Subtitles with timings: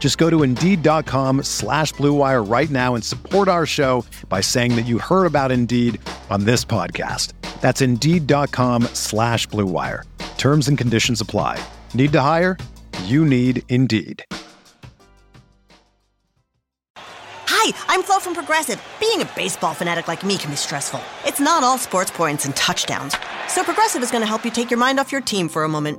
[0.00, 4.86] Just go to Indeed.com slash BlueWire right now and support our show by saying that
[4.86, 6.00] you heard about Indeed
[6.30, 7.34] on this podcast.
[7.60, 10.02] That's Indeed.com slash BlueWire.
[10.38, 11.62] Terms and conditions apply.
[11.94, 12.56] Need to hire?
[13.04, 14.24] You need Indeed.
[16.96, 18.82] Hi, I'm Flo from Progressive.
[19.00, 21.00] Being a baseball fanatic like me can be stressful.
[21.26, 23.18] It's not all sports points and touchdowns.
[23.48, 25.68] So Progressive is going to help you take your mind off your team for a
[25.68, 25.98] moment.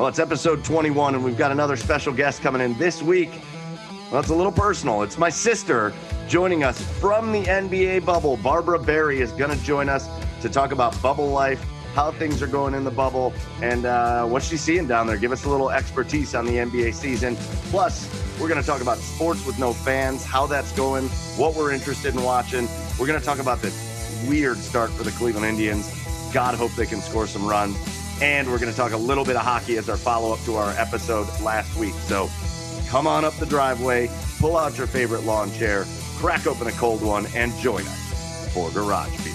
[0.00, 3.28] Well, it's episode 21, and we've got another special guest coming in this week.
[4.10, 5.02] Well, it's a little personal.
[5.02, 5.92] It's my sister
[6.26, 8.38] joining us from the NBA bubble.
[8.38, 10.08] Barbara Barry is going to join us
[10.40, 11.62] to talk about bubble life,
[11.92, 15.18] how things are going in the bubble, and uh, what she's seeing down there.
[15.18, 17.36] Give us a little expertise on the NBA season.
[17.68, 18.08] Plus,
[18.40, 22.14] we're going to talk about sports with no fans, how that's going, what we're interested
[22.14, 22.66] in watching.
[22.98, 25.92] We're going to talk about this weird start for the Cleveland Indians.
[26.32, 27.99] God hope they can score some runs.
[28.22, 30.56] And we're going to talk a little bit of hockey as our follow up to
[30.56, 31.94] our episode last week.
[32.06, 32.28] So
[32.88, 35.86] come on up the driveway, pull out your favorite lawn chair,
[36.16, 39.34] crack open a cold one, and join us for Garage Beer.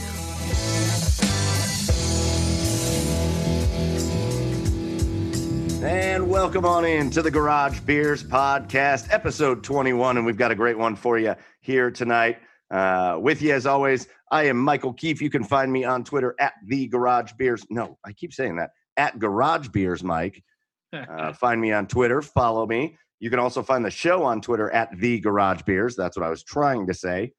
[5.83, 10.17] And welcome on in to the Garage Beers podcast, episode 21.
[10.17, 12.37] And we've got a great one for you here tonight.
[12.69, 15.21] Uh, with you as always, I am Michael Keefe.
[15.21, 17.65] You can find me on Twitter at the Garage Beers.
[17.69, 20.43] No, I keep saying that at Garage Beers, Mike.
[20.91, 22.21] Uh, find me on Twitter.
[22.21, 22.97] Follow me.
[23.21, 25.95] You can also find the show on Twitter at the Garage Beers.
[25.95, 27.31] That's what I was trying to say.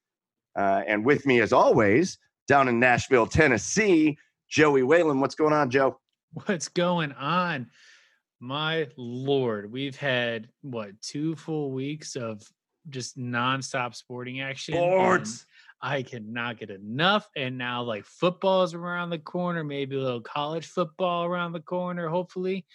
[0.58, 2.16] Uh, and with me, as always,
[2.48, 4.16] down in Nashville, Tennessee,
[4.48, 5.20] Joey Whalen.
[5.20, 6.00] What's going on, Joe?
[6.46, 7.66] What's going on?
[8.40, 12.42] My lord, we've had what two full weeks of
[12.88, 14.76] just nonstop sporting action.
[14.76, 15.44] Sports.
[15.80, 17.28] I cannot get enough.
[17.36, 22.08] And now, like, football's around the corner, maybe a little college football around the corner,
[22.08, 22.66] hopefully.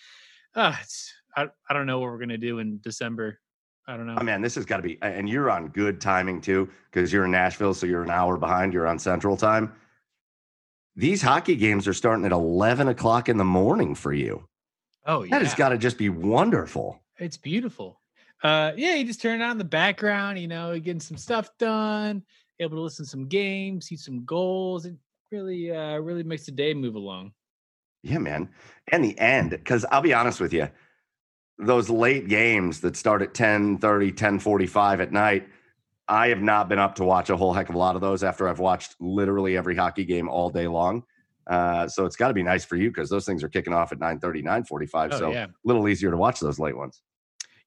[0.56, 3.40] Uh, it's, I, I don't know what we're going to do in December.
[3.88, 4.18] I don't know.
[4.20, 7.26] Oh, man, this has got to be, and you're on good timing too, because you're
[7.26, 8.74] in Nashville, so you're an hour behind.
[8.74, 9.74] You're on Central Time.
[10.96, 14.48] These hockey games are starting at 11 o'clock in the morning for you.
[15.06, 15.32] Oh, yeah.
[15.32, 17.02] That has got to just be wonderful.
[17.18, 18.00] It's beautiful.
[18.44, 21.50] Uh, yeah, you just turn it on in the background, you know, getting some stuff
[21.58, 22.24] done,
[22.62, 24.86] able to listen to some games, see some goals.
[24.86, 24.96] It
[25.32, 27.34] really, uh, really makes the day move along.
[28.04, 28.50] Yeah, man.
[28.92, 30.70] And the end, because I'll be honest with you,
[31.58, 35.48] those late games that start at 10 30, 10 45 at night,
[36.08, 38.24] I have not been up to watch a whole heck of a lot of those
[38.24, 41.04] after I've watched literally every hockey game all day long.
[41.48, 43.92] Uh, so it's got to be nice for you because those things are kicking off
[43.92, 45.12] at 9 30, 9 45.
[45.14, 45.46] Oh, so yeah.
[45.46, 47.02] a little easier to watch those late ones.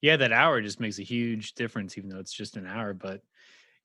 [0.03, 2.93] Yeah, that hour just makes a huge difference, even though it's just an hour.
[2.93, 3.23] But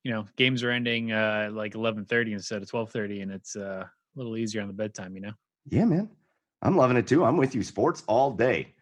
[0.03, 3.55] you know, games are ending uh, like eleven thirty instead of twelve thirty, and it's
[3.55, 5.15] uh, a little easier on the bedtime.
[5.15, 5.33] You know.
[5.69, 6.09] Yeah, man.
[6.61, 7.23] I'm loving it too.
[7.23, 7.63] I'm with you.
[7.63, 8.73] Sports all day.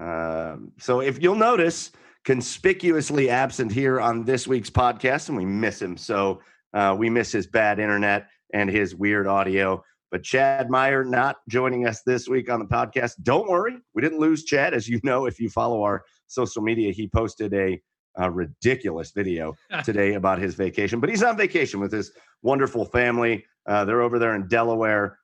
[0.00, 1.90] Um, so if you'll notice,
[2.24, 5.96] conspicuously absent here on this week's podcast, and we miss him.
[5.96, 6.40] So
[6.74, 9.82] uh, we miss his bad internet and his weird audio.
[10.10, 13.14] But Chad Meyer not joining us this week on the podcast.
[13.22, 14.74] Don't worry, we didn't lose Chad.
[14.74, 17.80] As you know, if you follow our social media, he posted a,
[18.18, 19.54] a ridiculous video
[19.84, 21.00] today about his vacation.
[21.00, 22.12] But he's on vacation with his
[22.42, 23.44] wonderful family.
[23.66, 25.18] Uh, they're over there in Delaware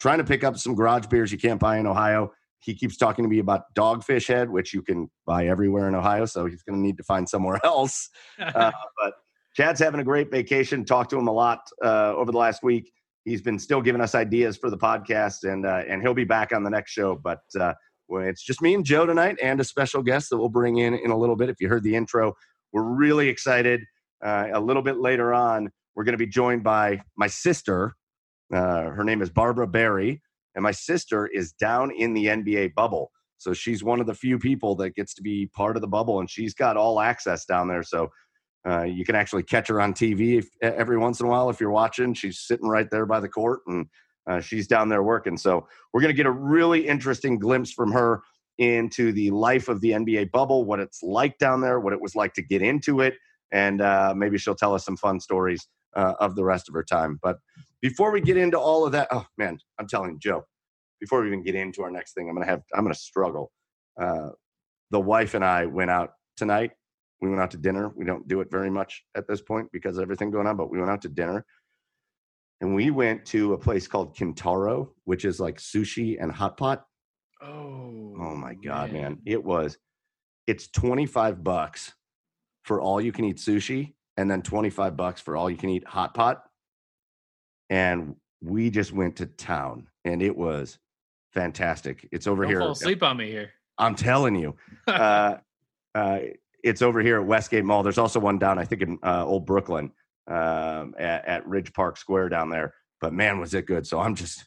[0.00, 2.32] trying to pick up some garage beers you can't buy in Ohio.
[2.58, 6.26] He keeps talking to me about Dogfish Head, which you can buy everywhere in Ohio.
[6.26, 8.10] So he's going to need to find somewhere else.
[8.40, 9.14] Uh, but
[9.54, 10.84] Chad's having a great vacation.
[10.84, 12.90] Talked to him a lot uh, over the last week.
[13.24, 16.52] He's been still giving us ideas for the podcast, and uh, and he'll be back
[16.52, 17.14] on the next show.
[17.14, 17.40] But
[18.12, 20.92] Well, it's just me and Joe tonight, and a special guest that we'll bring in
[20.92, 21.48] in a little bit.
[21.48, 22.34] If you heard the intro,
[22.70, 23.84] we're really excited.
[24.22, 27.94] Uh, a little bit later on, we're going to be joined by my sister.
[28.52, 30.20] Uh, her name is Barbara Barry,
[30.54, 33.10] and my sister is down in the NBA bubble.
[33.38, 36.20] So she's one of the few people that gets to be part of the bubble,
[36.20, 37.82] and she's got all access down there.
[37.82, 38.10] So
[38.68, 41.62] uh, you can actually catch her on TV if, every once in a while if
[41.62, 42.12] you're watching.
[42.12, 43.86] She's sitting right there by the court, and
[44.28, 45.36] uh, she's down there working.
[45.36, 48.22] So we're going to get a really interesting glimpse from her
[48.58, 52.14] into the life of the NBA bubble, what it's like down there, what it was
[52.14, 53.14] like to get into it,
[53.50, 55.66] and uh, maybe she'll tell us some fun stories
[55.96, 57.18] uh, of the rest of her time.
[57.22, 57.38] But
[57.80, 60.44] before we get into all of that, oh man, I'm telling you, Joe,
[61.00, 63.50] before we even get into our next thing, I'm gonna have I'm gonna struggle.
[64.00, 64.30] Uh,
[64.90, 66.72] the wife and I went out tonight.
[67.20, 67.92] We went out to dinner.
[67.96, 70.70] We don't do it very much at this point because of everything going on, but
[70.70, 71.44] we went out to dinner.
[72.62, 76.86] And we went to a place called Kintaro, which is like sushi and hot pot.
[77.42, 79.18] Oh, Oh my god, man.
[79.26, 79.76] It was
[80.46, 81.92] it's 25 bucks
[82.62, 85.86] for all you can eat sushi and then 25 bucks for all you can eat
[85.86, 86.44] hot pot.
[87.68, 90.78] And we just went to town and it was
[91.32, 92.08] fantastic.
[92.12, 92.60] It's over Don't here.
[92.60, 93.50] fall asleep on me here.
[93.76, 94.54] I'm telling you.
[94.86, 95.38] Uh,
[95.94, 96.18] uh,
[96.64, 97.82] it's over here at Westgate Mall.
[97.82, 99.92] There's also one down, I think, in uh, Old Brooklyn
[100.28, 102.74] um, at, at Ridge Park Square down there.
[103.00, 103.86] But man, was it good.
[103.86, 104.44] So I'm just,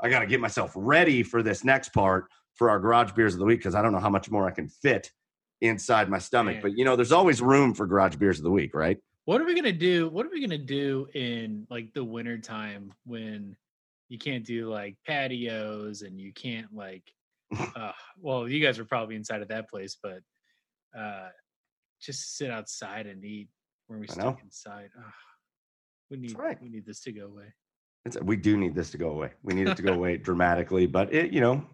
[0.00, 3.40] I got to get myself ready for this next part for our garage beers of
[3.40, 5.10] the week because I don't know how much more I can fit
[5.60, 6.56] inside my stomach.
[6.56, 6.62] Man.
[6.62, 8.98] But you know, there's always room for garage beers of the week, right?
[9.24, 10.08] What are we gonna do?
[10.08, 13.56] What are we gonna do in like the winter time when
[14.08, 17.02] you can't do like patios and you can't like
[17.76, 20.20] uh well you guys are probably inside of that place, but
[20.98, 21.28] uh
[22.00, 23.48] just sit outside and eat
[23.88, 24.38] when we I stuck know.
[24.42, 24.90] inside.
[26.10, 26.60] We need right.
[26.62, 27.52] we need this to go away.
[28.04, 29.32] It's, we do need this to go away.
[29.42, 31.66] We need it to go away dramatically, but it, you know,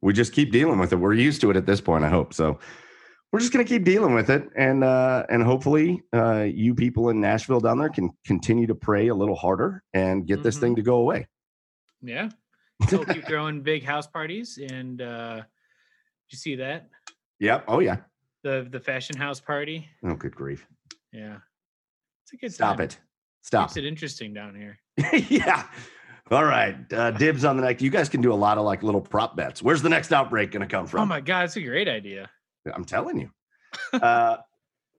[0.00, 0.96] we just keep dealing with it.
[0.96, 2.34] We're used to it at this point, I hope.
[2.34, 2.58] So
[3.32, 4.48] we're just going to keep dealing with it.
[4.56, 9.08] And, uh, and hopefully uh, you people in Nashville down there can continue to pray
[9.08, 11.26] a little harder and get this thing to go away.
[12.02, 12.30] Yeah.
[12.88, 15.44] So keep throwing big house parties and uh did
[16.30, 16.88] you see that?
[17.38, 17.64] Yep.
[17.68, 17.98] Oh yeah.
[18.42, 19.86] The the fashion house party?
[20.02, 20.66] Oh, good grief.
[21.12, 21.40] Yeah.
[22.32, 22.84] It's a good Stop time.
[22.86, 22.98] it.
[23.42, 23.68] Stop.
[23.68, 24.78] Keeps it interesting down here.
[25.28, 25.64] yeah.
[26.30, 26.76] All right.
[26.92, 27.82] Uh, dibs on the next.
[27.82, 29.62] You guys can do a lot of like little prop bets.
[29.62, 31.00] Where's the next outbreak going to come from?
[31.00, 32.30] Oh my god, it's a great idea.
[32.72, 33.30] I'm telling you.
[33.94, 34.36] uh,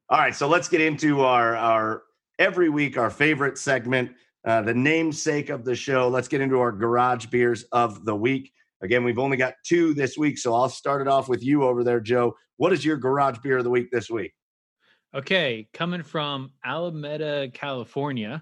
[0.10, 2.04] all right, so let's get into our our
[2.38, 4.12] every week our favorite segment,
[4.46, 6.10] uh, the namesake of the show.
[6.10, 8.52] Let's get into our garage beers of the week.
[8.82, 11.84] Again, we've only got two this week, so I'll start it off with you over
[11.84, 12.36] there, Joe.
[12.58, 14.34] What is your garage beer of the week this week?
[15.14, 18.42] Okay, coming from Alameda, California.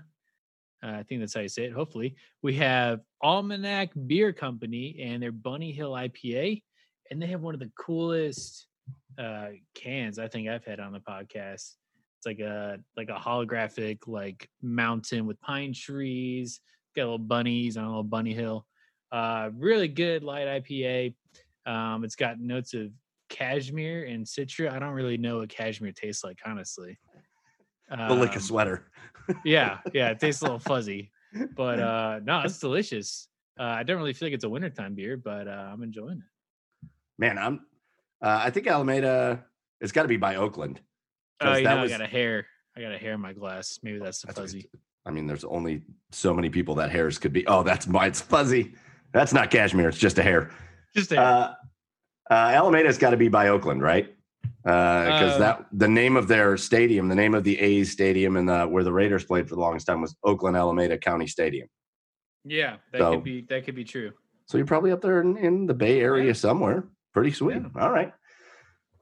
[0.84, 1.74] Uh, I think that's how you say it.
[1.74, 6.62] Hopefully, we have Almanac Beer Company and their Bunny Hill IPA,
[7.10, 8.68] and they have one of the coolest
[9.18, 11.74] uh, cans I think I've had on the podcast.
[12.18, 16.60] It's like a like a holographic like mountain with pine trees.
[16.96, 18.68] Got little bunnies on a little bunny hill.
[19.12, 21.16] Uh, really good light IPA.
[21.66, 22.92] Um, it's got notes of
[23.30, 24.72] cashmere and citra.
[24.72, 26.98] I don't really know what cashmere tastes like, honestly.
[27.90, 28.92] The lick a Um, sweater.
[29.46, 31.12] yeah, yeah, it tastes a little fuzzy,
[31.56, 33.28] but uh no, it's delicious.
[33.60, 36.88] Uh, I don't really feel like it's a wintertime beer, but uh, I'm enjoying it.
[37.18, 37.60] Man, I'm.
[38.22, 39.44] Uh, I think Alameda.
[39.82, 40.80] It's got to be by Oakland.
[41.42, 42.46] Oh, you that know, was- I got a hair.
[42.78, 43.80] I got a hair in my glass.
[43.84, 44.70] Maybe that's the That's fuzzy.
[45.06, 45.82] I mean, there's only
[46.12, 47.46] so many people that hairs could be.
[47.48, 48.06] Oh, that's my.
[48.06, 48.76] It's fuzzy.
[49.14, 49.90] That's not cashmere.
[49.90, 50.52] It's just a hair.
[50.96, 51.24] Just a hair.
[51.26, 51.54] Uh,
[52.30, 54.14] uh, Alameda's got to be by Oakland, right?
[54.64, 58.48] Because Uh, that the name of their stadium, the name of the A's stadium, and
[58.48, 61.68] the, where the Raiders played for the longest time was Oakland Alameda County Stadium.
[62.46, 64.12] yeah, that so- could be that could be true.
[64.46, 66.34] So you're probably up there in, in the Bay Area Yeah.
[66.34, 66.84] somewhere.
[67.14, 67.58] Pretty sweet.
[67.62, 67.82] Yeah.
[67.82, 68.12] All right.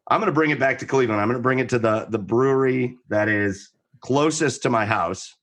[0.10, 1.22] I'm going to bring it back to Cleveland.
[1.22, 5.34] I'm going to bring it to the the brewery that is closest to my house.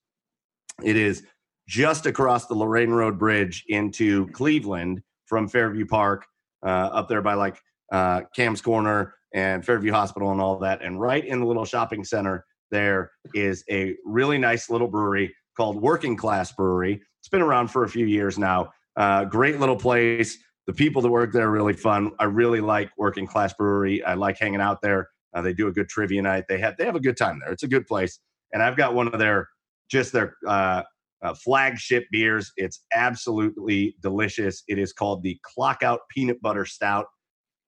[0.83, 1.25] It is
[1.69, 6.27] just across the Lorain Road Bridge into Cleveland from Fairview Park,
[6.63, 7.59] uh, up there by like
[7.93, 10.83] uh, Kamm's Corner and Fairview Hospital and all that.
[10.83, 15.81] And right in the little shopping center, there is a really nice little brewery called
[15.81, 17.01] Working Class Brewery.
[17.21, 18.71] It's been around for a few years now.
[18.97, 20.39] Uh, great little place.
[20.67, 22.13] The people that work there are really fun.
[22.19, 24.03] I really like Working Class Brewery.
[24.05, 25.09] I like hanging out there.
[25.35, 26.45] Uh, they do a good trivia night.
[26.49, 27.53] They have they have a good time there.
[27.53, 28.19] It's a good place.
[28.53, 29.49] And I've got one of their
[29.91, 30.83] just their uh,
[31.23, 32.53] uh, flagship beers.
[32.57, 34.63] It's absolutely delicious.
[34.69, 37.07] It is called the Clock Out Peanut Butter Stout.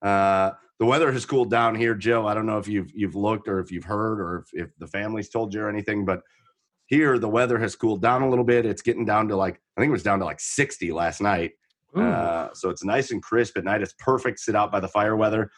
[0.02, 2.26] Uh, the weather has cooled down here, Joe.
[2.26, 4.86] I don't know if you've you've looked or if you've heard or if, if the
[4.86, 6.20] family's told you or anything, but
[6.86, 8.66] here the weather has cooled down a little bit.
[8.66, 11.52] It's getting down to like I think it was down to like 60 last night.
[11.96, 13.80] Uh, so it's nice and crisp at night.
[13.80, 15.50] It's perfect sit out by the fire weather.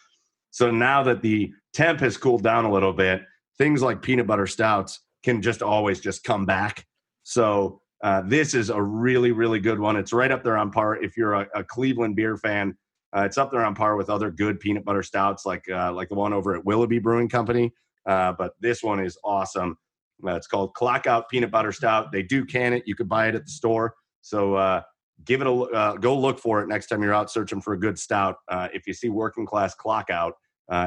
[0.51, 3.23] So now that the temp has cooled down a little bit,
[3.59, 6.87] things like peanut butter stouts can just always just come back.
[7.25, 9.97] So uh, this is a really, really good one.
[9.97, 11.03] It's right up there on par.
[11.03, 12.77] If you're a, a Cleveland beer fan,
[13.17, 16.09] uh, it's up there on par with other good peanut butter stouts, like uh, like
[16.09, 17.73] the one over at Willoughby Brewing Company.
[18.07, 19.79] Uh, but this one is awesome.
[20.27, 22.13] Uh, it's called Clock Out Peanut Butter Stout.
[22.13, 22.83] They do can it.
[22.87, 23.95] You could buy it at the store.
[24.21, 24.83] So uh,
[25.25, 26.19] give it a uh, go.
[26.19, 28.37] Look for it next time you're out searching for a good stout.
[28.51, 30.35] If you see Working Class Clock Out,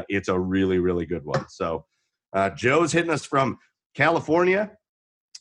[0.10, 1.46] it's a really really good one.
[1.50, 1.86] So
[2.56, 3.58] Joe's hitting us from
[3.96, 4.72] California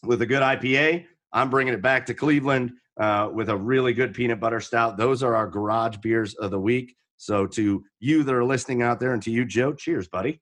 [0.02, 1.04] with a good IPA.
[1.32, 4.96] I'm bringing it back to Cleveland uh, with a really good peanut butter stout.
[4.96, 6.96] Those are our garage beers of the week.
[7.16, 10.40] So to you that are listening out there, and to you, Joe, cheers, buddy.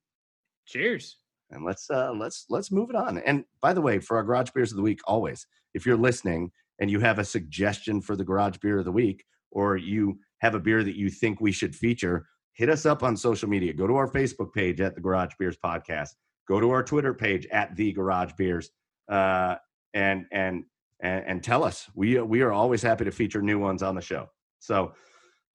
[0.67, 1.17] Cheers.
[1.51, 3.19] And let's uh, let's let's move it on.
[3.19, 6.51] And by the way, for our garage beers of the week, always, if you're listening
[6.79, 10.55] and you have a suggestion for the garage beer of the week, or you have
[10.55, 13.73] a beer that you think we should feature, hit us up on social media.
[13.73, 16.11] Go to our Facebook page at the Garage Beers Podcast.
[16.47, 18.71] Go to our Twitter page at the Garage Beers,
[19.11, 19.57] uh,
[19.95, 20.65] and and
[21.01, 21.89] and, and tell us.
[21.95, 24.29] We we are always happy to feature new ones on the show.
[24.59, 24.93] So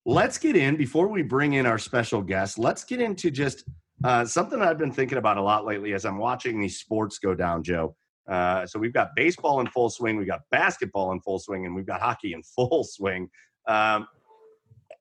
[0.06, 2.58] let's get in before we bring in our special guest.
[2.58, 3.64] Let's get into just
[4.04, 7.34] uh, something I've been thinking about a lot lately as I'm watching these sports go
[7.34, 7.96] down, Joe.
[8.30, 11.76] Uh, so we've got baseball in full swing, we've got basketball in full swing, and
[11.76, 13.30] we've got hockey in full swing.
[13.68, 14.08] Um,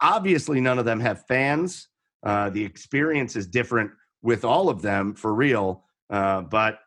[0.00, 1.88] obviously, none of them have fans.
[2.24, 3.90] Uh, the experience is different
[4.22, 5.84] with all of them for real.
[6.10, 6.78] Uh, but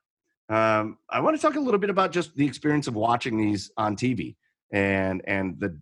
[0.50, 3.72] um, I want to talk a little bit about just the experience of watching these
[3.78, 4.36] on TV
[4.72, 5.78] and and the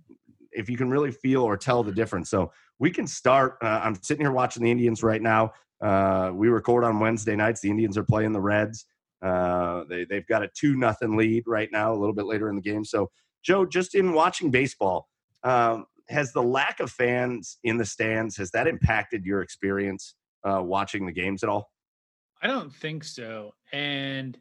[0.51, 2.29] if you can really feel or tell the difference.
[2.29, 3.58] So we can start.
[3.62, 5.53] Uh, I'm sitting here watching the Indians right now.
[5.82, 7.62] Uh, we record on Wednesday nights.
[7.62, 8.86] The Indians are playing the Reds.
[9.22, 11.93] Uh, they they've got a two nothing lead right now.
[11.93, 12.86] A little bit later in the game.
[12.86, 13.10] So
[13.43, 15.10] Joe, just in watching baseball,
[15.43, 20.62] um, has the lack of fans in the stands has that impacted your experience uh,
[20.62, 21.70] watching the games at all?
[22.41, 24.38] I don't think so, and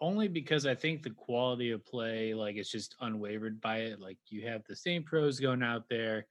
[0.00, 4.00] only because I think the quality of play, like, it's just unwavered by it.
[4.00, 6.26] Like, you have the same pros going out there.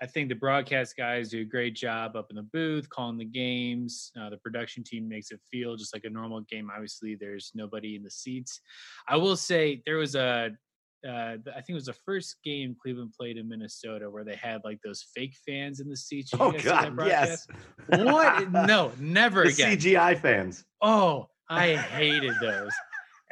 [0.00, 3.24] I think the broadcast guys do a great job up in the booth calling the
[3.24, 4.10] games.
[4.20, 6.70] Uh, the production team makes it feel just like a normal game.
[6.74, 8.60] Obviously, there's nobody in the seats.
[9.06, 10.50] I will say there was a,
[11.06, 14.62] uh, I think it was the first game Cleveland played in Minnesota where they had
[14.64, 16.30] like those fake fans in the seats.
[16.32, 17.46] Did Oh guys see that God, yes.
[17.86, 18.50] What?
[18.66, 19.76] No, never The again.
[19.76, 20.64] CGI fans.
[20.80, 22.72] Oh, I hated those.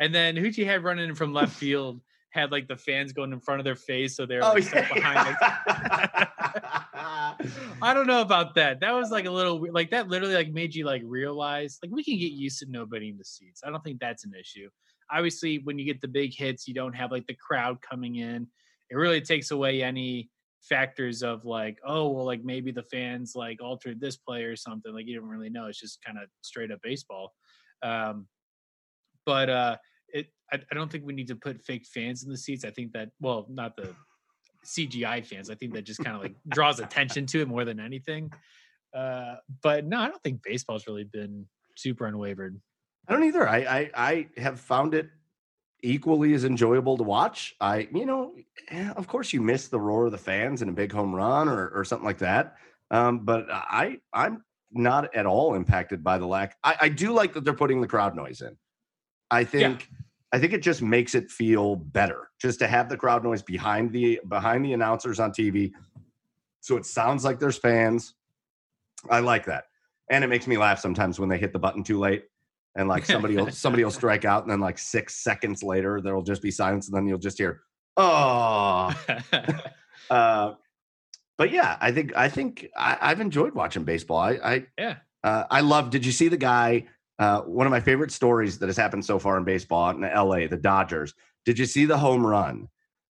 [0.01, 3.41] And then Hoochie had running in from left field had like the fans going in
[3.41, 5.37] front of their face, so they're Oh like, stuck behind.
[5.41, 6.27] yeah.
[7.83, 8.81] I don't know about that.
[8.81, 9.65] That was like a little.
[9.73, 13.09] Like that literally like made you like realize like we can get used to nobody
[13.09, 13.63] in the seats.
[13.65, 14.69] I don't think that's an issue.
[15.11, 18.47] Obviously, when you get the big hits, you don't have like the crowd coming in.
[18.91, 20.31] It really takes away any
[20.63, 24.93] factors of like, oh well, like maybe the fans like altered this play or something.
[24.95, 25.67] Like you don't really know.
[25.67, 27.33] It's just kind of straight up baseball.
[27.83, 28.27] Um,
[29.27, 29.77] but uh,
[30.13, 32.65] it I, I don't think we need to put fake fans in the seats.
[32.65, 33.95] I think that well, not the
[34.67, 35.51] CGI fans.
[35.51, 38.33] I think that just kind of like draws attention to it more than anything.
[38.95, 42.61] Uh, but no, I don't think baseball's really been super unwavered.
[43.09, 43.49] I don't either.
[43.49, 45.09] I, I I have found it
[45.83, 47.57] equally as enjoyable to watch.
[47.61, 48.35] I you know,
[48.69, 51.49] eh, of course you miss the roar of the fans and a big home run
[51.49, 52.57] or or something like that.
[52.91, 56.57] Um, but I I'm not at all impacted by the lack.
[56.63, 58.57] I, I do like that they're putting the crowd noise in.
[59.31, 59.89] I think
[60.33, 63.93] I think it just makes it feel better just to have the crowd noise behind
[63.93, 65.73] the behind the announcers on TV.
[66.61, 68.15] So it sounds like there's fans.
[69.09, 69.65] I like that.
[70.11, 72.25] And it makes me laugh sometimes when they hit the button too late
[72.77, 76.15] and like somebody will somebody will strike out and then like 6 seconds later there
[76.15, 77.63] will just be silence and then you'll just hear
[77.97, 78.93] oh
[80.11, 80.53] uh
[81.41, 84.19] but yeah, I think I think I, I've enjoyed watching baseball.
[84.19, 84.97] I I yeah.
[85.25, 85.89] uh, I love.
[85.89, 86.85] Did you see the guy?
[87.21, 90.49] Uh, one of my favorite stories that has happened so far in baseball in L.A.
[90.49, 91.15] The Dodgers.
[91.45, 92.69] Did you see the home run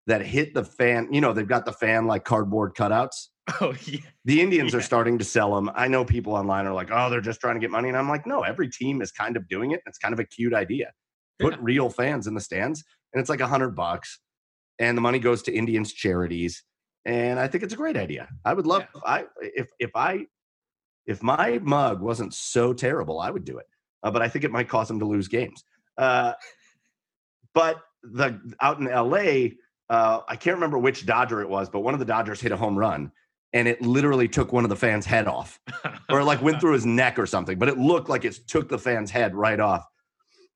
[0.07, 1.13] that hit the fan?
[1.13, 3.27] You know they've got the fan like cardboard cutouts.
[3.61, 4.01] Oh yeah.
[4.25, 5.71] The Indians are starting to sell them.
[5.73, 8.09] I know people online are like, "Oh, they're just trying to get money," and I'm
[8.09, 9.81] like, "No, every team is kind of doing it.
[9.87, 10.93] It's kind of a cute idea.
[11.39, 11.59] Put Yeah.
[11.59, 14.19] real fans in the stands, and it's like a hundred bucks,
[14.79, 16.63] and the money goes to Indians charities,
[17.05, 18.29] and I think it's a great idea.
[18.45, 20.27] I would love, I if if I
[21.05, 23.67] if my mug wasn't so terrible, I would do it,
[24.03, 25.63] uh, but I think it might cause them to lose games.
[25.97, 26.33] Uh,
[27.53, 29.57] but the out in L.A.
[29.89, 32.57] Uh, I can't remember which Dodger it was, but one of the Dodgers hit a
[32.57, 33.11] home run
[33.53, 35.59] and it literally took one of the fans' head off,
[36.09, 37.57] or like went through his neck or something.
[37.57, 39.85] But it looked like it took the fan's head right off,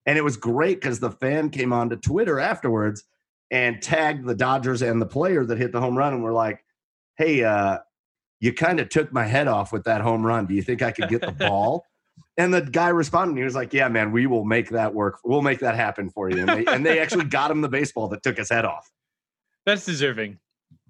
[0.05, 3.03] and it was great because the fan came onto Twitter afterwards
[3.51, 6.63] and tagged the Dodgers and the player that hit the home run, and we're like,
[7.17, 7.79] hey, uh,
[8.39, 10.45] you kind of took my head off with that home run.
[10.45, 11.85] Do you think I could get the ball?
[12.37, 13.37] And the guy responded.
[13.37, 15.19] He was like, "Yeah, man, we will make that work.
[15.23, 18.07] We'll make that happen for you." And they, and they actually got him the baseball
[18.09, 18.89] that took his head off.
[19.65, 20.39] That's deserving.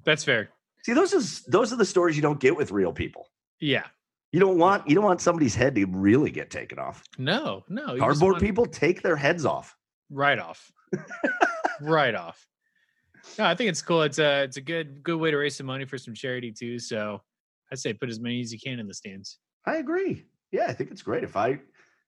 [0.06, 0.50] That's fair.
[0.84, 3.28] See, those is those are the stories you don't get with real people.
[3.60, 3.86] Yeah.
[4.32, 7.04] You don't want you don't want somebody's head to really get taken off.
[7.18, 7.98] No, no.
[7.98, 9.76] Cardboard people take their heads off.
[10.10, 10.72] right off.
[11.82, 12.48] right off.
[13.38, 14.02] No, I think it's cool.
[14.02, 16.80] It's a it's a good good way to raise some money for some charity too.
[16.80, 17.22] So
[17.72, 19.40] I'd say put as many as you can in the stands.
[19.66, 20.26] I agree.
[20.54, 21.24] Yeah, I think it's great.
[21.24, 21.60] If I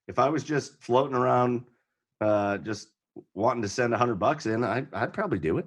[0.08, 1.66] if I was just floating around,
[2.22, 2.90] uh, just
[3.34, 5.66] wanting to send a hundred bucks in, I, I'd probably do it.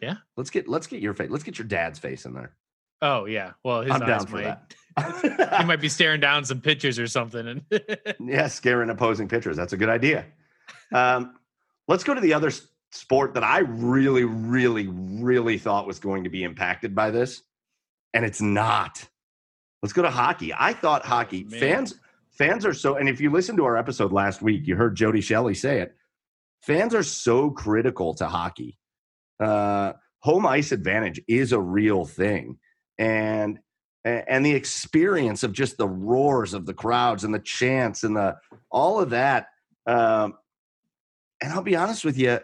[0.00, 0.14] Yeah.
[0.36, 1.28] Let's get let's get your face.
[1.28, 2.54] Let's get your dad's face in there.
[3.02, 3.52] Oh yeah.
[3.64, 5.58] Well, his I'm eyes down for might that.
[5.60, 7.48] he might be staring down some pictures or something.
[7.48, 7.62] And
[8.20, 9.56] yeah, scaring opposing pitchers.
[9.56, 10.24] That's a good idea.
[10.92, 11.34] Um,
[11.88, 12.52] let's go to the other
[12.92, 17.42] sport that I really, really, really thought was going to be impacted by this,
[18.14, 19.06] and it's not.
[19.82, 20.52] Let's go to hockey.
[20.56, 21.60] I thought hockey man.
[21.60, 21.94] fans
[22.32, 22.96] fans are so.
[22.96, 25.94] And if you listened to our episode last week, you heard Jody Shelley say it.
[26.62, 28.78] Fans are so critical to hockey.
[29.40, 32.58] Uh, home ice advantage is a real thing,
[32.98, 33.58] and
[34.04, 38.36] and the experience of just the roars of the crowds and the chants and the
[38.70, 39.48] all of that.
[39.86, 40.34] Um,
[41.42, 42.40] and I'll be honest with you,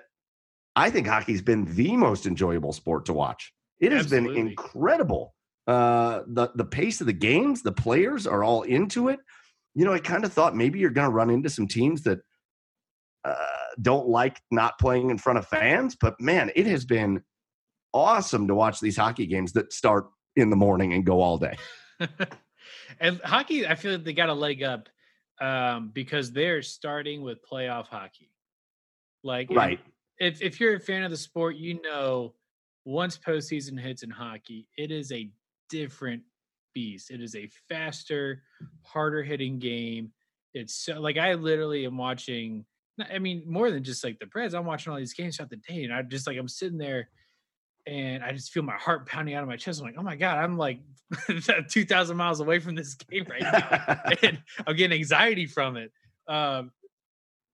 [0.76, 3.53] I think hockey's been the most enjoyable sport to watch.
[3.81, 5.35] It has been incredible.
[5.66, 9.18] Uh, the the pace of the games, the players are all into it.
[9.75, 12.21] You know, I kind of thought maybe you're going to run into some teams that
[13.25, 13.35] uh,
[13.80, 17.23] don't like not playing in front of fans, but man, it has been
[17.92, 21.56] awesome to watch these hockey games that start in the morning and go all day.
[23.00, 24.88] and hockey, I feel like they got a leg up
[25.40, 28.30] um, because they're starting with playoff hockey.
[29.23, 29.80] Like Right.
[30.18, 32.35] if if you're a fan of the sport, you know
[32.85, 35.30] once postseason hits in hockey, it is a
[35.68, 36.23] different
[36.75, 37.11] beast.
[37.11, 38.42] It is a faster,
[38.83, 40.12] harder hitting game.
[40.52, 42.64] It's so like I literally am watching.
[43.10, 45.56] I mean, more than just like the Preds, I'm watching all these games throughout the
[45.56, 47.08] day, and I'm just like I'm sitting there,
[47.86, 49.80] and I just feel my heart pounding out of my chest.
[49.80, 50.80] I'm like, oh my god, I'm like
[51.69, 55.93] 2,000 miles away from this game right now, and I'm getting anxiety from it.
[56.28, 56.71] Um,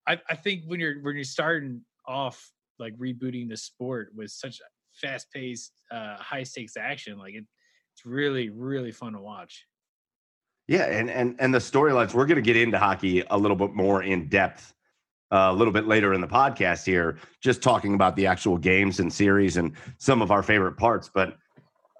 [0.06, 4.61] I, I think when you're when you're starting off like rebooting the sport with such
[4.92, 7.44] fast paced, uh, high stakes action, like it,
[8.00, 9.66] it's really really fun to watch.
[10.68, 12.14] Yeah, and and and the storylines.
[12.14, 14.72] We're going to get into hockey a little bit more in depth
[15.30, 19.00] uh, a little bit later in the podcast here, just talking about the actual games
[19.00, 21.10] and series and some of our favorite parts.
[21.12, 21.36] But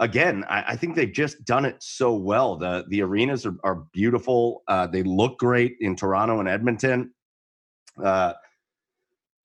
[0.01, 2.57] again, I, I think they've just done it so well.
[2.57, 4.63] the The arenas are, are beautiful.
[4.69, 7.13] Uh, they look great in Toronto and Edmonton.
[8.03, 8.33] Uh,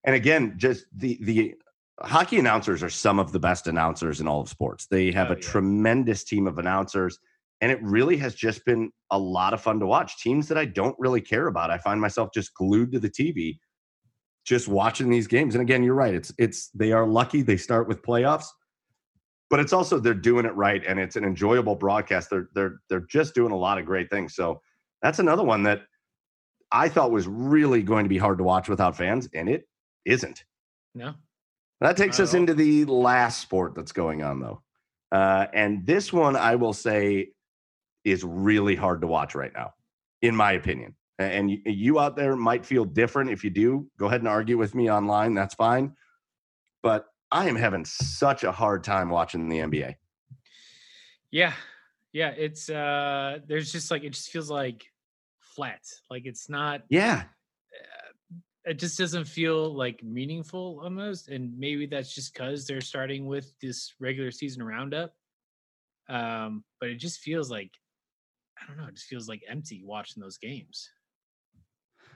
[0.06, 1.56] and again, just the the
[2.02, 4.88] hockey announcers are some of the best announcers in all of sports.
[4.88, 5.42] They have Oh, a yeah.
[5.42, 7.20] tremendous team of announcers
[7.62, 10.18] and it really has just been a lot of fun to watch.
[10.22, 13.60] Teams that I don't really care about, I find myself just glued to the TV,
[14.46, 15.56] just watching these games.
[15.56, 16.14] And again, you're right.
[16.14, 18.46] It's it's they are lucky they start with playoffs,
[19.50, 22.30] but it's also they're doing it right, and it's an enjoyable broadcast.
[22.30, 24.36] They're they're they're just doing a lot of great things.
[24.36, 24.62] So
[25.02, 25.84] that's another one that
[26.74, 29.68] I thought was really going to be hard to watch without fans, and it
[30.04, 30.44] isn't.
[30.94, 31.14] No,
[31.82, 34.62] That takes us into the last sport that's going on, though.
[35.12, 37.30] Uh, and this one, I will say,
[38.04, 39.74] is really hard to watch right now,
[40.22, 40.96] in my opinion.
[41.18, 43.30] And you, out there might feel different.
[43.30, 45.34] If you do, go ahead and argue with me online.
[45.34, 45.96] That's fine.
[46.84, 49.96] But I am having such a hard time watching the NBA.
[51.32, 51.54] yeah,
[52.12, 52.30] yeah.
[52.30, 54.86] It's uh, there's just like it just feels like
[55.40, 55.82] flat.
[56.10, 56.82] Like it's not.
[56.90, 57.24] Yeah.
[58.66, 63.54] It just doesn't feel like meaningful almost, and maybe that's just because they're starting with
[63.60, 65.14] this regular season roundup.
[66.10, 67.72] Um, but it just feels like
[68.60, 68.88] I don't know.
[68.88, 70.90] It just feels like empty watching those games.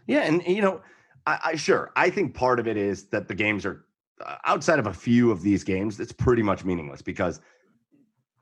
[0.08, 0.82] Yeah, and you know,
[1.28, 3.86] I, I sure I think part of it is that the games are
[4.26, 6.00] uh, outside of a few of these games.
[6.00, 7.42] It's pretty much meaningless because,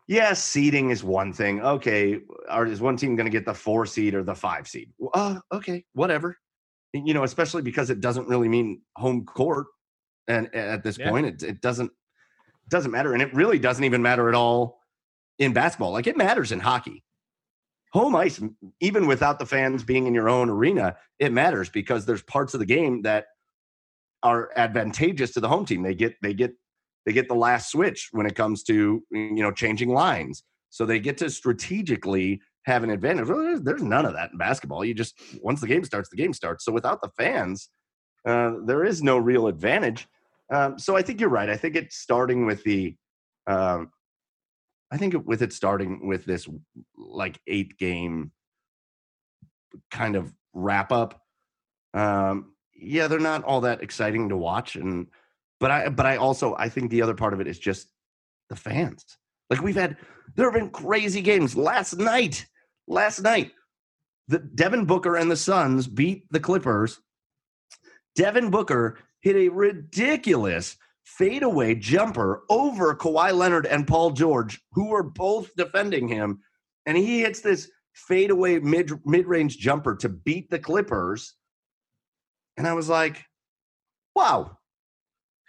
[0.08, 1.62] yes, seeding is one thing.
[1.62, 4.94] Okay, are, is one team going to get the four seed or the five seed?
[5.14, 6.38] Uh, okay, whatever.
[6.94, 9.68] You know, especially because it doesn't really mean home court,
[10.28, 11.10] and at this Yeah.
[11.10, 11.92] point, it it doesn't
[12.70, 14.82] doesn't matter, and it really doesn't even matter at all
[15.40, 15.92] in basketball.
[15.92, 17.04] Like it matters in hockey.
[17.94, 18.42] Home ice,
[18.82, 22.60] even without the fans being in your own arena, it matters because there's parts of
[22.60, 23.28] the game that
[24.24, 25.84] are advantageous to the home team.
[25.84, 26.54] They get they get
[27.06, 30.44] they get the last switch when it comes to you know changing lines.
[30.70, 33.28] So they get to strategically have an advantage.
[33.28, 34.84] Well, there's, there's none of that in basketball.
[34.84, 36.66] You just once the game starts, the game starts.
[36.66, 37.70] So without the fans,
[38.28, 40.06] uh, there is no real advantage.
[40.54, 41.50] Um, so I think you're right.
[41.50, 42.96] I think it's starting with the
[43.48, 43.90] um,
[44.92, 46.48] I think with it starting with this
[46.98, 48.32] like eight game
[49.90, 51.22] kind of wrap up,
[51.94, 54.76] um, yeah, they're not all that exciting to watch.
[54.76, 55.08] And
[55.62, 57.94] but I but I also I think the other part of it is just
[58.50, 59.06] the fans.
[59.50, 59.96] Like we've had
[60.36, 61.56] there have been crazy games.
[61.56, 62.46] Last night,
[62.88, 63.52] last night,
[64.28, 67.00] the Devin Booker and the Suns beat the Clippers.
[68.16, 75.04] Devin Booker hit a ridiculous fadeaway jumper over Kawhi Leonard and Paul George, who were
[75.04, 76.40] both defending him.
[76.86, 81.36] And he hits this fadeaway mid mid range jumper to beat the Clippers.
[82.58, 83.24] And I was like,
[84.16, 84.58] wow,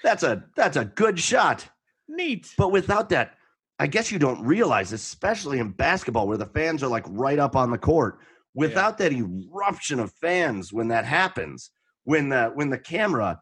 [0.04, 1.68] that's a that's a good shot.
[2.08, 2.52] Neat.
[2.56, 3.37] But without that,
[3.78, 7.54] I guess you don't realize, especially in basketball, where the fans are like right up
[7.54, 8.18] on the court.
[8.54, 11.70] Without that eruption of fans when that happens,
[12.04, 13.40] when the when the camera,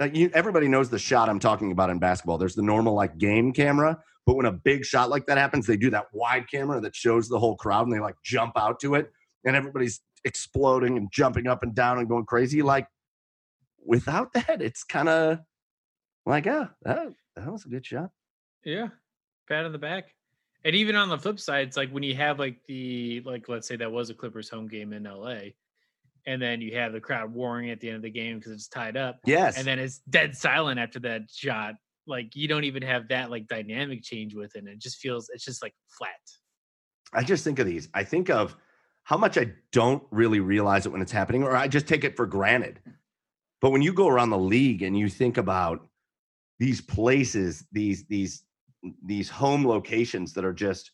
[0.00, 2.38] uh, you, everybody knows the shot I'm talking about in basketball.
[2.38, 5.76] There's the normal like game camera, but when a big shot like that happens, they
[5.76, 8.94] do that wide camera that shows the whole crowd, and they like jump out to
[8.94, 9.10] it,
[9.44, 12.62] and everybody's exploding and jumping up and down and going crazy.
[12.62, 12.86] Like
[13.84, 15.38] without that, it's kind of
[16.24, 18.10] like, ah, oh, that was a good shot.
[18.64, 18.88] Yeah.
[19.50, 20.14] Pat on the back.
[20.64, 23.66] And even on the flip side, it's like when you have like the like let's
[23.66, 25.52] say that was a Clippers home game in LA,
[26.26, 28.68] and then you have the crowd roaring at the end of the game because it's
[28.68, 29.20] tied up.
[29.24, 29.56] Yes.
[29.56, 31.74] And then it's dead silent after that shot.
[32.06, 34.66] Like you don't even have that like dynamic change with it.
[34.66, 36.10] It just feels it's just like flat.
[37.12, 37.88] I just think of these.
[37.94, 38.54] I think of
[39.04, 42.16] how much I don't really realize it when it's happening, or I just take it
[42.16, 42.80] for granted.
[43.60, 45.88] But when you go around the league and you think about
[46.58, 48.44] these places, these these
[49.04, 50.92] these home locations that are just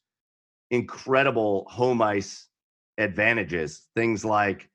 [0.71, 2.49] incredible home ice
[2.99, 3.89] advantages.
[3.95, 4.69] Things like,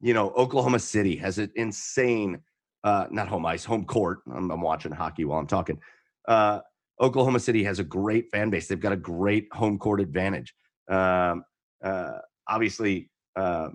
[0.00, 2.40] you know, Oklahoma City has an insane,
[2.84, 4.20] uh, not home ice, home court.
[4.34, 5.80] I'm, I'm watching hockey while I'm talking.
[6.26, 6.60] Uh,
[7.00, 8.68] Oklahoma City has a great fan base.
[8.68, 10.54] They've got a great home court advantage.
[10.88, 11.44] Um,
[11.82, 13.68] uh, obviously, uh,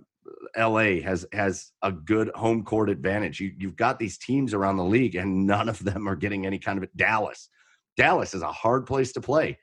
[0.57, 3.39] LA has has a good home court advantage.
[3.39, 6.59] You, you've got these teams around the league, and none of them are getting any
[6.59, 6.95] kind of it.
[6.95, 7.49] Dallas,
[7.97, 9.58] Dallas is a hard place to play,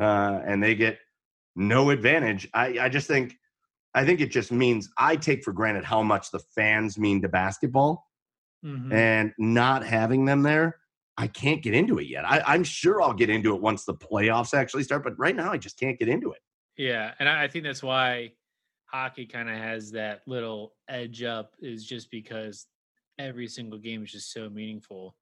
[0.00, 0.98] uh, and they get
[1.54, 2.48] no advantage.
[2.52, 3.34] I, I just think,
[3.94, 7.28] I think it just means I take for granted how much the fans mean to
[7.28, 8.06] basketball,
[8.64, 8.92] mm-hmm.
[8.92, 10.78] and not having them there,
[11.16, 12.24] I can't get into it yet.
[12.28, 15.52] I, I'm sure I'll get into it once the playoffs actually start, but right now
[15.52, 16.40] I just can't get into it.
[16.76, 18.32] Yeah, and I think that's why
[18.84, 22.66] hockey kind of has that little edge up is just because
[23.18, 25.16] every single game is just so meaningful.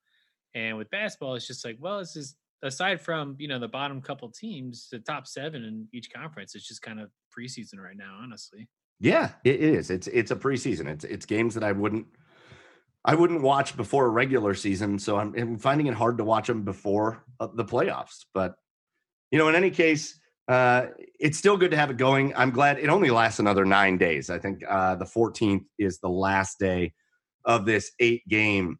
[0.54, 4.00] And with basketball, it's just like, well, it's just aside from you know the bottom
[4.00, 8.18] couple teams, the top seven in each conference, it's just kind of preseason right now,
[8.20, 8.68] honestly.
[9.00, 9.90] Yeah, it is.
[9.90, 10.88] It's it's a preseason.
[10.88, 12.06] It's it's games that I wouldn't
[13.04, 16.46] I wouldn't watch before a regular season, so I'm, I'm finding it hard to watch
[16.46, 18.24] them before uh, the playoffs.
[18.32, 18.54] But
[19.30, 20.86] you know, in any case, uh,
[21.20, 22.34] it's still good to have it going.
[22.34, 24.30] I'm glad it only lasts another nine days.
[24.30, 26.94] I think uh, the 14th is the last day
[27.44, 28.78] of this eight game,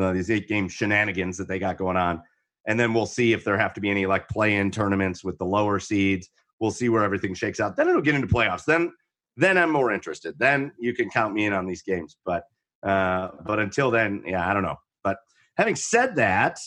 [0.00, 2.22] uh, these eight game shenanigans that they got going on.
[2.70, 5.36] And then we'll see if there have to be any like play in tournaments with
[5.38, 6.30] the lower seeds.
[6.60, 7.76] We'll see where everything shakes out.
[7.76, 8.64] Then it'll get into playoffs.
[8.64, 8.92] Then,
[9.36, 10.38] then I'm more interested.
[10.38, 12.16] Then you can count me in on these games.
[12.24, 12.44] But,
[12.84, 14.76] uh, but until then, yeah, I don't know.
[15.02, 15.16] But
[15.56, 16.60] having said that,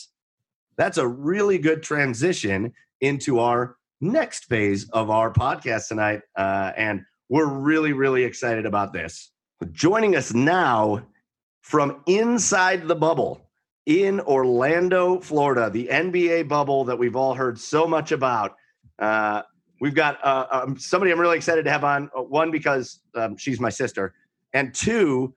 [0.76, 6.20] that's a really good transition into our next phase of our podcast tonight.
[6.36, 9.32] Uh, and we're really, really excited about this.
[9.72, 11.06] Joining us now
[11.62, 13.43] from inside the bubble
[13.86, 18.56] in Orlando, Florida, the NBA bubble that we've all heard so much about.
[18.98, 19.42] Uh,
[19.80, 22.10] we've got uh, um, somebody I'm really excited to have on.
[22.16, 24.14] Uh, one, because um, she's my sister,
[24.52, 25.34] and two,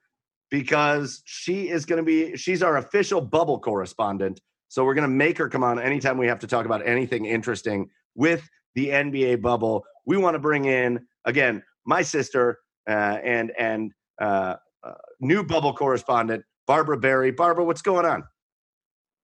[0.50, 5.14] because she is going to be, she's our official bubble correspondent so we're going to
[5.14, 9.40] make her come on anytime we have to talk about anything interesting with the NBA
[9.40, 9.84] bubble.
[10.06, 12.58] We want to bring in again my sister
[12.88, 17.30] uh, and and uh, uh, new bubble correspondent Barbara Barry.
[17.30, 18.24] Barbara, what's going on?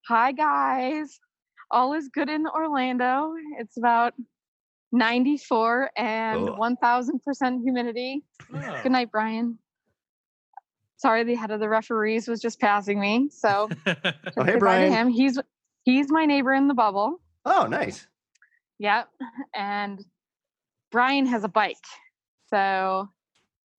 [0.07, 1.19] Hi guys,
[1.71, 3.33] all is good in Orlando.
[3.59, 4.13] It's about
[4.93, 8.23] 94 and 1000% humidity.
[8.55, 8.81] Oh.
[8.83, 9.59] Good night, Brian.
[10.99, 14.93] Sorry the head of the referees was just passing me so oh, hey brian.
[14.93, 15.09] him.
[15.09, 15.39] He's
[15.85, 17.23] he's my neighbor in the bubble.
[17.47, 18.07] Oh nice.
[18.79, 19.09] Yep
[19.55, 20.05] and
[20.93, 21.77] brian has a bike
[22.51, 23.09] so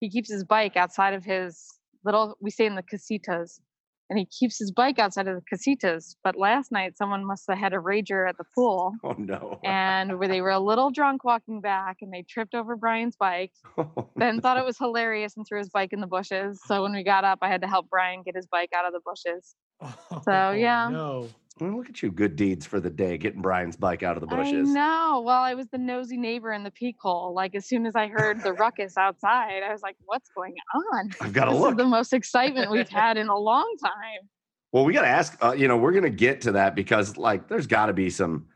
[0.00, 1.66] he keeps his bike outside of his
[2.04, 3.60] little we stay in the casitas
[4.08, 6.16] and he keeps his bike outside of the casitas.
[6.22, 8.94] But last night, someone must have had a rager at the pool.
[9.02, 9.58] Oh no!
[9.64, 13.52] and where they were a little drunk walking back, and they tripped over Brian's bike.
[13.78, 14.40] Oh, ben no.
[14.40, 16.60] thought it was hilarious and threw his bike in the bushes.
[16.66, 18.92] So when we got up, I had to help Brian get his bike out of
[18.92, 19.54] the bushes.
[20.10, 21.28] Oh, so yeah, no.
[21.58, 24.26] Well, look at you, good deeds for the day, getting Brian's bike out of the
[24.26, 24.68] bushes.
[24.68, 25.22] No.
[25.24, 27.32] Well, I was the nosy neighbor in the peak hole.
[27.34, 31.12] Like as soon as I heard the ruckus outside, I was like, "What's going on?"
[31.20, 31.72] I've got to look.
[31.72, 34.28] is the most excitement we've had in a long time.
[34.72, 35.42] Well, we got to ask.
[35.42, 38.48] Uh, you know, we're gonna get to that because, like, there's got to be some,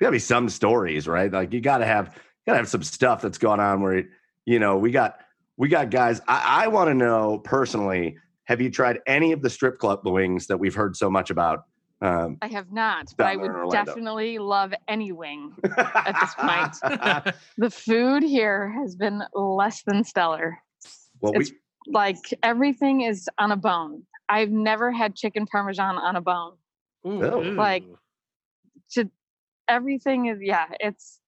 [0.00, 1.32] got to be some stories, right?
[1.32, 2.06] Like, you got to have,
[2.46, 4.02] got to have some stuff that's going on where,
[4.44, 5.20] you know, we got,
[5.56, 6.20] we got guys.
[6.26, 8.16] I, I want to know personally.
[8.46, 11.60] Have you tried any of the strip club wings that we've heard so much about?
[12.02, 15.54] Um, I have not, but I would definitely love any wing.
[15.76, 17.34] At this point.
[17.58, 20.58] The food here has been less than stellar.
[21.20, 21.52] well, we, It's
[21.88, 24.04] like everything is on a bone.
[24.28, 26.54] I've never had chicken parmesan on a bone.
[27.06, 27.40] Ooh, Oh.
[27.40, 27.84] Like.
[28.94, 29.08] To
[29.68, 31.20] everything is yeah, it's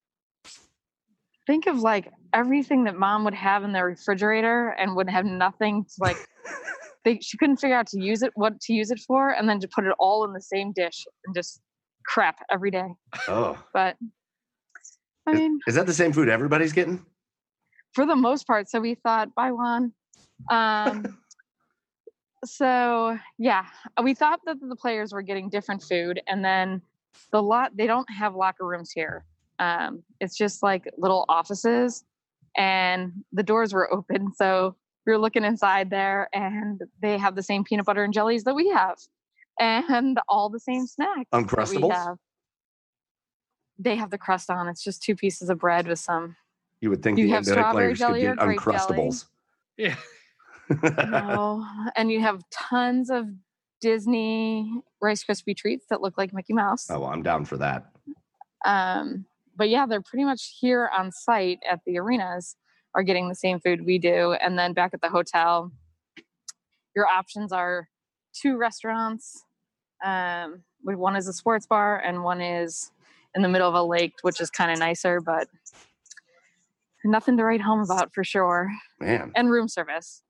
[1.47, 5.85] think of like everything that mom would have in the refrigerator and would have nothing
[5.85, 6.17] to like
[7.05, 9.59] they she couldn't figure out to use it what to use it for and then
[9.61, 11.61] to put it all in the same dish and just
[12.07, 12.89] crap every day.
[13.29, 13.97] oh, But
[15.27, 17.05] I is, mean is that the same food everybody's getting?
[17.95, 18.71] for the most part.
[18.71, 19.93] So we thought, buy one.
[20.51, 21.19] Um,
[22.45, 23.67] so yeah,
[24.03, 26.81] we thought that the players were getting different food, and then
[27.31, 29.25] the lot they don't have locker rooms here.
[29.59, 32.05] Um, it's just like little offices,
[32.57, 34.75] and the doors were open, so
[35.07, 38.55] we were looking inside there, and they have the same peanut butter and jellies that
[38.55, 38.97] we have,
[39.61, 41.93] and all the same snacks that we Uncrustables?
[41.93, 42.17] have.
[43.79, 44.69] They have the crust on.
[44.69, 46.37] It's just two pieces of bread with some
[46.81, 48.97] You would think You the have strawberry players could get grape jelly?
[48.97, 49.25] Uncrustables.
[49.77, 49.97] yeah.
[51.11, 53.27] no, and you have tons of
[53.81, 56.89] Disney Rice Krispie treats that look like Mickey Mouse.
[56.89, 57.91] oh, well, I'm down for that.
[58.65, 62.57] Um, but yeah, they're pretty much here on site at the arenas
[62.95, 65.73] are getting the same food we do, and then back at the hotel,
[66.95, 67.89] your options are
[68.35, 69.45] two restaurants.
[70.05, 72.91] Um, one is a sports bar, and one is
[73.35, 75.49] in the middle of a lake, which is kind of nicer, but
[77.05, 79.33] nothing to write home about for sure Man.
[79.35, 80.23] and room service.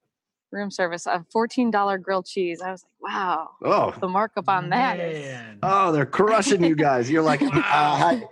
[0.53, 2.61] Room service, a fourteen dollar grilled cheese.
[2.61, 7.11] I was like, wow, Oh, the markup on that is oh, they're crushing you guys.
[7.11, 8.23] You're like, uh, hi,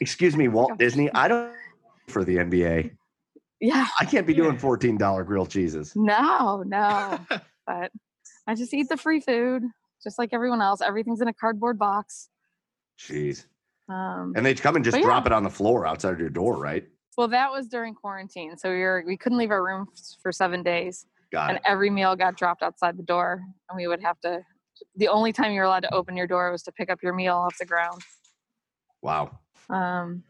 [0.00, 1.12] excuse me, Walt Disney.
[1.12, 1.52] I don't
[2.06, 2.92] for the NBA.
[3.64, 5.92] Yeah, I can't be doing fourteen dollar grilled cheeses.
[5.96, 7.18] no, no.
[7.66, 7.90] but
[8.46, 9.62] I just eat the free food,
[10.02, 10.80] just like everyone else.
[10.80, 12.28] Everything's in a cardboard box.
[12.98, 13.46] Jeez.
[13.88, 15.06] Um, And they come and just But yeah.
[15.06, 16.86] drop it on the floor outside your door, right?
[17.16, 20.32] well, that was during quarantine, so we were we couldn't leave our room f- for
[20.32, 21.62] seven days, Got and it.
[21.66, 24.40] every meal got dropped outside the door, and we would have to.
[24.96, 27.14] The only time you were allowed to open your door was to pick up your
[27.14, 28.02] meal off the ground.
[29.02, 29.38] Wow.
[29.70, 30.24] Um,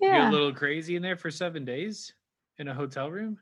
[0.00, 0.16] Yeah.
[0.22, 2.12] You're a little crazy in there for seven days
[2.58, 3.38] in a hotel room.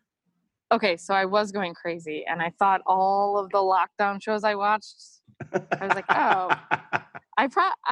[0.72, 4.54] okay, so I was going crazy and I thought all of the lockdown shows I
[4.54, 5.20] watched,
[5.52, 6.50] I was like, oh,
[7.38, 7.64] I pro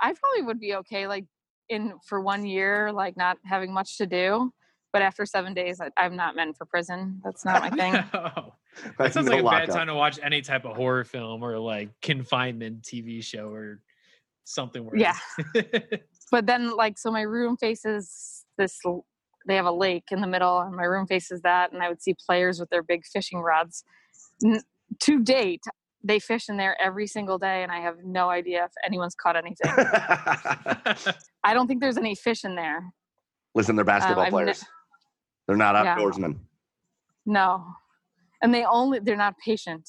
[0.00, 1.24] I probably would be okay like
[1.68, 4.52] in for one year, like not having much to do.
[4.92, 7.20] But after seven days, I, I'm not meant for prison.
[7.24, 7.92] That's not my thing.
[8.12, 8.54] No.
[8.98, 9.74] That sounds like a bad lockup.
[9.74, 13.80] time to watch any type of horror film or like confinement TV show or
[14.44, 14.84] something.
[14.84, 15.16] Where Yeah.
[16.30, 18.80] But then, like, so my room faces this.
[19.44, 21.72] L- They have a lake in the middle, and my room faces that.
[21.72, 23.84] And I would see players with their big fishing rods.
[24.44, 24.62] N-
[25.00, 25.62] to date,
[26.02, 29.36] they fish in there every single day, and I have no idea if anyone's caught
[29.36, 29.72] anything.
[31.44, 32.84] I don't think there's any fish in there.
[33.54, 34.64] Listen, they're basketball uh, I've ne- players.
[35.46, 35.96] they're not Yeah.
[35.96, 36.38] outdoorsmen.
[37.26, 37.64] No.
[38.42, 39.88] And they only they're not patient.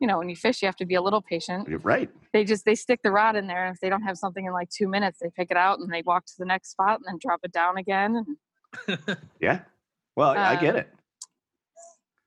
[0.00, 1.68] You know, when you fish, you have to be a little patient.
[1.68, 2.10] You're right.
[2.32, 3.66] They just they stick the rod in there.
[3.66, 5.92] and If they don't have something in like two minutes, they pick it out and
[5.92, 8.16] they walk to the next spot and then drop it down again.
[8.16, 8.26] And,
[9.40, 9.60] Yeah.
[10.16, 10.88] Well, I get Um, it.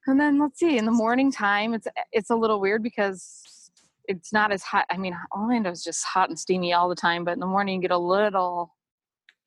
[0.08, 3.41] and then let's see, in the morning time, it's it's a little weird because
[4.08, 4.86] it's not as hot.
[4.89, 7.81] I mean, Orlando's just hot and steamy all the time, but in the morning you
[7.81, 8.73] get a little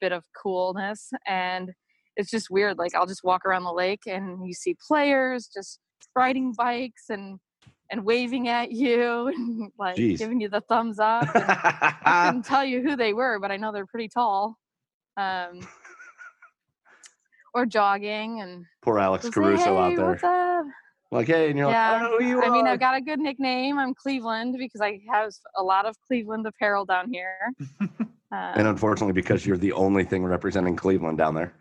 [0.01, 1.73] bit of coolness and
[2.17, 2.79] it's just weird.
[2.79, 5.79] Like I'll just walk around the lake and you see players just
[6.17, 7.39] riding bikes and
[7.91, 10.19] and waving at you and like Jeez.
[10.19, 11.29] giving you the thumbs up.
[11.35, 14.57] And I couldn't tell you who they were, but I know they're pretty tall.
[15.17, 15.67] Um,
[17.55, 20.07] or jogging and Poor Alex just say, Caruso out "Hey, there.
[20.11, 20.67] What's up?
[21.11, 22.03] Like, hey, and you're Yeah.
[22.03, 22.67] like, who you I mean.
[22.67, 23.79] I've got a good nickname.
[23.79, 27.37] I'm Cleveland because I have a lot of Cleveland apparel down here.
[27.81, 31.55] and Um, unfortunately, because you're the only thing representing Cleveland down there,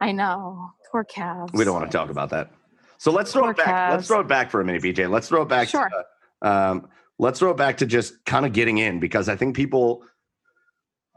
[0.00, 0.70] I know.
[0.90, 1.52] Poor Cavs.
[1.52, 2.50] we don't want to talk about that.
[2.98, 3.90] So let's throw Poor it back.
[3.92, 5.08] Let's throw it back for a minute, BJ.
[5.10, 5.68] Let's throw it back.
[5.68, 5.88] Sure.
[5.88, 9.36] To, uh, um, let's throw it back to just kind of getting in because I
[9.36, 10.04] think people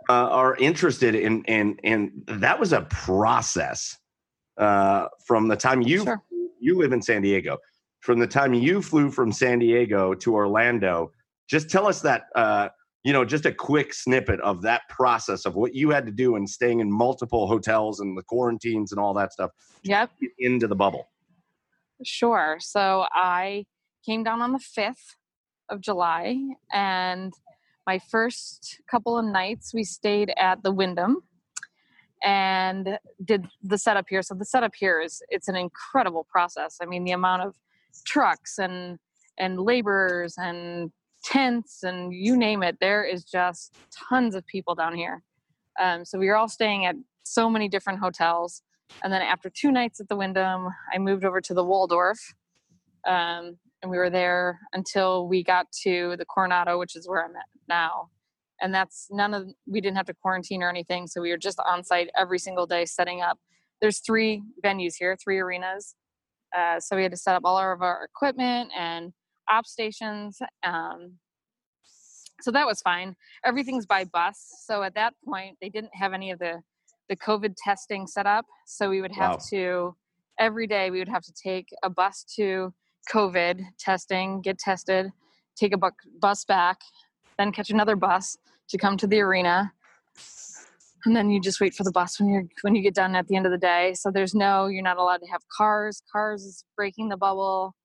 [0.09, 3.97] uh, are interested in in in that was a process
[4.57, 6.21] uh, from the time you Sure.
[6.59, 7.57] you live in San Diego.
[8.01, 11.11] From the time you flew from San Diego to Orlando,
[11.47, 12.69] Just tell us that, uh,
[13.03, 16.35] you know, just a quick snippet of that process of what you had to do
[16.35, 19.51] and staying in multiple hotels and the quarantines and all that stuff.
[19.83, 20.09] Yep.
[20.39, 21.07] into the bubble.
[22.03, 22.57] Sure.
[22.59, 23.65] So I
[24.05, 25.15] came down on the 5th
[25.69, 26.37] of July
[26.73, 27.33] and
[27.85, 31.21] my first couple of nights we stayed at the Wyndham
[32.23, 34.21] and did the setup here.
[34.21, 36.77] So the setup here is it's an incredible process.
[36.81, 37.55] I mean, the amount of
[38.05, 38.97] trucks and
[39.37, 40.91] and laborers and
[41.23, 43.75] tents and you name it, there is just
[44.09, 45.23] tons of people down here.
[45.81, 48.61] Um, so we were all staying at so many different hotels.
[49.03, 52.19] And then after two nights at the Wyndham, I moved over to the Waldorf.
[53.07, 57.35] Um, and we were there until we got to the Coronado, which is where I'm
[57.35, 58.09] at now.
[58.61, 61.59] And that's none of we didn't have to quarantine or anything so we were just
[61.59, 63.39] on site every single day setting up.
[63.81, 65.95] There's three venues here three arenas.
[66.55, 69.11] Uh, so we had to set up all of our equipment and
[69.49, 71.13] op stations um,
[72.41, 73.15] so that was fine.
[73.45, 76.61] Everything's by bus so at that point they didn't have any of the
[77.09, 79.39] the covid testing set up so we would have wow.
[79.49, 79.95] to
[80.39, 82.73] every day we would have to take a bus to
[83.13, 85.11] covid testing get tested
[85.57, 85.89] take a bu-
[86.21, 86.79] bus back
[87.37, 88.37] then catch another bus
[88.69, 89.71] to come to the arena.
[91.05, 93.27] And then you just wait for the bus when you're when you get done at
[93.27, 93.93] the end of the day.
[93.93, 96.01] So there's no you're not allowed to have cars.
[96.11, 97.75] Cars is breaking the bubble.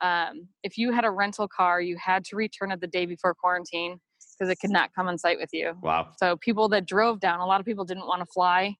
[0.00, 3.34] Um, if you had a rental car you had to return it the day before
[3.34, 3.98] quarantine
[4.38, 5.72] because it could not come on site with you.
[5.82, 6.10] Wow.
[6.18, 8.76] So people that drove down a lot of people didn't want to fly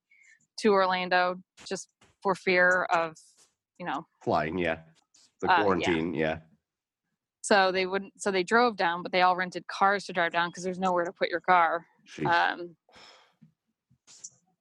[0.60, 1.88] to orlando just
[2.22, 3.16] for fear of
[3.80, 4.06] you know.
[4.22, 4.78] Flying yeah.
[5.40, 6.28] The quarantine uh, yeah.
[6.28, 6.38] yeah
[7.48, 10.50] so they wouldn't so they drove down but they all rented cars to drive down
[10.50, 11.86] because there's nowhere to put your car
[12.26, 12.76] um,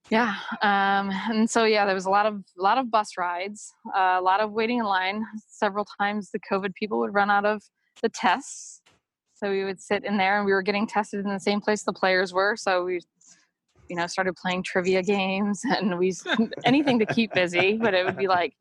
[0.10, 3.74] yeah um, and so yeah there was a lot of a lot of bus rides
[3.94, 5.26] uh, a lot of waiting in line.
[5.50, 7.62] Several times the covid people would run out of
[8.02, 8.82] the tests.
[9.34, 11.84] So we would sit in there and we were getting tested in the same place
[11.84, 12.56] the players were.
[12.56, 13.02] So we
[13.90, 16.14] you know started playing trivia games and we
[16.66, 18.54] anything to keep busy but it would be like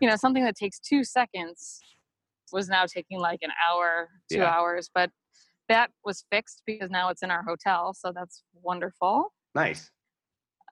[0.00, 1.80] you know something that takes two seconds
[2.52, 4.50] was now taking like an hour, two yeah.
[4.50, 5.10] hours, but
[5.68, 9.32] that was fixed because now it's in our hotel, so that's wonderful.
[9.54, 9.90] Nice.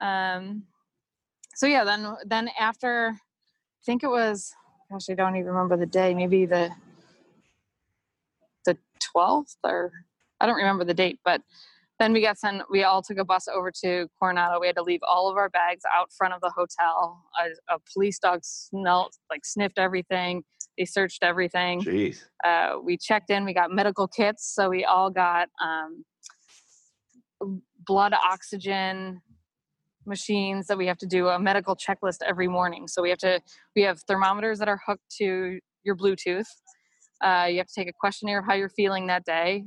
[0.01, 0.65] Um,
[1.55, 4.53] so yeah, then then after, I think it was,
[4.91, 6.15] gosh, I don't even remember the day.
[6.15, 6.71] Maybe the
[8.65, 9.93] the twelfth or
[10.41, 11.43] I don't remember the date, but
[11.99, 14.83] then we got sent we all took a bus over to coronado we had to
[14.83, 19.15] leave all of our bags out front of the hotel a, a police dog smelled
[19.31, 20.43] like sniffed everything
[20.79, 21.81] they searched everything.
[21.83, 22.23] Jeez.
[22.45, 26.05] Uh, we checked in we got medical kits so we all got um,
[27.87, 29.21] blood oxygen
[30.07, 32.89] machines that we have to do a medical checklist every morning.
[32.89, 33.41] So we have to
[33.75, 36.47] we have thermometers that are hooked to your bluetooth.
[37.23, 39.65] Uh, you have to take a questionnaire of how you're feeling that day.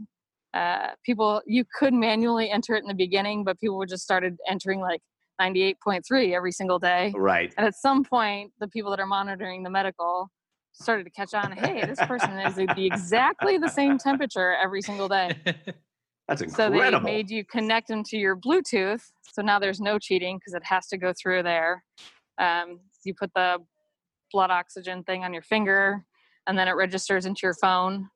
[0.54, 4.38] Uh, people you could manually enter it in the beginning but people would just started
[4.50, 5.02] entering like
[5.42, 7.14] 98.3 every single day.
[7.16, 7.54] Right.
[7.58, 10.30] And at some point the people that are monitoring the medical
[10.80, 15.08] started to catch on hey this person is the exactly the same temperature every single
[15.08, 15.36] day
[16.28, 19.98] that's incredible so they made you connect them to your bluetooth so now there's no
[20.00, 21.84] cheating because it has to go through there
[22.40, 23.58] um, you put the
[24.32, 26.06] blood oxygen thing on your finger
[26.48, 28.08] and then it registers into your phone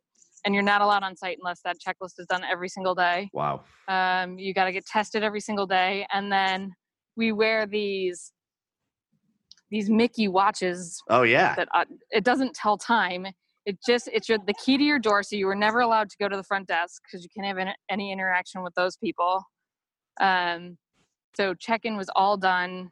[0.46, 3.30] and you're not allowed on site unless that checklist is done every single day.
[3.34, 3.62] Wow.
[3.88, 6.74] Um, you got to get tested every single day, and then
[7.16, 8.32] we wear these
[9.72, 11.02] these Mickey watches.
[11.10, 11.56] Oh yeah.
[11.56, 13.28] That uh, it doesn't tell time.
[13.66, 16.18] It just it's your, the key to your door, so you were never allowed to
[16.20, 19.44] go to the front desk because you can't have any, any interaction with those people.
[20.20, 20.78] Um,
[21.36, 22.92] so check-in was all done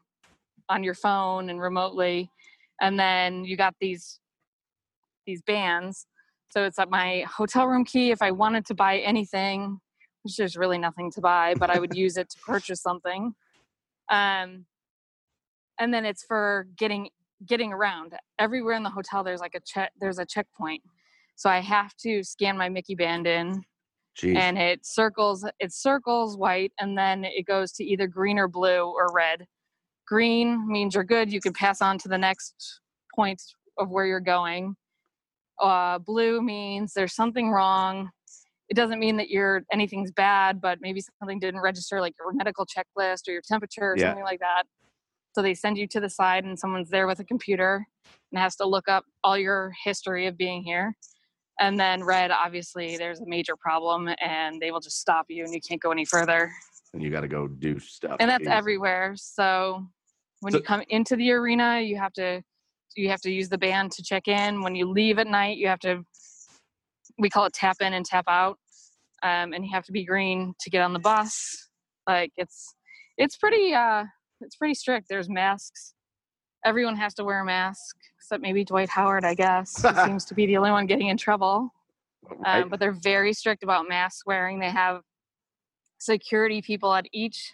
[0.70, 2.32] on your phone and remotely,
[2.80, 4.20] and then you got these
[5.26, 6.08] these bands
[6.50, 8.12] so it's at my hotel room key.
[8.12, 9.80] If I wanted to buy anything,
[10.24, 13.34] which there's really nothing to buy, but I would use it to purchase something.
[14.12, 14.66] Um,
[15.80, 17.10] and then it's for getting
[17.46, 19.24] getting around everywhere in the hotel.
[19.24, 19.92] There's like a check.
[20.00, 20.84] There's a checkpoint,
[21.36, 23.64] so I have to scan my Mickey band in,
[24.18, 24.36] Jeez.
[24.36, 25.46] and it circles.
[25.60, 29.46] It circles white, and then it goes to either green or blue or red.
[30.08, 31.32] Green means you're good.
[31.32, 32.82] You can pass on to the next
[33.16, 33.42] point
[33.78, 34.76] of where you're going
[35.60, 38.10] uh, blue means there's something wrong.
[38.70, 42.66] It doesn't mean that you're anything's bad, but maybe something didn't register, like your medical
[42.66, 44.10] checklist or your temperature or yeah.
[44.10, 44.64] something like that.
[45.36, 47.86] So they send you to the side, and someone's there with a computer
[48.32, 50.96] and has to look up all your history of being here.
[51.60, 55.54] And then red, obviously, there's a major problem, and they will just stop you, and
[55.54, 56.52] you can't go any further.
[56.94, 58.18] And you got to go do stuff.
[58.20, 59.14] And that's everywhere.
[59.16, 59.86] So
[60.40, 62.42] when so, you come into the arena, you have to
[62.96, 64.62] you have to use the band to check in.
[64.62, 66.04] When you leave at night, you have to
[67.20, 68.58] we call it tap in and tap out.
[69.24, 71.70] um, and you have to be green to get on the bus.
[72.08, 72.74] Like it's
[73.18, 74.06] it's pretty uh,
[74.42, 75.08] it's pretty strict.
[75.10, 75.94] There's masks.
[76.66, 79.82] Everyone has to wear a mask except maybe Dwight Howard, I guess.
[79.82, 81.74] he seems to be the only one getting in trouble.
[82.46, 84.60] Um, but they're very strict about mask wearing.
[84.60, 85.02] They have
[86.00, 87.54] security people at each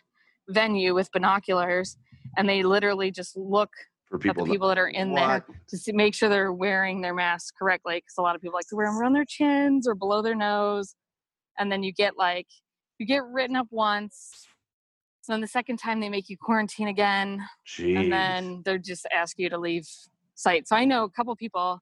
[0.50, 1.98] venue with binoculars,
[2.38, 3.70] and they literally just look
[4.10, 5.20] for people, at the people that, that are in what?
[5.48, 7.96] there to see, make sure they're wearing their masks correctly.
[7.96, 10.36] Because a lot of people like to wear them around their chins or below their
[10.36, 10.96] nose,
[11.58, 12.48] and then you get like
[13.00, 14.48] you get written up once.
[15.26, 17.97] So then the second time they make you quarantine again, Jeez.
[17.99, 19.88] and then they just ask you to leave
[20.36, 20.67] site.
[20.67, 21.82] So I know a couple people.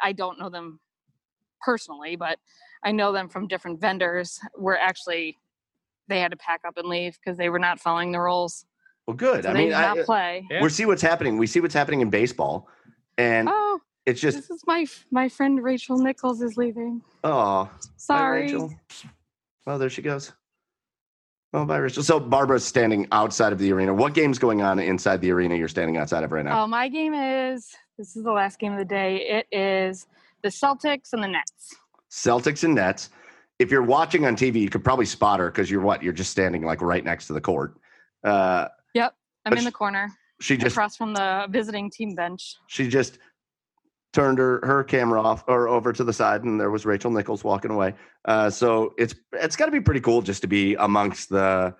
[0.00, 0.78] I don't know them
[1.60, 2.38] personally, but
[2.84, 4.38] I know them from different vendors.
[4.56, 5.38] Were actually
[6.06, 8.64] they had to pack up and leave because they were not following the rules.
[9.08, 9.42] Well, good.
[9.42, 10.46] So I mean, I, uh, play.
[10.48, 10.62] Yeah.
[10.62, 11.38] We see what's happening.
[11.38, 12.68] We see what's happening in baseball,
[13.18, 17.02] and oh, it's just this is my my friend Rachel Nichols is leaving.
[17.24, 18.42] Oh, sorry.
[18.42, 18.72] Rachel.
[19.66, 20.32] Oh, there she goes.
[21.54, 22.02] Oh, bye, Rachel.
[22.02, 23.92] So Barbara's standing outside of the arena.
[23.92, 26.62] What game's going on inside the arena you're standing outside of right now?
[26.62, 29.16] Oh, my game is this is the last game of the day.
[29.28, 30.06] It is
[30.42, 31.76] the Celtics and the Nets.
[32.10, 33.10] Celtics and Nets.
[33.58, 36.02] If you're watching on TV, you could probably spot her because you're what?
[36.02, 37.76] You're just standing like right next to the court.
[38.24, 40.10] Uh, yep, I'm in she, the corner.
[40.40, 42.56] She just across from the visiting team bench.
[42.66, 43.18] She just
[44.12, 47.44] turned her her camera off or over to the side, and there was Rachel Nichols
[47.44, 47.94] walking away.
[48.24, 51.74] Uh, so it's it's got to be pretty cool just to be amongst the,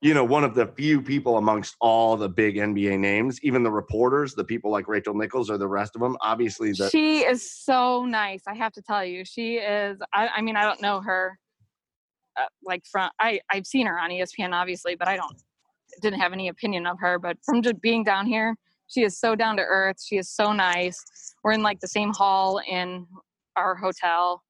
[0.00, 3.70] you know, one of the few people amongst all the big NBA names, even the
[3.70, 6.16] reporters, the people like Rachel Nichols or the rest of them.
[6.20, 8.42] Obviously, the she is so nice.
[8.46, 9.98] I have to tell you, she is.
[10.12, 11.38] I, I mean, I don't know her.
[12.34, 15.36] Uh, like from I I've seen her on ESPN obviously, but I don't
[16.00, 17.18] didn't have any opinion of her.
[17.18, 18.56] But from just being down here,
[18.92, 19.96] she is so down to earth.
[20.04, 21.02] She is so nice.
[21.42, 23.06] We're in like the same hall in
[23.56, 24.42] our hotel,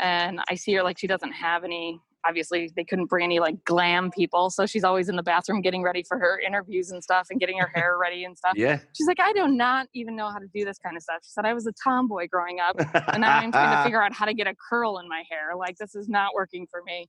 [0.00, 2.00] and I see her like she doesn't have any.
[2.26, 5.82] Obviously, they couldn't bring any like glam people, so she's always in the bathroom getting
[5.82, 8.54] ready for her interviews and stuff, and getting her hair ready and stuff.
[8.56, 8.80] Yeah.
[8.94, 11.18] She's like, I do not even know how to do this kind of stuff.
[11.22, 14.12] She said I was a tomboy growing up, and now I'm trying to figure out
[14.12, 15.54] how to get a curl in my hair.
[15.56, 17.06] Like this is not working for me.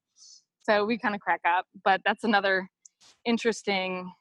[0.63, 2.67] So we kind of crack up, but that's another
[3.25, 4.11] interesting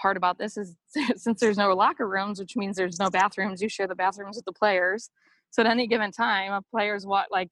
[0.00, 0.74] part about this is
[1.16, 4.44] since there's no locker rooms, which means there's no bathrooms, you share the bathrooms with
[4.44, 5.10] the players.
[5.50, 7.50] So at any given time, a player's what like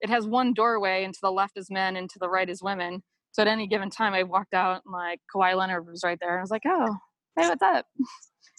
[0.00, 2.62] it has one doorway, and to the left is men, and to the right is
[2.62, 3.02] women.
[3.32, 6.30] So at any given time, I walked out and like Kawhi Leonard was right there.
[6.30, 6.96] And I was like, oh,
[7.36, 7.86] hey, what's up?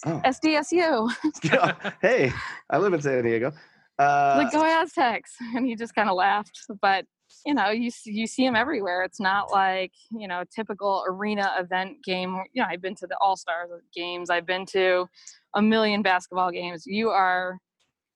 [0.04, 0.20] Oh.
[0.24, 1.10] SDSU.
[1.44, 1.90] yeah.
[2.02, 2.32] Hey,
[2.68, 3.52] I live in San Diego.
[3.96, 6.58] Uh, like go Aztecs, and he just kind of laughed.
[6.82, 7.04] But
[7.44, 9.02] you know you you see them everywhere.
[9.02, 12.42] It's not like you know typical arena event game.
[12.52, 14.30] You know i've been to the all-star games.
[14.30, 15.06] I've been to
[15.54, 16.84] a million basketball games.
[16.86, 17.58] You are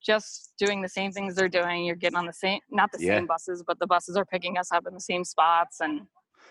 [0.04, 1.84] just doing the same things they're doing.
[1.84, 3.16] You're getting on the same not the yeah.
[3.16, 6.02] same buses but the buses are picking us up in the same spots and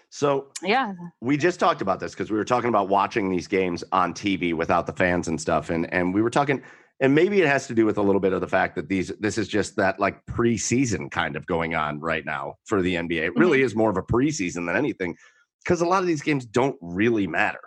[0.09, 0.93] so yeah.
[1.21, 4.53] we just talked about this because we were talking about watching these games on tv
[4.53, 6.61] without the fans and stuff and and we were talking
[6.99, 9.11] and maybe it has to do with a little bit of the fact that these
[9.19, 13.27] this is just that like preseason kind of going on right now for the NBA.
[13.27, 13.65] It really mm-hmm.
[13.65, 15.15] is more of a preseason than anything
[15.63, 17.59] because a lot of these games don't really matter.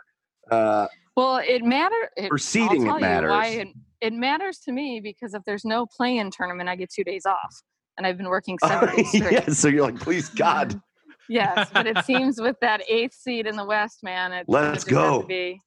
[0.50, 2.08] Uh, well, it matters.
[2.28, 3.30] For seeding, it matters.
[3.30, 3.68] why it,
[4.00, 7.62] it, matters to me because if there's no play-in tournament, I get two days off,
[7.98, 9.32] and I've been working seven days straight.
[9.32, 10.80] yeah, so you're like, please God.
[11.28, 15.22] yes, but it seems with that eighth seed in the West, man, it let's go.
[15.22, 15.60] Be,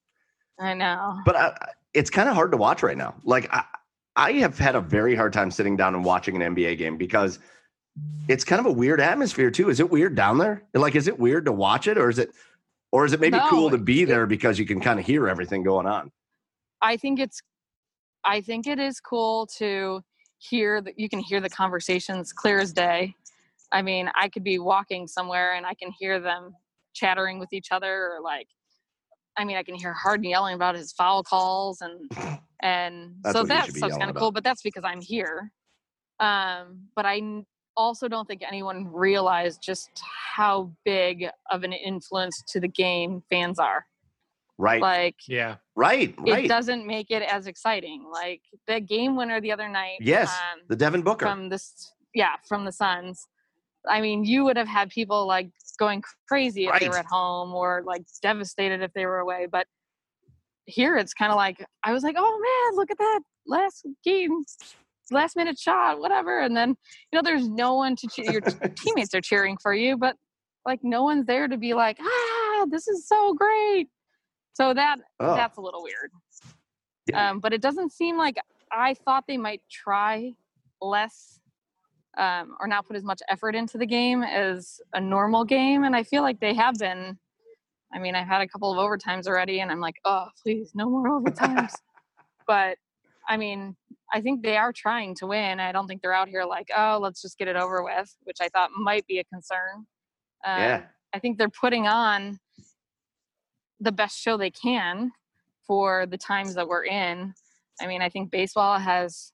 [0.59, 1.55] I know, but I,
[1.93, 3.15] it's kind of hard to watch right now.
[3.23, 3.63] Like I,
[4.15, 7.39] I have had a very hard time sitting down and watching an NBA game because
[8.27, 9.69] it's kind of a weird atmosphere too.
[9.69, 10.63] Is it weird down there?
[10.73, 12.31] Like, is it weird to watch it, or is it,
[12.91, 15.27] or is it maybe no, cool to be there because you can kind of hear
[15.27, 16.11] everything going on?
[16.81, 17.41] I think it's,
[18.23, 20.01] I think it is cool to
[20.37, 23.15] hear that you can hear the conversations clear as day.
[23.71, 26.55] I mean, I could be walking somewhere and I can hear them
[26.93, 28.47] chattering with each other or like
[29.38, 32.09] I mean, I can hear Harden yelling about his foul calls and
[32.61, 34.31] and so that's so kind of cool.
[34.31, 35.51] But that's because I'm here.
[36.19, 37.21] Um, but I
[37.75, 39.89] also don't think anyone realized just
[40.36, 43.86] how big of an influence to the game fans are.
[44.57, 44.81] Right.
[44.81, 45.55] Like yeah.
[45.75, 46.13] Right.
[46.17, 46.45] Right.
[46.45, 48.05] It doesn't make it as exciting.
[48.11, 49.97] Like the game winner the other night.
[49.99, 50.29] Yes.
[50.29, 51.91] Um, the Devin Booker from this.
[52.13, 53.27] Yeah, from the Suns.
[53.88, 56.81] I mean, you would have had people like going crazy if right.
[56.81, 59.47] they were at home or like devastated if they were away.
[59.51, 59.67] But
[60.65, 62.39] here it's kind of like, I was like, oh
[62.71, 64.43] man, look at that last game,
[65.11, 66.39] last minute shot, whatever.
[66.39, 68.31] And then, you know, there's no one to cheer.
[68.31, 68.41] Your
[68.77, 70.15] teammates are cheering for you, but
[70.65, 73.89] like no one's there to be like, ah, this is so great.
[74.53, 75.36] So that oh.
[75.36, 76.11] that's a little weird.
[77.09, 77.31] Yeah.
[77.31, 78.38] Um, but it doesn't seem like
[78.71, 80.34] I thought they might try
[80.81, 81.39] less
[82.18, 85.84] um, or not put as much effort into the game as a normal game.
[85.84, 87.18] And I feel like they have been.
[87.93, 90.89] I mean, I've had a couple of overtimes already, and I'm like, oh, please, no
[90.89, 91.74] more overtimes.
[92.47, 92.78] but
[93.28, 93.76] I mean,
[94.11, 95.59] I think they are trying to win.
[95.59, 98.38] I don't think they're out here like, oh, let's just get it over with, which
[98.41, 99.86] I thought might be a concern.
[100.45, 100.84] Um, yeah.
[101.14, 102.39] I think they're putting on
[103.80, 105.11] the best show they can
[105.66, 107.34] for the times that we're in.
[107.82, 109.32] I mean, I think baseball has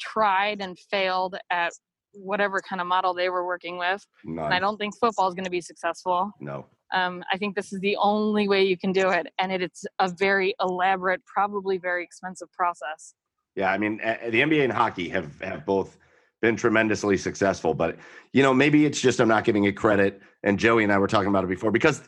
[0.00, 1.72] tried and failed at
[2.12, 4.04] whatever kind of model they were working with.
[4.24, 4.46] None.
[4.46, 6.32] And I don't think football is going to be successful.
[6.40, 6.66] No.
[6.92, 9.26] Um, I think this is the only way you can do it.
[9.38, 13.14] And it, it's a very elaborate, probably very expensive process.
[13.54, 13.70] Yeah.
[13.70, 15.98] I mean, the NBA and hockey have, have both
[16.40, 17.96] been tremendously successful, but
[18.32, 20.22] you know, maybe it's just I'm not giving it credit.
[20.44, 22.02] And Joey and I were talking about it before because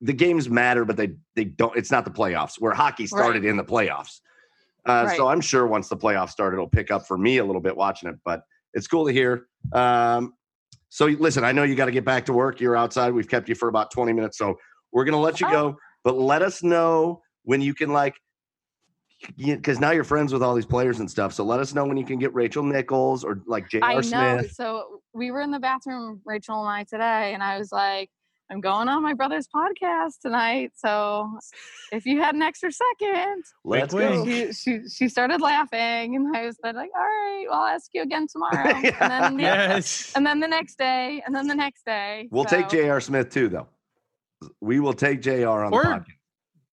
[0.00, 1.76] the games matter, but they they don't.
[1.76, 3.50] It's not the playoffs where hockey started right.
[3.50, 4.20] in the playoffs.
[4.86, 5.16] Uh, right.
[5.16, 7.76] So I'm sure once the playoffs start, it'll pick up for me a little bit
[7.76, 8.16] watching it.
[8.24, 8.42] But
[8.76, 9.48] it's cool to hear.
[9.72, 10.34] Um,
[10.90, 12.60] so listen, I know you got to get back to work.
[12.60, 13.12] You're outside.
[13.12, 14.56] We've kept you for about 20 minutes, so
[14.92, 15.76] we're gonna let you go.
[16.04, 18.14] But let us know when you can like
[19.36, 21.32] because now you're friends with all these players and stuff.
[21.32, 24.02] So let us know when you can get Rachel Nichols or like J.R.
[24.02, 24.52] Smith.
[24.52, 28.10] So we were in the bathroom, Rachel and I today, and I was like,
[28.50, 30.72] I'm going on my brother's podcast tonight.
[30.76, 31.38] So
[31.92, 34.24] if you had an extra second, let's go.
[34.24, 38.02] She, she, she started laughing and I was like, all right, well, I'll ask you
[38.02, 38.78] again tomorrow.
[38.82, 38.96] yeah.
[39.00, 40.12] and, then the, yes.
[40.14, 42.28] and then the next day, and then the next day.
[42.30, 42.56] We'll so.
[42.56, 43.00] take J.R.
[43.00, 43.66] Smith too, though.
[44.60, 45.64] We will take J.R.
[45.64, 46.06] on or the podcast.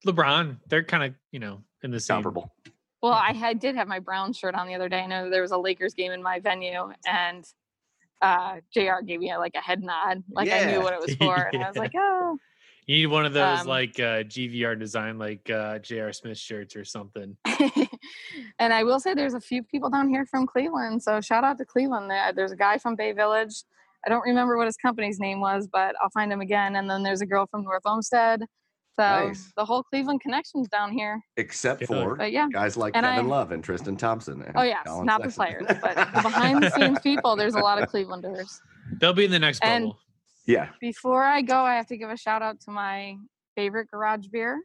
[0.06, 0.58] LeBron.
[0.68, 2.18] They're kind of, you know, in the same.
[2.18, 2.54] Comparable.
[3.02, 5.00] Well, I had, did have my brown shirt on the other day.
[5.00, 7.46] I know there was a Lakers game in my venue and
[8.24, 10.58] uh, JR gave me a, like a head nod, like yeah.
[10.58, 12.38] I knew what it was for, and I was like, oh.
[12.88, 16.12] You need one of those um, like uh, GV Art design, like uh, J.R.
[16.12, 17.38] Smith shirts or something.
[18.60, 21.58] and I will say, there's a few people down here from Cleveland, so shout out
[21.60, 22.12] to Cleveland.
[22.36, 23.64] There's a guy from Bay Village.
[24.06, 26.76] I don't remember what his company's name was, but I'll find him again.
[26.76, 28.44] And then there's a girl from North Olmsted.
[28.96, 29.52] So nice.
[29.58, 31.20] the whole Cleveland connection's down here.
[31.38, 32.48] Except for but yeah.
[32.52, 34.44] guys like and Kevin I, Love and Tristan Thompson.
[34.44, 35.66] And oh yeah, Collin not Sexton.
[35.66, 37.36] the players, but the behind the scenes people.
[37.36, 38.60] There's a lot of Clevelanders.
[39.00, 40.00] They'll be in the next and bubble.
[40.46, 40.70] Yeah.
[40.80, 43.16] Before I go, I have to give a shout out to my
[43.56, 44.62] favorite garage beer,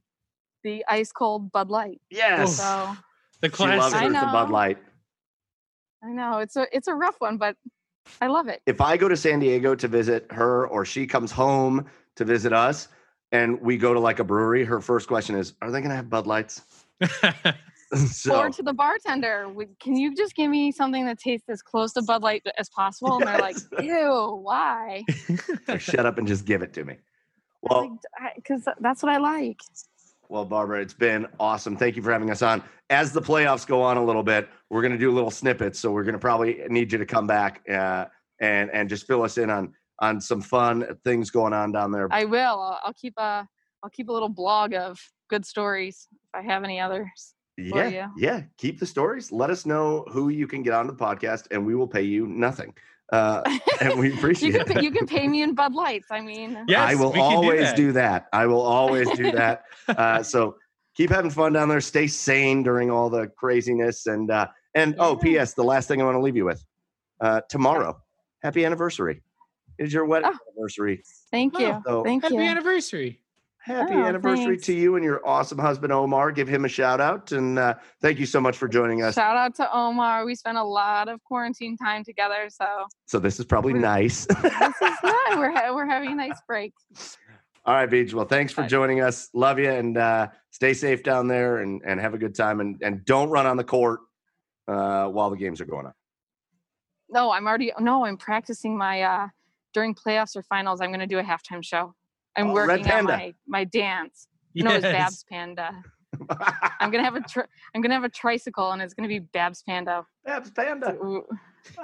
[0.62, 2.00] the ice cold Bud Light.
[2.10, 2.56] Yes.
[2.56, 2.96] So
[3.40, 3.98] the classic.
[3.98, 4.20] I know.
[4.20, 4.78] the Bud Light.
[6.04, 7.56] I know it's a it's a rough one, but
[8.20, 8.60] I love it.
[8.66, 12.52] If I go to San Diego to visit her, or she comes home to visit
[12.52, 12.88] us,
[13.32, 15.96] and we go to like a brewery, her first question is, "Are they going to
[15.96, 16.62] have Bud Lights?"
[18.10, 19.48] so, or to the bartender,
[19.80, 23.16] "Can you just give me something that tastes as close to Bud Light as possible?"
[23.18, 25.04] And they're like, "Ew, why?"
[25.78, 26.96] shut up and just give it to me.
[27.62, 27.98] Well,
[28.36, 29.60] because like, that's what I like.
[30.28, 31.76] Well, Barbara, it's been awesome.
[31.76, 32.62] Thank you for having us on.
[32.90, 35.78] As the playoffs go on a little bit, we're going to do little snippets.
[35.78, 38.06] So we're going to probably need you to come back uh,
[38.40, 42.08] and and just fill us in on on some fun things going on down there.
[42.10, 42.60] I will.
[42.60, 43.46] I'll, I'll keep a
[43.82, 44.98] I'll keep a little blog of
[45.30, 47.34] good stories if I have any others.
[47.56, 48.42] Yeah, yeah.
[48.56, 49.32] Keep the stories.
[49.32, 52.26] Let us know who you can get onto the podcast, and we will pay you
[52.26, 52.72] nothing.
[53.12, 53.42] Uh,
[53.80, 54.84] and we appreciate you, can, it.
[54.84, 56.06] you can pay me in Bud Lights.
[56.10, 57.76] I mean, yes, I will always do that.
[57.76, 58.26] do that.
[58.32, 59.64] I will always do that.
[59.88, 60.56] Uh, so
[60.96, 61.80] keep having fun down there.
[61.80, 64.06] Stay sane during all the craziness.
[64.06, 65.02] And uh, and yeah.
[65.02, 65.54] oh, P.S.
[65.54, 66.64] The last thing I want to leave you with
[67.20, 68.00] uh, tomorrow.
[68.42, 69.22] Happy anniversary
[69.78, 71.02] is your wedding oh, anniversary.
[71.30, 71.80] Thank you.
[71.86, 72.40] So, thank happy you.
[72.40, 73.20] Happy anniversary.
[73.58, 74.66] Happy oh, anniversary thanks.
[74.66, 76.32] to you and your awesome husband Omar.
[76.32, 79.14] Give him a shout out and uh, thank you so much for joining us.
[79.14, 80.24] Shout out to Omar.
[80.24, 84.26] We spent a lot of quarantine time together, so so this is probably nice.
[84.42, 85.36] this is nice.
[85.36, 86.72] We're ha- we're having a nice break.
[87.66, 88.14] All right, Beach.
[88.14, 89.28] Well, thanks for joining us.
[89.34, 92.80] Love you and uh, stay safe down there and, and have a good time and,
[92.80, 94.00] and don't run on the court
[94.66, 95.92] uh, while the games are going on.
[97.10, 99.28] No, I'm already no, I'm practicing my uh
[99.78, 101.94] during playoffs or finals, I'm going to do a halftime show.
[102.36, 104.26] I'm oh, working on my my dance.
[104.54, 104.64] Yes.
[104.64, 105.70] No, it's Babs Panda.
[106.80, 109.62] I'm gonna have a tri- I'm gonna have a tricycle, and it's gonna be Babs
[109.62, 110.04] Panda.
[110.24, 110.96] Babs Panda.
[111.00, 111.24] So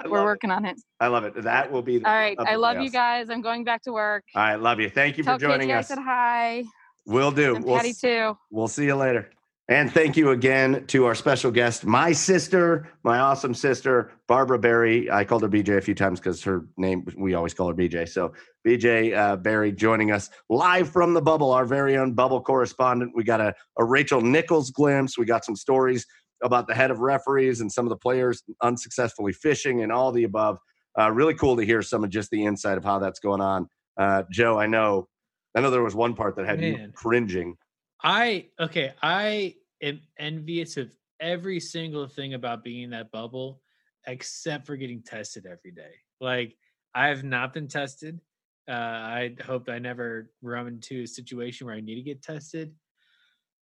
[0.07, 0.55] we're working it.
[0.55, 0.81] on it.
[0.99, 1.41] I love it.
[1.43, 2.05] That will be.
[2.05, 2.37] All right.
[2.39, 3.31] I love you guys.
[3.31, 4.25] I'm going back to work.
[4.35, 4.57] All right.
[4.57, 4.89] Love you.
[4.89, 5.91] Thank you Tell for joining Katie us.
[5.91, 6.65] I said hi.
[7.07, 7.57] We'll do.
[7.57, 8.37] And we'll, Patty too.
[8.51, 9.31] We'll see you later.
[9.69, 15.11] And thank you again to our special guest, my sister, my awesome sister, Barbara Barry.
[15.11, 18.07] I called her BJ a few times because her name, we always call her BJ.
[18.07, 18.35] So,
[18.67, 23.13] BJ uh, Barry joining us live from the bubble, our very own bubble correspondent.
[23.15, 25.17] We got a, a Rachel Nichols glimpse.
[25.17, 26.05] We got some stories
[26.43, 30.25] about the head of referees and some of the players unsuccessfully fishing and all the
[30.25, 30.59] above.
[30.99, 33.67] Uh, really cool to hear some of just the insight of how that's going on.
[33.97, 35.09] Uh, Joe, I know,
[35.55, 36.73] I know there was one part that had Man.
[36.73, 37.57] you cringing
[38.05, 43.63] I okay, I am envious of every single thing about being in that bubble,
[44.07, 45.95] except for getting tested every day.
[46.21, 46.55] Like
[46.95, 48.21] I have not been tested.
[48.69, 52.75] Uh, I hope I never run into a situation where I need to get tested.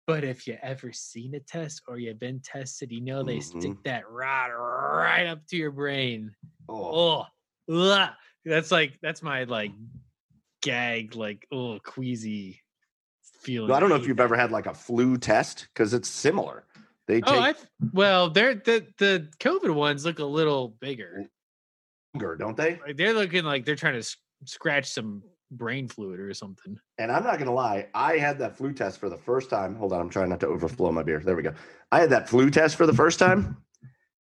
[0.07, 3.59] But if you ever seen a test or you've been tested, you know they mm-hmm.
[3.59, 6.35] stick that rod right up to your brain.
[6.67, 7.25] Oh,
[7.69, 8.09] oh
[8.43, 9.71] that's like that's my like
[10.63, 12.61] gag, like oh queasy
[13.45, 13.71] feeling.
[13.71, 16.65] I don't know if you've ever had like a flu test because it's similar.
[17.07, 17.35] They oh, take.
[17.35, 21.25] Oh, I've, well, they're the the COVID ones look a little bigger.
[22.13, 22.79] Bigger, don't they?
[22.85, 25.21] Like they're looking like they're trying to scratch some
[25.51, 26.77] brain fluid or something.
[26.97, 29.75] And I'm not gonna lie, I had that flu test for the first time.
[29.75, 31.19] Hold on, I'm trying not to overflow my beer.
[31.19, 31.53] There we go.
[31.91, 33.57] I had that flu test for the first time,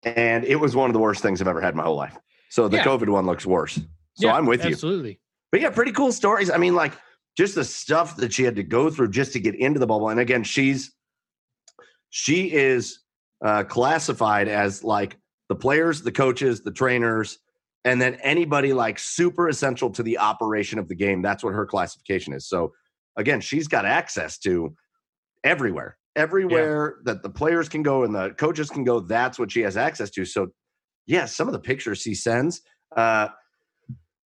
[0.04, 2.18] and it was one of the worst things I've ever had in my whole life.
[2.50, 2.84] So the yeah.
[2.84, 3.76] COVID one looks worse.
[4.14, 4.72] So yeah, I'm with you.
[4.72, 5.20] Absolutely.
[5.52, 6.52] But yeah, pretty cool stories.
[6.52, 6.94] I mean, like
[7.38, 10.10] just the stuff that she had to go through just to get into the bubble.
[10.10, 10.92] And again, she's
[12.10, 13.00] she is
[13.46, 15.18] uh, classified as like
[15.50, 17.38] the players, the coaches, the trainers,
[17.86, 21.22] and then anybody like super essential to the operation of the game.
[21.22, 22.50] That's what her classification is.
[22.50, 22.74] So
[23.16, 24.76] again, she's got access to
[25.44, 27.14] everywhere, everywhere yeah.
[27.14, 29.00] that the players can go and the coaches can go.
[29.00, 30.26] That's what she has access to.
[30.26, 30.48] So
[31.06, 32.62] yeah, some of the pictures she sends.
[32.96, 33.28] Uh,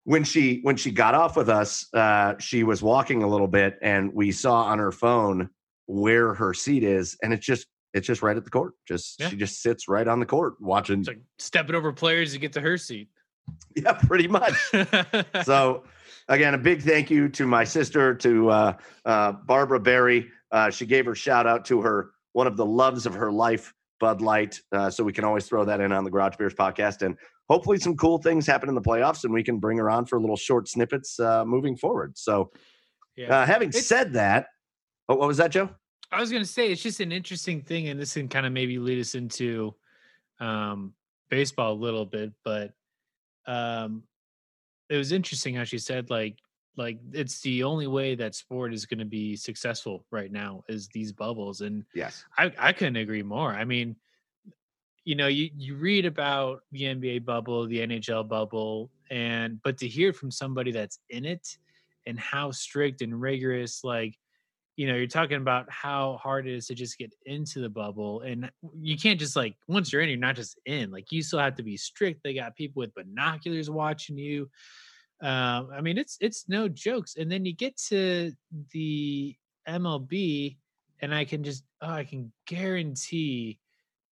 [0.04, 3.78] when she when she got off with us, uh, she was walking a little bit,
[3.82, 5.50] and we saw on her phone
[5.86, 8.74] where her seat is, and it's just it's just right at the court.
[8.86, 9.28] Just yeah.
[9.28, 11.00] she just sits right on the court watching.
[11.00, 13.08] It's like stepping over players to get to her seat.
[13.76, 14.54] Yeah, pretty much.
[15.44, 15.84] so,
[16.28, 18.72] again, a big thank you to my sister, to uh,
[19.04, 20.30] uh, Barbara Barry.
[20.50, 23.74] Uh, she gave her shout out to her one of the loves of her life,
[24.00, 24.60] Bud Light.
[24.72, 27.18] Uh, so we can always throw that in on the Garage Beers podcast, and
[27.48, 30.20] hopefully some cool things happen in the playoffs, and we can bring her on for
[30.20, 32.16] little short snippets uh, moving forward.
[32.16, 32.50] So,
[33.16, 33.34] yeah.
[33.42, 34.46] Uh, having it's, said that,
[35.08, 35.70] oh, what was that, Joe?
[36.10, 38.52] I was going to say it's just an interesting thing, and this can kind of
[38.52, 39.74] maybe lead us into
[40.40, 40.94] um,
[41.28, 42.72] baseball a little bit, but
[43.46, 44.02] um,
[44.88, 46.36] it was interesting how she said like
[46.76, 50.88] like it's the only way that sport is going to be successful right now is
[50.88, 53.52] these bubbles, and yes, I I couldn't agree more.
[53.52, 53.96] I mean,
[55.04, 59.88] you know, you you read about the NBA bubble, the NHL bubble, and but to
[59.88, 61.46] hear from somebody that's in it
[62.06, 64.14] and how strict and rigorous like
[64.76, 68.22] you know, you're talking about how hard it is to just get into the bubble.
[68.22, 70.90] And you can't just like, once you're in, you're not just in.
[70.90, 72.22] Like, you still have to be strict.
[72.24, 74.50] They got people with binoculars watching you.
[75.22, 77.16] Um, I mean, it's it's no jokes.
[77.16, 78.32] And then you get to
[78.72, 79.36] the
[79.68, 80.56] MLB,
[81.00, 83.58] and I can just oh, I can guarantee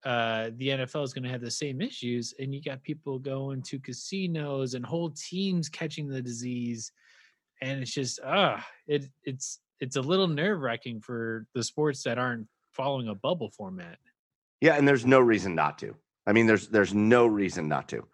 [0.04, 2.34] uh, the NFL is going to have the same issues.
[2.40, 6.92] And you got people going to casinos and whole teams catching the disease,
[7.62, 12.04] and it's just ah, uh, it it's it's a little nerve wracking for the sports
[12.04, 13.98] that aren't following a bubble format.
[14.62, 15.96] Yeah, and there's no reason not to.
[16.26, 18.06] I mean, there's there's no reason not to.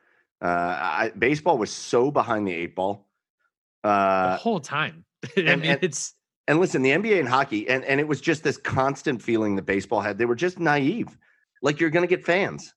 [0.41, 3.07] Uh, I, baseball was so behind the eight ball
[3.83, 5.05] uh, the whole time.
[5.37, 6.13] I and, mean, and, it's
[6.47, 9.65] and listen, the NBA and hockey, and and it was just this constant feeling that
[9.65, 10.17] baseball had.
[10.17, 11.17] They were just naive,
[11.61, 12.73] like you're going to get fans.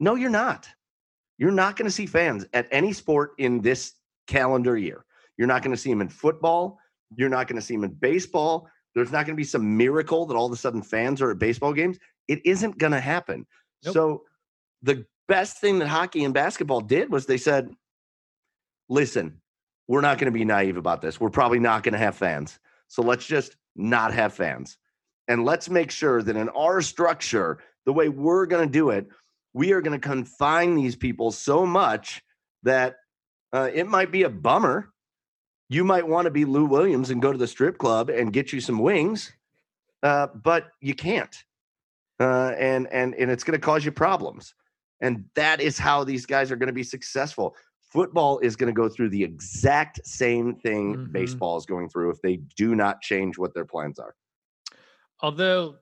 [0.00, 0.68] No, you're not.
[1.38, 3.94] You're not going to see fans at any sport in this
[4.26, 5.04] calendar year.
[5.36, 6.78] You're not going to see them in football.
[7.16, 8.68] You're not going to see them in baseball.
[8.94, 11.38] There's not going to be some miracle that all of a sudden fans are at
[11.38, 11.98] baseball games.
[12.28, 13.46] It isn't going to happen.
[13.84, 13.94] Nope.
[13.94, 14.22] So
[14.82, 17.70] the best thing that hockey and basketball did was they said,
[18.88, 19.40] listen,
[19.88, 21.20] we're not going to be naive about this.
[21.20, 22.58] We're probably not going to have fans.
[22.88, 24.76] So let's just not have fans.
[25.28, 29.06] And let's make sure that in our structure, the way we're going to do it,
[29.54, 32.22] we are going to confine these people so much
[32.62, 32.96] that
[33.52, 34.92] uh, it might be a bummer
[35.72, 38.52] you might want to be Lou Williams and go to the strip club and get
[38.52, 39.32] you some wings,
[40.02, 41.34] uh, but you can't,
[42.20, 44.54] uh, and and and it's going to cause you problems.
[45.00, 47.56] And that is how these guys are going to be successful.
[47.90, 51.12] Football is going to go through the exact same thing mm-hmm.
[51.12, 54.14] baseball is going through if they do not change what their plans are.
[55.20, 55.76] Although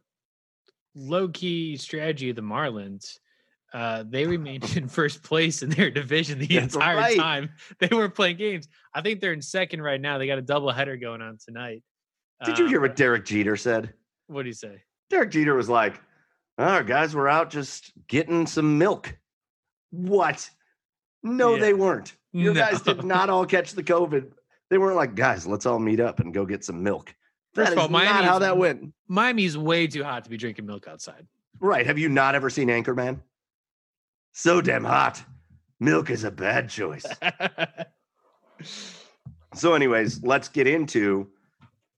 [0.95, 3.18] low key strategy of the Marlins
[3.72, 7.16] uh, they remained in first place in their division the That's entire right.
[7.16, 8.68] time they were playing games.
[8.95, 10.18] I think they're in second right now.
[10.18, 11.82] They got a double header going on tonight.
[12.45, 13.93] Did you hear what um, Derek Jeter said?
[14.26, 14.82] What did he say?
[15.11, 16.01] Derek Jeter was like,
[16.57, 19.14] "Our oh, guys were out just getting some milk."
[19.91, 20.49] What?
[21.22, 21.61] No, yeah.
[21.61, 22.16] they weren't.
[22.32, 22.61] Your no.
[22.61, 24.32] guys did not all catch the COVID.
[24.70, 27.14] They weren't like, guys, let's all meet up and go get some milk.
[27.55, 28.92] First that of all, Miami's, not how that went.
[29.09, 31.26] Miami's way too hot to be drinking milk outside.
[31.59, 31.84] Right.
[31.86, 33.20] Have you not ever seen Anchorman?
[34.32, 35.22] so damn hot.
[35.80, 37.07] Milk is a bad choice.
[39.55, 41.28] so, anyways, let's get into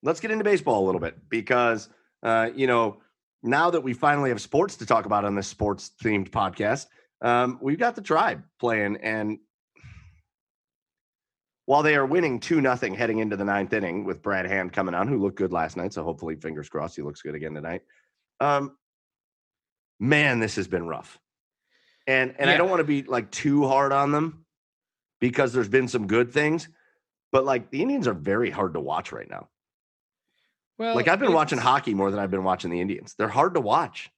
[0.03, 1.89] let's get into baseball a little bit because
[2.23, 2.99] uh, you know
[3.43, 6.87] now that we finally have sports to talk about on this sports themed podcast,
[7.21, 9.39] um, we've got the tribe playing, and
[11.67, 14.95] while they are winning 2 nothing heading into the ninth inning with Brad Hand coming
[14.95, 15.93] on, who looked good last night.
[15.93, 17.83] So hopefully, fingers crossed, he looks good again tonight.
[18.41, 18.77] Um,
[20.01, 21.19] man, this has been rough.
[22.07, 22.55] And and yeah.
[22.55, 24.45] I don't want to be like too hard on them
[25.21, 26.69] because there's been some good things,
[27.31, 29.49] but like the Indians are very hard to watch right now.
[30.79, 33.15] Well, like I've been watching hockey more than I've been watching the Indians.
[33.17, 34.11] They're hard to watch.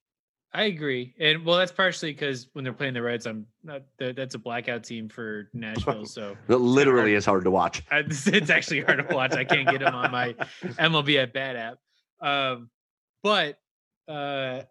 [0.55, 3.81] I agree, and well, that's partially because when they're playing the Reds, I'm not.
[3.99, 7.83] That's a blackout team for Nashville, so it literally is hard to watch.
[7.91, 9.33] It's actually hard to watch.
[9.33, 11.77] I can't get them on my MLB at Bat app.
[12.21, 12.69] Um,
[13.21, 13.57] but
[14.07, 14.61] uh,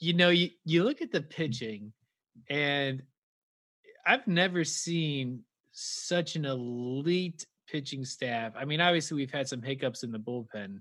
[0.00, 1.92] you know, you you look at the pitching,
[2.48, 3.00] and
[4.04, 8.54] I've never seen such an elite pitching staff.
[8.56, 10.80] I mean, obviously we've had some hiccups in the bullpen,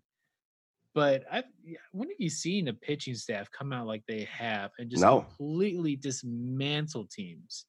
[0.93, 1.45] but I've
[1.91, 5.21] when have you seen a pitching staff come out like they have and just no.
[5.21, 7.65] completely dismantle teams?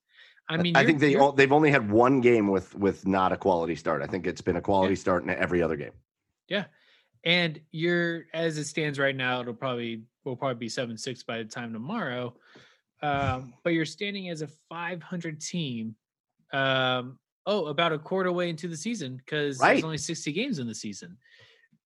[0.49, 3.37] I mean, I think they all, they've only had one game with with not a
[3.37, 4.03] quality start.
[4.03, 5.01] I think it's been a quality yeah.
[5.01, 5.93] start in every other game.
[6.49, 6.65] Yeah,
[7.25, 11.39] and you're as it stands right now, it'll probably will probably be seven six by
[11.39, 12.35] the time tomorrow.
[13.03, 15.95] Um, but you're standing as a 500 team.
[16.53, 19.75] Um, oh, about a quarter way into the season because right.
[19.75, 21.17] there's only 60 games in the season.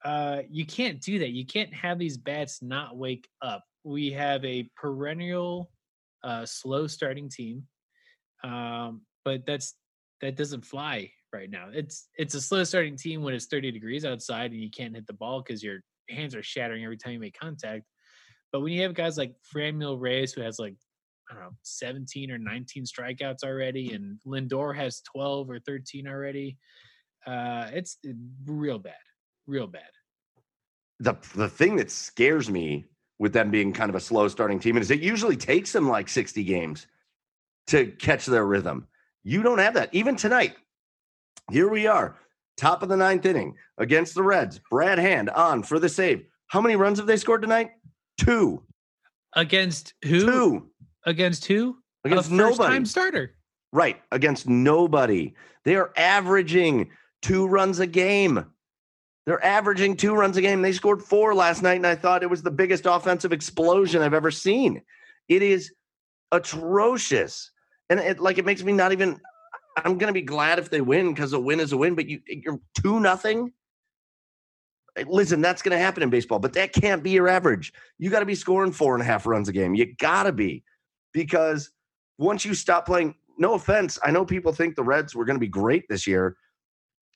[0.04, 1.30] Uh, you can't do that.
[1.30, 3.64] You can't have these bats not wake up.
[3.84, 5.70] We have a perennial
[6.22, 7.64] uh, slow starting team,
[8.42, 9.74] um, but that's
[10.20, 11.68] that doesn't fly right now.
[11.72, 15.06] It's it's a slow starting team when it's 30 degrees outside and you can't hit
[15.06, 15.80] the ball because your
[16.10, 17.84] hands are shattering every time you make contact.
[18.52, 20.76] But when you have guys like Franmil Reyes who has like
[21.30, 26.58] I don't know 17 or 19 strikeouts already, and Lindor has 12 or 13 already,
[27.26, 27.96] uh, it's
[28.44, 28.94] real bad
[29.46, 29.82] real bad.
[31.00, 32.84] The the thing that scares me
[33.18, 36.08] with them being kind of a slow starting team is it usually takes them like
[36.08, 36.86] 60 games
[37.68, 38.86] to catch their rhythm.
[39.22, 39.88] You don't have that.
[39.94, 40.56] Even tonight,
[41.50, 42.18] here we are,
[42.56, 44.60] top of the ninth inning against the Reds.
[44.70, 46.24] Brad Hand on for the save.
[46.48, 47.70] How many runs have they scored tonight?
[48.18, 48.62] Two.
[49.34, 50.20] Against who?
[50.20, 50.70] Two.
[51.06, 51.78] Against who?
[52.04, 52.74] Against a nobody.
[52.74, 53.34] Time starter.
[53.72, 54.00] Right.
[54.12, 55.34] Against nobody.
[55.64, 56.90] They are averaging
[57.22, 58.44] two runs a game.
[59.26, 60.60] They're averaging two runs a game.
[60.60, 64.14] They scored four last night, and I thought it was the biggest offensive explosion I've
[64.14, 64.82] ever seen.
[65.28, 65.72] It is
[66.30, 67.50] atrocious,
[67.88, 69.18] and it like it makes me not even.
[69.76, 71.94] I'm gonna be glad if they win because a win is a win.
[71.94, 73.52] But you, you're two nothing.
[75.06, 77.72] Listen, that's gonna happen in baseball, but that can't be your average.
[77.98, 79.74] You got to be scoring four and a half runs a game.
[79.74, 80.62] You gotta be,
[81.12, 81.70] because
[82.18, 83.14] once you stop playing.
[83.36, 86.36] No offense, I know people think the Reds were gonna be great this year,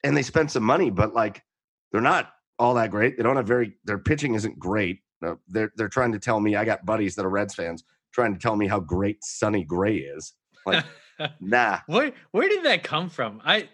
[0.02, 1.44] and they spent some money, but like
[1.92, 3.16] they're not all that great.
[3.16, 5.00] They don't have very their pitching isn't great.
[5.20, 8.32] No, they're they're trying to tell me I got buddies that are Reds fans trying
[8.32, 10.32] to tell me how great Sonny Gray is.
[10.66, 10.84] Like,
[11.40, 11.80] nah.
[11.86, 13.40] Where where did that come from?
[13.44, 13.68] I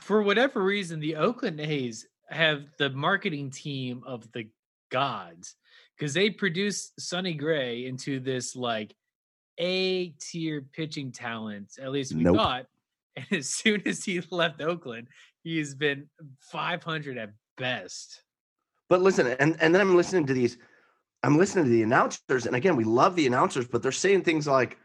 [0.00, 4.48] for whatever reason, the Oakland A's have the marketing team of the
[4.90, 5.56] gods
[5.96, 8.94] because they produce Sonny Gray into this like
[9.58, 11.72] A tier pitching talent.
[11.80, 12.36] At least we nope.
[12.36, 12.66] thought.
[13.16, 15.06] And as soon as he left Oakland,
[15.44, 16.08] he's been
[16.50, 18.22] 500 at best.
[18.88, 20.58] But listen, and and then I'm listening to these.
[21.22, 24.46] I'm listening to the announcers, and again, we love the announcers, but they're saying things
[24.46, 24.78] like,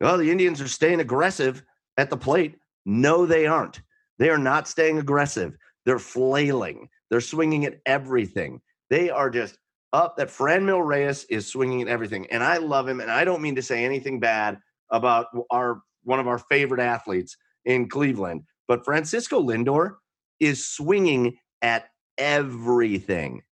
[0.00, 1.62] "Oh, the Indians are staying aggressive
[1.96, 3.80] at the plate." No, they aren't.
[4.18, 5.56] They are not staying aggressive.
[5.84, 6.88] They're flailing.
[7.10, 8.60] They're swinging at everything.
[8.90, 9.58] They are just
[9.92, 10.16] up.
[10.16, 13.00] That Franmil Reyes is swinging at everything, and I love him.
[13.00, 14.58] And I don't mean to say anything bad
[14.90, 19.96] about our one of our favorite athletes in Cleveland, but Francisco Lindor
[20.40, 21.88] is swinging at
[22.18, 23.42] everything.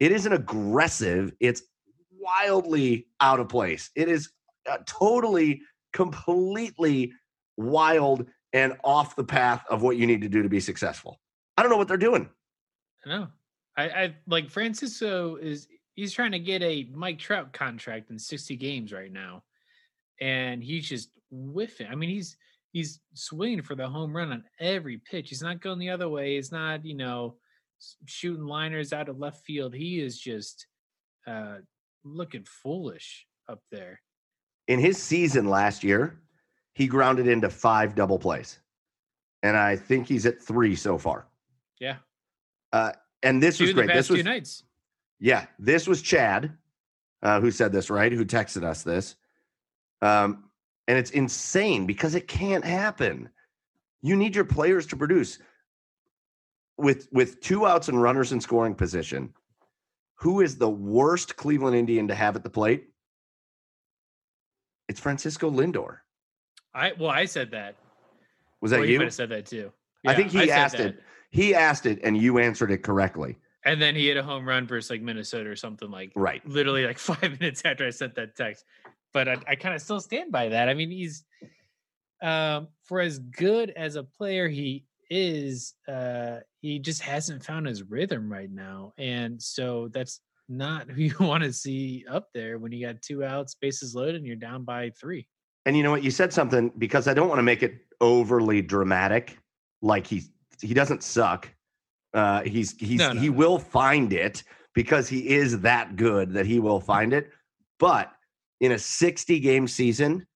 [0.00, 1.62] It isn't aggressive, it's
[2.18, 3.90] wildly out of place.
[3.94, 4.30] It is
[4.70, 5.60] uh, totally,
[5.92, 7.12] completely
[7.56, 11.20] wild and off the path of what you need to do to be successful.
[11.56, 12.28] I don't know what they're doing.
[13.04, 13.28] I know.
[13.76, 18.56] I, I like Francisco is he's trying to get a Mike Trout contract in 60
[18.56, 19.42] games right now.
[20.20, 21.88] And he's just whiffing.
[21.90, 22.36] I mean, he's
[22.72, 25.28] he's swinging for the home run on every pitch.
[25.28, 26.36] He's not going the other way.
[26.36, 27.36] He's not, you know,
[28.06, 29.74] shooting liners out of left field.
[29.74, 30.66] He is just
[31.26, 31.56] uh,
[32.04, 34.00] looking foolish up there.
[34.68, 36.20] In his season last year,
[36.74, 38.58] he grounded into five double plays,
[39.42, 41.26] and I think he's at three so far.
[41.80, 41.96] Yeah.
[42.72, 43.88] Uh, and this two was great.
[43.88, 44.64] this was two nights.
[45.20, 46.56] Yeah, this was Chad,
[47.22, 49.16] uh, who said this right, who texted us this.
[50.02, 50.44] Um,
[50.88, 53.30] and it's insane because it can't happen.
[54.02, 55.38] You need your players to produce
[56.76, 59.32] with with two outs and runners in scoring position,
[60.16, 62.88] who is the worst Cleveland Indian to have at the plate?
[64.88, 65.98] It's Francisco Lindor.
[66.74, 67.76] I well, I said that.
[68.60, 68.94] Was that well, you?
[68.94, 69.72] you might have said that too.
[70.02, 71.02] Yeah, I think he I asked it.
[71.30, 73.36] He asked it, and you answered it correctly.
[73.64, 76.46] And then he hit a home run versus like Minnesota or something like right.
[76.46, 78.64] Literally like five minutes after I sent that text.
[79.12, 80.68] But I, I kind of still stand by that.
[80.68, 81.24] I mean, he's
[82.20, 87.82] um, for as good as a player he is, uh, he just hasn't found his
[87.82, 92.72] rhythm right now, and so that's not who you want to see up there when
[92.72, 95.26] you got two outs, bases loaded, and you're down by three.
[95.66, 96.02] And you know what?
[96.02, 99.38] You said something because I don't want to make it overly dramatic.
[99.80, 100.22] Like he
[100.60, 101.48] he doesn't suck.
[102.12, 103.36] Uh, he's he's no, no, he no.
[103.36, 104.42] will find it
[104.74, 107.30] because he is that good that he will find it.
[107.78, 108.12] But
[108.60, 110.26] in a 60 game season,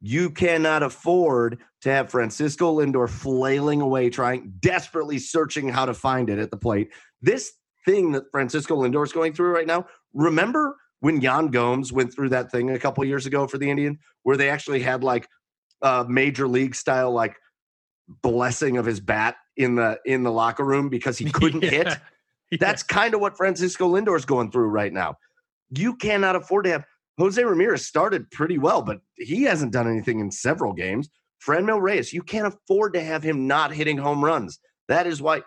[0.00, 6.28] you cannot afford to have Francisco Lindor flailing away, trying desperately searching how to find
[6.28, 6.90] it at the plate.
[7.22, 7.52] This
[7.84, 9.86] thing that Francisco Lindor is going through right now.
[10.12, 13.98] Remember when Yan Gomes went through that thing a couple years ago for the Indians,
[14.22, 15.28] where they actually had like
[15.82, 17.36] a major league style like
[18.22, 21.70] blessing of his bat in the in the locker room because he couldn't yeah.
[21.70, 21.86] hit.
[21.86, 21.96] Yeah.
[22.60, 25.14] That's kind of what Francisco Lindor is going through right now.
[25.70, 26.84] You cannot afford to have
[27.16, 31.08] Jose Ramirez started pretty well, but he hasn't done anything in several games.
[31.46, 34.58] Franmil Reyes, you can't afford to have him not hitting home runs.
[34.88, 35.42] That is why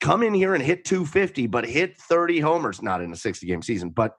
[0.00, 3.62] come in here and hit 250, but hit 30 homers, not in a 60 game
[3.62, 3.90] season.
[3.90, 4.14] But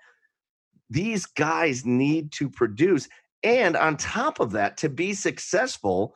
[0.89, 3.07] these guys need to produce.
[3.43, 6.15] And on top of that, to be successful,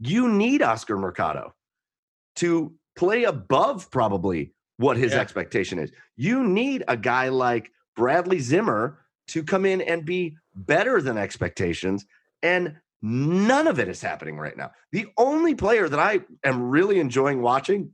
[0.00, 1.54] you need Oscar Mercado
[2.36, 5.20] to play above probably what his yeah.
[5.20, 5.92] expectation is.
[6.16, 8.98] You need a guy like Bradley Zimmer
[9.28, 12.04] to come in and be better than expectations.
[12.42, 14.70] And none of it is happening right now.
[14.92, 17.90] The only player that I am really enjoying watching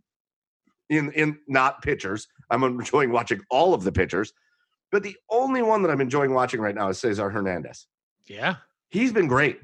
[0.91, 2.29] in in not pitchers.
[2.51, 4.33] I'm enjoying watching all of the pitchers,
[4.93, 7.87] but the only one that I'm enjoying watching right now is Cesar Hernandez.
[8.27, 8.57] Yeah,
[8.91, 9.59] he's been great.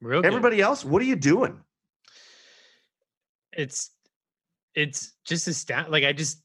[0.00, 0.62] Real Everybody good.
[0.62, 1.60] else, what are you doing?
[3.52, 3.90] It's
[4.74, 5.90] it's just a stat.
[5.90, 6.42] Like I just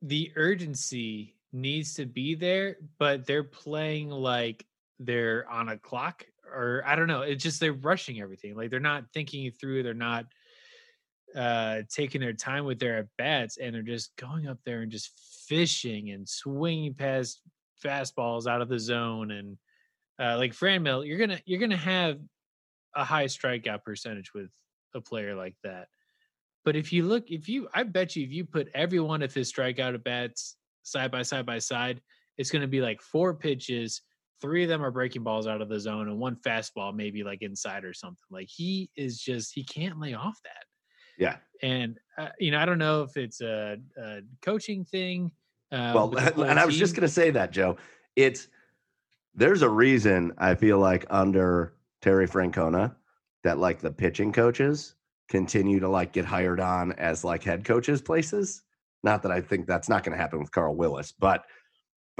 [0.00, 4.64] the urgency needs to be there, but they're playing like
[4.98, 6.24] they're on a clock
[6.54, 7.22] or I don't know.
[7.22, 8.54] It's just they're rushing everything.
[8.54, 9.82] Like they're not thinking through.
[9.82, 10.26] They're not
[11.34, 14.92] uh, taking their time with their at bats and they're just going up there and
[14.92, 15.10] just
[15.48, 17.40] fishing and swinging past
[17.82, 19.56] fastballs out of the zone and
[20.20, 22.18] uh, like Franmil, you're gonna you're gonna have
[22.94, 24.50] a high strikeout percentage with
[24.94, 25.88] a player like that.
[26.64, 29.34] But if you look, if you, I bet you, if you put every one of
[29.34, 32.00] his strikeout at bats side by side by side,
[32.38, 34.02] it's going to be like four pitches.
[34.42, 37.40] Three of them are breaking balls out of the zone, and one fastball maybe like
[37.40, 38.18] inside or something.
[38.30, 40.64] Like he is just he can't lay off that.
[41.18, 41.36] Yeah.
[41.62, 45.30] And, uh, you know, I don't know if it's a, a coaching thing.
[45.70, 47.76] Uh, well, and I was just going to say that, Joe.
[48.16, 48.48] It's,
[49.34, 52.94] there's a reason I feel like under Terry Francona
[53.44, 54.94] that like the pitching coaches
[55.28, 58.62] continue to like get hired on as like head coaches places.
[59.02, 61.44] Not that I think that's not going to happen with Carl Willis, but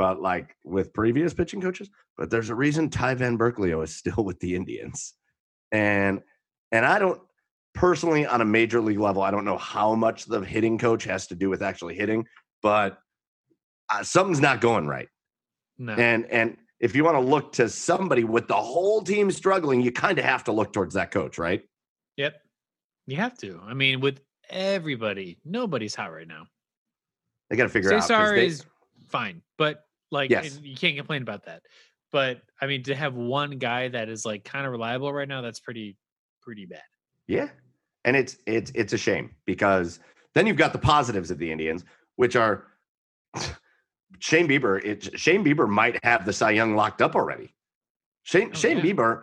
[0.03, 1.89] but like with previous pitching coaches.
[2.19, 5.15] But there's a reason Ty Van Burkleo is still with the Indians,
[5.71, 6.23] and
[6.73, 7.21] and I don't
[7.73, 11.29] personally on a major league level, I don't know how much the hitting coach has
[11.29, 12.27] to do with actually hitting,
[12.65, 12.99] but
[13.91, 15.09] uh, something's not going right.
[15.79, 15.93] No.
[15.93, 19.93] And and if you want to look to somebody with the whole team struggling, you
[19.93, 21.63] kind of have to look towards that coach, right?
[22.17, 22.43] Yep.
[23.07, 23.61] You have to.
[23.65, 24.19] I mean, with
[24.51, 26.49] everybody, nobody's hot right now.
[27.51, 28.25] They got to figure Cesar out.
[28.25, 28.65] Cesar is
[29.13, 30.61] fine, but like yes.
[30.63, 31.63] you can't complain about that.
[32.13, 35.41] But I mean, to have one guy that is like kind of reliable right now,
[35.41, 35.97] that's pretty
[36.43, 36.83] pretty bad.
[37.27, 37.49] Yeah,
[38.05, 39.99] and it's it's it's a shame because
[40.35, 41.85] then you've got the positives of the Indians,
[42.17, 42.67] which are
[44.19, 44.85] Shane Bieber.
[44.85, 47.55] It, Shane Bieber might have the Cy Young locked up already.
[48.25, 48.85] Shane oh, Shane yeah.
[48.85, 49.23] Bieber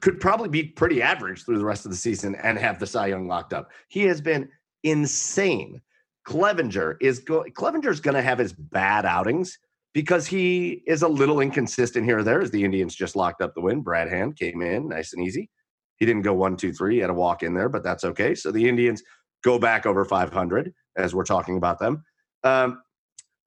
[0.00, 3.08] could probably be pretty average through the rest of the season and have the Cy
[3.08, 3.70] Young locked up.
[3.88, 4.48] He has been
[4.84, 5.80] insane.
[6.26, 9.58] Clevinger is go- Clevinger's going to have his bad outings
[9.92, 12.40] because he is a little inconsistent here or there.
[12.40, 15.50] As the Indians just locked up the win, Brad Hand came in nice and easy.
[15.96, 16.96] He didn't go one, two, three.
[16.96, 18.34] He had a walk in there, but that's okay.
[18.34, 19.02] So the Indians
[19.44, 22.02] go back over 500 as we're talking about them.
[22.44, 22.82] Um,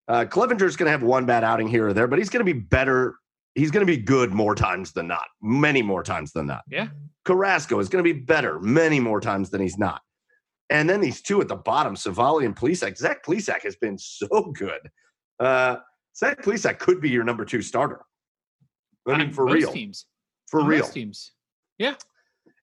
[0.07, 2.53] uh, Clevinger's going to have one bad outing here or there, but he's going to
[2.53, 3.15] be better.
[3.55, 6.61] He's going to be good more times than not, many more times than not.
[6.69, 6.87] Yeah.
[7.25, 10.01] Carrasco is going to be better many more times than he's not.
[10.69, 12.97] And then these two at the bottom, Civale and Plesac.
[12.97, 14.89] Zach Plesac has been so good.
[15.39, 15.77] Uh,
[16.15, 18.01] Zach Plesac could be your number two starter.
[19.07, 19.71] I mean, for real.
[19.71, 20.05] Teams.
[20.47, 20.87] For On real.
[20.87, 21.31] Teams.
[21.77, 21.95] Yeah.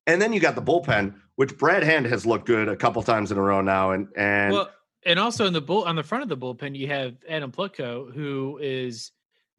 [0.07, 3.33] And then you got the bullpen, which Brad Hand has looked good a couple times
[3.33, 3.91] in a row now.
[3.91, 4.71] And and well,
[5.05, 8.13] and also in the bull on the front of the bullpen, you have Adam Plutko,
[8.13, 9.13] who is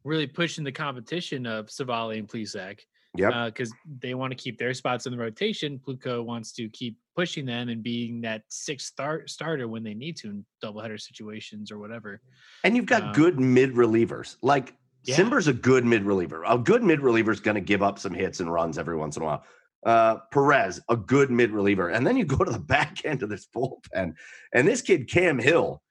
[0.04, 2.80] really pushing the competition of Civale and Plesac.
[3.18, 3.46] Yeah.
[3.46, 5.80] Because uh, they want to keep their spots in the rotation.
[5.86, 10.16] Plutko wants to keep pushing them and being that sixth start starter when they need
[10.18, 12.22] to in doubleheader situations or whatever.
[12.64, 14.38] And you've got um, good mid relievers.
[14.42, 15.16] Like yeah.
[15.16, 16.44] Cimber's a good mid reliever.
[16.48, 19.18] A good mid reliever is going to give up some hits and runs every once
[19.18, 19.44] in a while.
[19.86, 21.90] Uh, Perez, a good mid reliever.
[21.90, 24.14] And then you go to the back end of this bullpen.
[24.54, 25.82] And this kid, Cam Hill,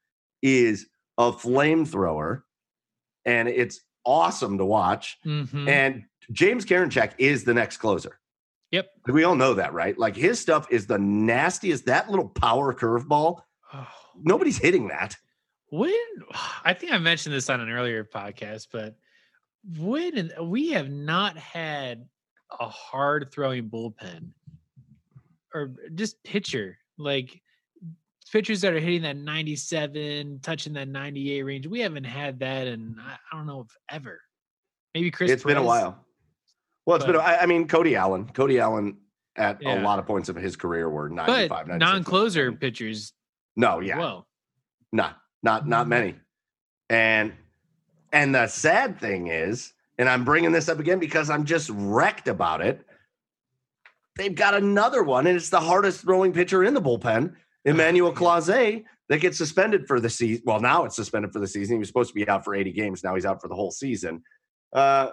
[0.43, 0.87] is
[1.19, 2.43] a flamethrower.
[3.27, 5.19] And it's awesome to watch.
[5.25, 5.69] Mm-hmm.
[5.69, 8.19] And James Karinchak is the next closer.
[8.71, 8.89] Yep.
[9.09, 9.99] We all know that, right?
[9.99, 11.87] Like his stuff is the nastiest.
[11.87, 13.41] That little power curveball,
[13.75, 13.89] oh.
[14.23, 15.17] nobody's hitting that.
[15.71, 15.95] When
[16.65, 18.97] I think I mentioned this on an earlier podcast, but
[19.79, 22.07] when we have not had
[22.59, 24.31] a hard throwing bullpen
[25.55, 27.43] or just pitcher like
[28.31, 31.67] pitchers that are hitting that 97, touching that 98 range.
[31.67, 34.21] We haven't had that, and I, don't know if ever.
[34.95, 35.31] Maybe Chris.
[35.31, 36.05] It's Perez, been a while.
[36.87, 37.21] Well, it's but, been.
[37.21, 38.31] I, I mean, Cody Allen.
[38.33, 38.97] Cody Allen
[39.37, 39.81] at yeah.
[39.81, 43.13] a lot of points of his career were 95, but non-closer pitchers.
[43.57, 43.99] No, yeah.
[43.99, 44.27] Well,
[44.93, 45.91] not not not mm-hmm.
[45.91, 46.15] many.
[46.89, 47.33] And
[48.13, 52.29] and the sad thing is, and I'm bringing this up again because I'm just wrecked
[52.29, 52.85] about it.
[54.17, 57.35] They've got another one, and it's the hardest throwing pitcher in the bullpen,
[57.65, 60.43] Emmanuel Clase, that gets suspended for the season.
[60.47, 61.77] Well, now it's suspended for the season.
[61.77, 63.03] He was supposed to be out for 80 games.
[63.03, 64.23] Now he's out for the whole season.
[64.73, 65.11] Uh,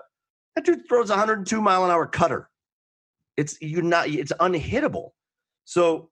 [0.56, 2.50] that dude throws 102 mile an hour cutter.
[3.38, 5.10] It's you not it's unhittable.
[5.66, 6.10] So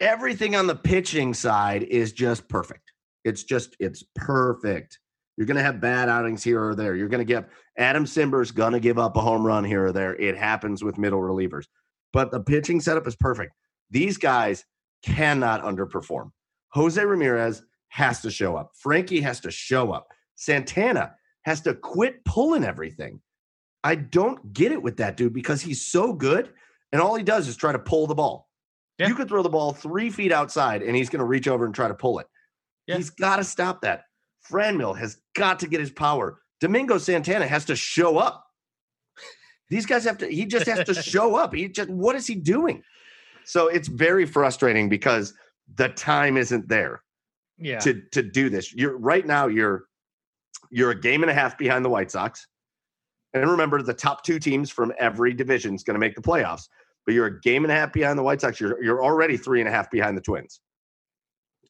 [0.00, 2.92] everything on the pitching side is just perfect.
[3.24, 4.98] It's just it's perfect.
[5.36, 6.94] You're going to have bad outings here or there.
[6.94, 9.92] You're going to get Adam Cimber's going to give up a home run here or
[9.92, 10.14] there.
[10.14, 11.64] It happens with middle relievers.
[12.12, 13.52] But the pitching setup is perfect.
[13.90, 14.64] These guys
[15.04, 16.30] cannot underperform.
[16.70, 18.72] Jose Ramirez has to show up.
[18.74, 20.08] Frankie has to show up.
[20.34, 23.20] Santana has to quit pulling everything.
[23.84, 26.50] I don't get it with that dude because he's so good,
[26.92, 28.48] and all he does is try to pull the ball.
[28.98, 29.08] Yeah.
[29.08, 31.74] You could throw the ball three feet outside, and he's going to reach over and
[31.74, 32.26] try to pull it.
[32.86, 32.96] Yeah.
[32.96, 34.04] He's got to stop that.
[34.50, 36.40] Franmil has got to get his power.
[36.60, 38.44] Domingo Santana has to show up.
[39.68, 40.26] These guys have to.
[40.26, 41.54] He just has to show up.
[41.54, 41.90] He just.
[41.90, 42.82] What is he doing?
[43.44, 45.34] So it's very frustrating because
[45.76, 47.02] the time isn't there.
[47.58, 47.78] Yeah.
[47.80, 49.46] To to do this, you're right now.
[49.46, 49.84] You're
[50.70, 52.46] you're a game and a half behind the White Sox.
[53.32, 56.68] And remember, the top two teams from every division is going to make the playoffs.
[57.04, 58.60] But you're a game and a half behind the White Sox.
[58.60, 60.60] You're you're already three and a half behind the Twins.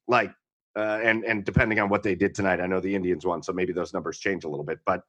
[0.06, 0.30] Like,
[0.76, 3.52] uh, and and depending on what they did tonight, I know the Indians won, so
[3.52, 4.78] maybe those numbers change a little bit.
[4.86, 5.00] But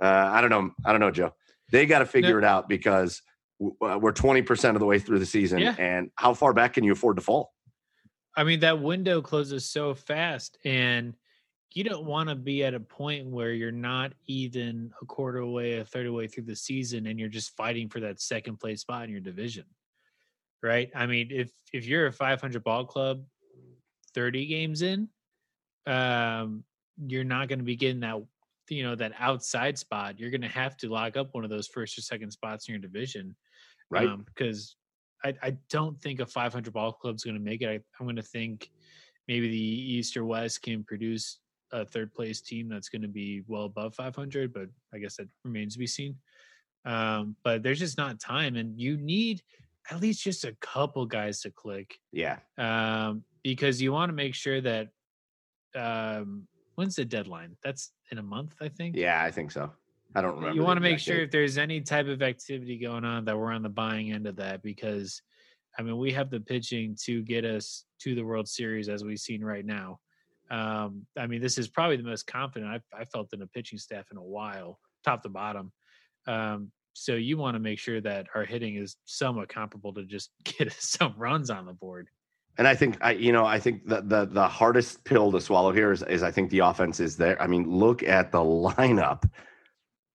[0.00, 0.70] uh, I don't know.
[0.84, 1.34] I don't know, Joe.
[1.72, 2.38] They got to figure no.
[2.38, 3.22] it out because
[3.58, 5.74] we're twenty percent of the way through the season, yeah.
[5.78, 7.52] and how far back can you afford to fall?
[8.36, 11.14] I mean, that window closes so fast, and
[11.72, 15.74] you don't want to be at a point where you're not even a quarter away,
[15.74, 19.04] a third away through the season, and you're just fighting for that second place spot
[19.04, 19.64] in your division,
[20.62, 20.90] right?
[20.94, 23.24] I mean, if if you're a 500 ball club,
[24.14, 25.08] 30 games in,
[25.86, 26.64] um,
[27.06, 28.22] you're not going to be getting that,
[28.68, 30.18] you know, that outside spot.
[30.18, 32.72] You're going to have to lock up one of those first or second spots in
[32.74, 33.34] your division,
[33.90, 34.08] right?
[34.24, 34.76] Because
[35.24, 37.68] um, I, I don't think a 500 ball club is going to make it.
[37.68, 38.70] I, I'm going to think
[39.28, 41.38] maybe the East or West can produce
[41.72, 45.28] a third place team that's going to be well above 500, but I guess that
[45.44, 46.16] remains to be seen.
[46.84, 49.42] Um, but there's just not time, and you need
[49.90, 51.98] at least just a couple guys to click.
[52.12, 52.38] Yeah.
[52.58, 54.88] Um, because you want to make sure that
[55.74, 56.46] um,
[56.76, 57.56] when's the deadline?
[57.62, 58.96] That's in a month, I think.
[58.96, 59.70] Yeah, I think so.
[60.14, 60.54] I don't remember.
[60.54, 61.24] You want to make sure date.
[61.24, 64.36] if there's any type of activity going on that we're on the buying end of
[64.36, 65.20] that because
[65.78, 69.18] I mean we have the pitching to get us to the World Series as we've
[69.18, 69.98] seen right now.
[70.50, 73.78] Um, I mean, this is probably the most confident I've, I felt in a pitching
[73.78, 75.72] staff in a while, top to bottom.
[76.26, 80.30] Um, so you want to make sure that our hitting is somewhat comparable to just
[80.44, 82.08] get some runs on the board.
[82.58, 85.72] And I think I, you know, I think the the the hardest pill to swallow
[85.72, 87.40] here is is I think the offense is there.
[87.40, 89.28] I mean, look at the lineup.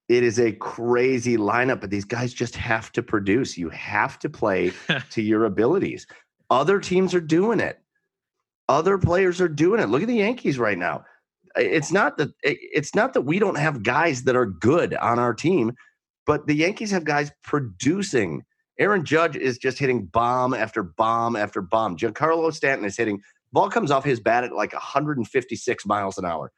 [0.10, 3.58] It is a crazy lineup, but these guys just have to produce.
[3.58, 4.74] You have to play
[5.12, 6.06] to your abilities.
[6.50, 7.80] Other teams are doing it.
[8.68, 9.90] Other players are doing it.
[9.90, 11.06] Look at the Yankees right now.
[11.56, 15.34] It's not that it's not that we don't have guys that are good on our
[15.34, 15.74] team,
[16.26, 18.44] but the Yankees have guys producing.
[18.80, 21.98] Aaron Judge is just hitting bomb after bomb after bomb.
[21.98, 26.52] Giancarlo Stanton is hitting ball comes off his bat at like 156 miles an hour.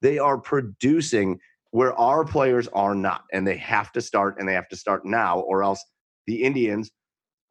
[0.00, 1.40] They are producing
[1.70, 5.04] where our players are not, and they have to start, and they have to start
[5.04, 5.84] now, or else
[6.26, 6.90] the Indians,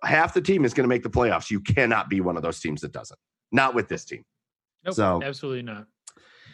[0.03, 1.51] half the team is going to make the playoffs.
[1.51, 3.19] You cannot be one of those teams that doesn't.
[3.51, 4.23] Not with this team.
[4.83, 5.85] Nope, so absolutely not.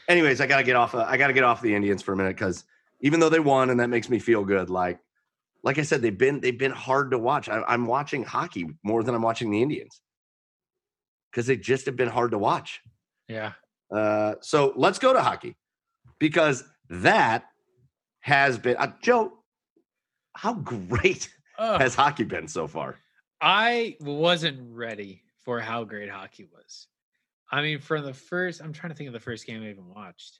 [0.09, 0.95] Anyways, I gotta get off.
[0.95, 2.65] Uh, I gotta get off the Indians for a minute because
[3.01, 4.99] even though they won and that makes me feel good, like
[5.63, 7.49] like I said, they've been they've been hard to watch.
[7.49, 10.01] I, I'm watching hockey more than I'm watching the Indians
[11.31, 12.81] because they just have been hard to watch.
[13.27, 13.53] Yeah.
[13.93, 15.55] Uh, so let's go to hockey
[16.19, 17.45] because that
[18.19, 19.33] has been uh, Joe.
[20.35, 22.97] How great has hockey been so far?
[23.39, 26.87] I wasn't ready for how great hockey was.
[27.51, 29.87] I mean, from the first, I'm trying to think of the first game I even
[29.87, 30.39] watched.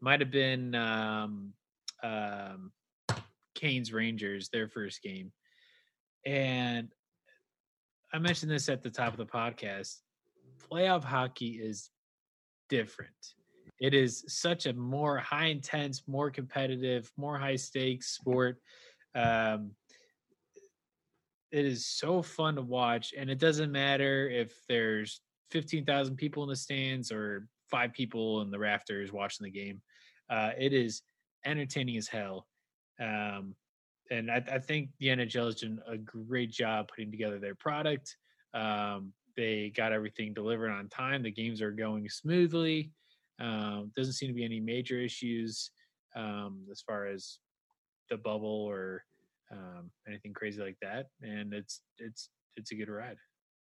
[0.00, 1.52] Might have been um,
[2.02, 2.72] um,
[3.54, 5.32] Canes Rangers, their first game.
[6.26, 6.88] And
[8.12, 9.98] I mentioned this at the top of the podcast.
[10.70, 11.90] Playoff hockey is
[12.68, 13.34] different.
[13.80, 18.58] It is such a more high intense, more competitive, more high stakes sport.
[19.14, 19.72] Um,
[21.50, 25.20] it is so fun to watch, and it doesn't matter if there's
[25.50, 29.80] 15,000 people in the stands or five people in the rafters watching the game.
[30.28, 31.02] Uh, it is
[31.44, 32.46] entertaining as hell.
[33.00, 33.54] Um,
[34.10, 38.16] and I, I, think the NHL has done a great job putting together their product.
[38.52, 41.22] Um, they got everything delivered on time.
[41.22, 42.90] The games are going smoothly.
[43.40, 45.70] Um, doesn't seem to be any major issues
[46.14, 47.38] um, as far as
[48.10, 49.04] the bubble or
[49.50, 51.06] um, anything crazy like that.
[51.22, 53.16] And it's it's it's a good ride.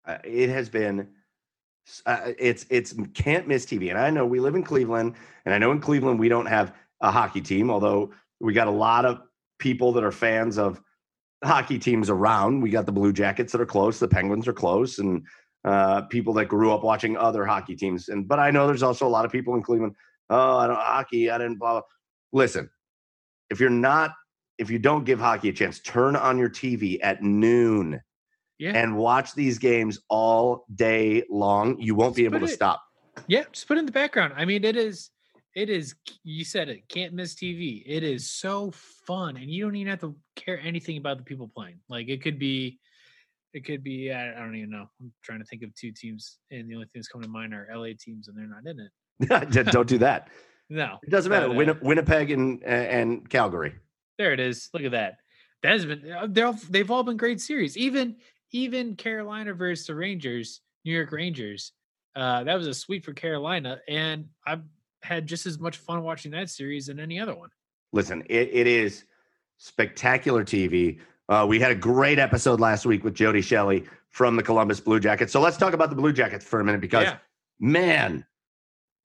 [0.06, 1.10] Uh, it has been.
[2.06, 5.16] Uh, it's it's can't miss TV, and I know we live in Cleveland,
[5.46, 8.72] and I know in Cleveland we don't have a hockey team, although we got a
[8.72, 9.22] lot of
[9.60, 10.82] people that are fans of
[11.44, 12.62] hockey teams around.
[12.62, 15.26] We got the Blue Jackets that are close, the Penguins are close, and
[15.66, 18.10] uh, people that grew up watching other hockey teams.
[18.10, 19.96] And but I know there's also a lot of people in Cleveland.
[20.30, 21.30] Oh, I don't hockey.
[21.30, 21.74] I didn't blah.
[21.74, 21.82] blah.
[22.34, 22.70] Listen,
[23.50, 24.12] if you're not,
[24.58, 28.02] if you don't give hockey a chance, turn on your TV at noon.
[28.60, 28.72] Yeah.
[28.72, 31.80] And watch these games all day long.
[31.80, 32.82] You won't just be able to it, stop.
[33.28, 34.34] Yeah, just put in the background.
[34.36, 35.12] I mean, it is
[35.58, 38.72] it is you said it can't miss tv it is so
[39.08, 41.80] fun and you don't even have to care anything about the people playing.
[41.90, 42.78] Like it could be
[43.54, 44.86] it could be i don't even know.
[45.02, 47.68] I'm trying to think of two teams and the only things coming to mind are
[47.74, 49.72] la teams and they're not in it.
[49.72, 50.30] Don't do that.
[50.70, 51.50] No it doesn't matter.
[51.50, 53.76] Win- winnipeg and and calgary.
[54.18, 54.70] There it is.
[54.74, 55.14] Look at that.
[55.64, 57.78] That has been uh, they're all, they've all been great series.
[57.78, 58.18] Even
[58.52, 61.72] even carolina versus the rangers new york rangers
[62.18, 64.64] uh, that was a sweep for Carolina, and I've
[65.04, 67.50] had just as much fun watching that series than any other one.
[67.94, 69.06] Listen, it, it is
[69.58, 71.00] spectacular TV.
[71.30, 75.00] Uh, we had a great episode last week with Jody Shelley from the Columbus Blue
[75.00, 75.32] Jackets.
[75.32, 77.18] So let's talk about the Blue Jackets for a minute because, yeah.
[77.60, 78.26] man,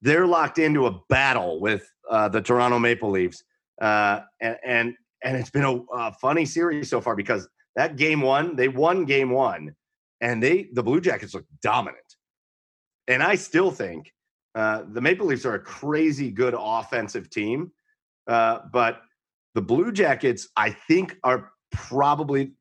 [0.01, 3.43] they're locked into a battle with uh, the Toronto Maple Leafs,
[3.81, 8.21] uh, and and and it's been a, a funny series so far because that game
[8.21, 9.73] one, they won game one,
[10.19, 12.03] and they the Blue Jackets look dominant,
[13.07, 14.11] and I still think
[14.55, 17.71] uh, the Maple Leafs are a crazy good offensive team,
[18.27, 19.01] uh, but
[19.55, 22.53] the Blue Jackets, I think, are probably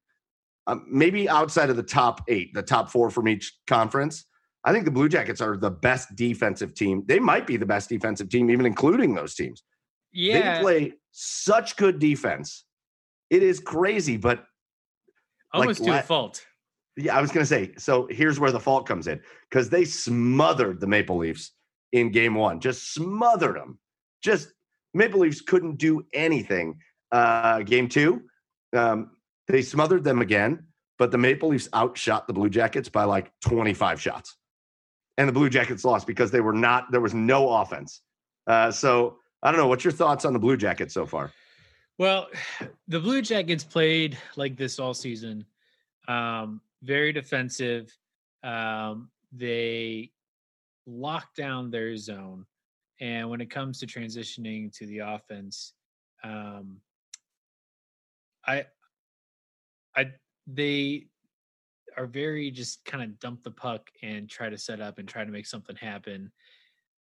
[0.66, 4.24] uh, maybe outside of the top eight, the top four from each conference.
[4.64, 7.03] I think the Blue Jackets are the best defensive team.
[7.07, 9.62] They might be the best defensive team, even including those teams.
[10.12, 10.57] Yeah.
[10.57, 12.64] They play such good defense.
[13.28, 14.45] It is crazy, but
[15.53, 16.45] almost like, to a fault.
[16.97, 17.72] Yeah, I was going to say.
[17.76, 19.20] So here's where the fault comes in
[19.51, 21.53] because they smothered the Maple Leafs
[21.93, 23.78] in game one, just smothered them.
[24.22, 24.53] Just
[24.95, 26.78] Maple Leafs couldn't do anything.
[27.11, 28.22] Uh, game two,
[28.74, 29.11] um,
[29.48, 30.66] they smothered them again,
[30.98, 34.36] but the Maple Leafs outshot the Blue Jackets by like 25 shots.
[35.19, 38.01] And the Blue Jackets lost because they were not, there was no offense.
[38.47, 39.66] Uh, so I don't know.
[39.66, 41.32] What's your thoughts on the Blue Jackets so far?
[41.98, 42.28] Well,
[42.89, 45.44] the Blue Jackets played like this all season.
[46.09, 47.97] Um, very defensive.
[48.43, 50.10] Um, they
[50.86, 52.46] lock down their zone.
[53.00, 55.72] And when it comes to transitioning to the offense,
[56.22, 56.78] um,
[58.46, 58.66] I,
[59.96, 60.12] I,
[60.46, 61.06] they
[61.96, 65.24] are very just kind of dump the puck and try to set up and try
[65.24, 66.30] to make something happen.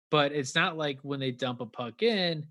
[0.09, 2.45] But it's not like when they dump a puck in,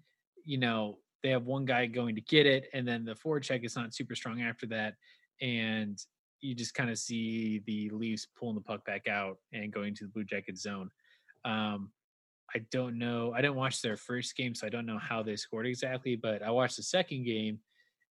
[0.45, 3.77] you know, they have one guy going to get it, and then the forecheck is
[3.77, 4.95] not super strong after that.
[5.43, 6.03] And
[6.41, 10.05] you just kind of see the Leafs pulling the puck back out and going to
[10.05, 10.91] the Blue Jackets zone.
[11.45, 11.91] Um,
[12.55, 13.33] I don't know.
[13.35, 16.17] I didn't watch their first game, so I don't know how they scored exactly.
[16.17, 17.61] But I watched the second game,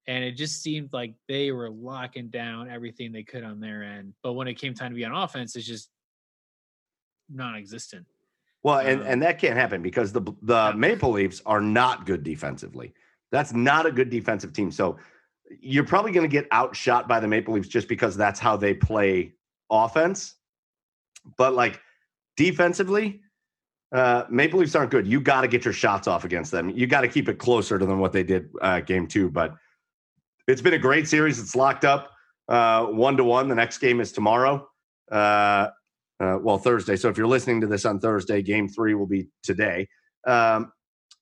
[0.08, 4.14] and it just seemed like they were locking down everything they could on their end.
[4.24, 5.90] But when it came time to be on offense, it's just
[7.30, 8.06] non-existent.
[8.64, 12.24] Well, and, um, and that can't happen because the the Maple Leafs are not good
[12.24, 12.94] defensively.
[13.32, 14.72] That's not a good defensive team.
[14.72, 14.98] So
[15.62, 18.74] you're probably going to get outshot by the Maple Leafs just because that's how they
[18.74, 19.34] play
[19.70, 20.36] offense.
[21.38, 21.82] But like
[22.40, 23.20] defensively,
[23.92, 25.06] uh, Maple Leafs aren't good.
[25.06, 26.70] You got to get your shots off against them.
[26.70, 29.30] You got to keep it closer to than what they did uh, game two.
[29.30, 29.56] But
[30.48, 31.38] it's been a great series.
[31.38, 32.12] It's locked up
[32.48, 33.50] uh, one to one.
[33.50, 34.66] The next game is tomorrow.
[35.12, 35.68] Uh,
[36.22, 36.96] uh, well, Thursday.
[36.96, 39.90] So if you're listening to this on Thursday, game three will be today.
[40.26, 40.72] Um,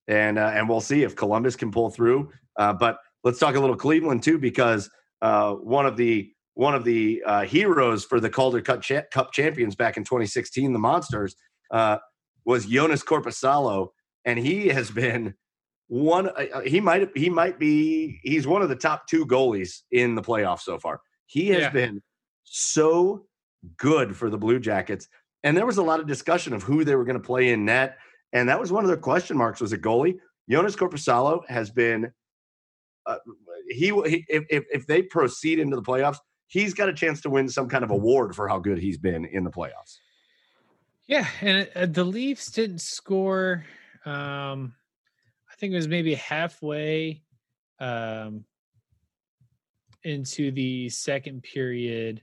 [0.07, 2.31] and uh, and we'll see if Columbus can pull through.
[2.55, 4.87] But let's talk a little Cleveland too, because
[5.19, 9.75] one of the one of the uh, heroes for the Calder Cup, cha- Cup champions
[9.75, 11.35] back in 2016, the Monsters,
[11.71, 11.97] uh,
[12.45, 13.89] was Jonas Korpisalo,
[14.25, 15.33] and he has been
[15.87, 16.29] one.
[16.29, 20.21] Uh, he might he might be he's one of the top two goalies in the
[20.21, 21.01] playoffs so far.
[21.27, 21.69] He has yeah.
[21.69, 22.01] been
[22.43, 23.25] so
[23.77, 25.07] good for the Blue Jackets,
[25.43, 27.65] and there was a lot of discussion of who they were going to play in
[27.65, 27.97] net
[28.33, 30.19] and that was one of their question marks was a goalie.
[30.49, 32.11] Jonas Korpisalo has been
[33.05, 33.17] uh,
[33.69, 36.17] he, he if, if they proceed into the playoffs,
[36.47, 39.25] he's got a chance to win some kind of award for how good he's been
[39.25, 39.99] in the playoffs.
[41.07, 43.65] Yeah, and uh, the Leafs didn't score.
[44.05, 44.73] Um,
[45.49, 47.21] I think it was maybe halfway
[47.79, 48.43] um,
[50.03, 52.21] into the second period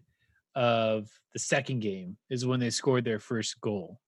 [0.54, 4.00] of the second game is when they scored their first goal.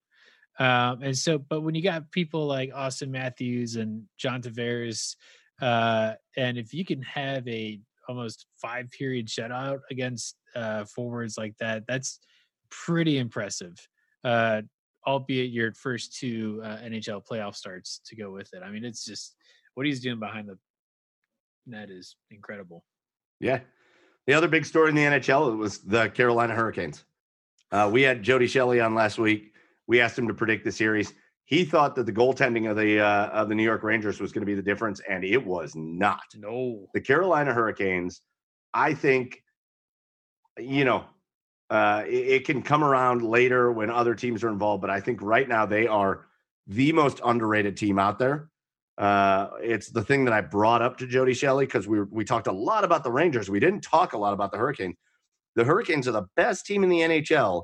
[0.59, 5.15] Um, and so, but when you got people like Auston Matthews and John Tavares,
[5.61, 11.55] uh, and if you can have a almost five period shutout against uh, forwards like
[11.59, 12.19] that, that's
[12.69, 13.75] pretty impressive.
[14.23, 14.61] Uh,
[15.05, 18.61] albeit your first two uh, NHL playoff starts to go with it.
[18.63, 19.35] I mean, it's just
[19.75, 20.57] what he's doing behind the
[21.65, 22.83] net is incredible.
[23.39, 23.59] Yeah.
[24.25, 27.05] The other big story in the NHL was the Carolina Hurricanes.
[27.71, 29.53] Uh, we had Jody Shelley on last week.
[29.87, 31.13] We asked him to predict the series.
[31.47, 34.41] He thought that the goaltending of the uh, of the New York Rangers was going
[34.41, 36.25] to be the difference, and it was not.
[36.35, 38.21] No, the Carolina Hurricanes.
[38.73, 39.41] I think,
[40.59, 41.05] you know,
[41.69, 45.21] uh, it, it can come around later when other teams are involved, but I think
[45.21, 46.25] right now they are
[46.67, 48.49] the most underrated team out there.
[48.97, 52.47] Uh, it's the thing that I brought up to Jody Shelley because we we talked
[52.47, 53.49] a lot about the Rangers.
[53.49, 54.97] We didn't talk a lot about the Hurricanes.
[55.55, 57.63] The Hurricanes are the best team in the NHL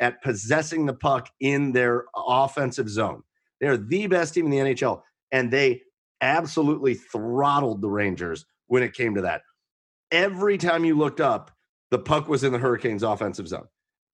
[0.00, 3.22] at possessing the puck in their uh, offensive zone.
[3.60, 5.02] They're the best team in the NHL,
[5.32, 5.82] and they
[6.20, 9.42] absolutely throttled the Rangers when it came to that.
[10.10, 11.50] Every time you looked up,
[11.90, 13.66] the puck was in the Hurricanes' offensive zone.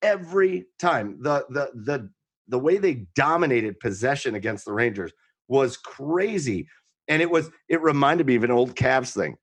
[0.02, 2.10] Every time the the the
[2.48, 5.12] the way they dominated possession against the Rangers
[5.48, 6.68] was crazy,
[7.08, 9.36] and it was it reminded me of an old Cavs thing.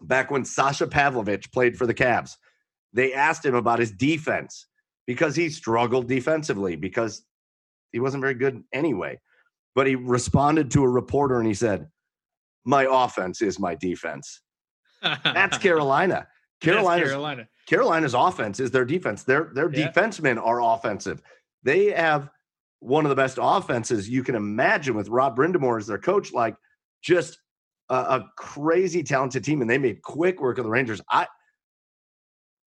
[0.00, 2.36] Back when Sasha Pavlovic played for the Cavs,
[2.92, 4.66] they asked him about his defense
[5.06, 7.24] because he struggled defensively because
[7.92, 9.18] he wasn't very good anyway.
[9.74, 11.88] But he responded to a reporter and he said,
[12.64, 14.40] My offense is my defense.
[15.02, 16.26] That's Carolina.
[16.60, 17.48] Carolina's, That's Carolina.
[17.66, 19.24] Carolina's offense is their defense.
[19.24, 19.90] Their their yeah.
[19.90, 21.20] defensemen are offensive.
[21.62, 22.30] They have
[22.80, 26.32] one of the best offenses you can imagine with Rob Brind'Amour as their coach.
[26.32, 26.56] Like
[27.02, 27.38] just
[27.90, 31.00] a, a, crazy talented team, and they made quick work of the Rangers.
[31.10, 31.26] I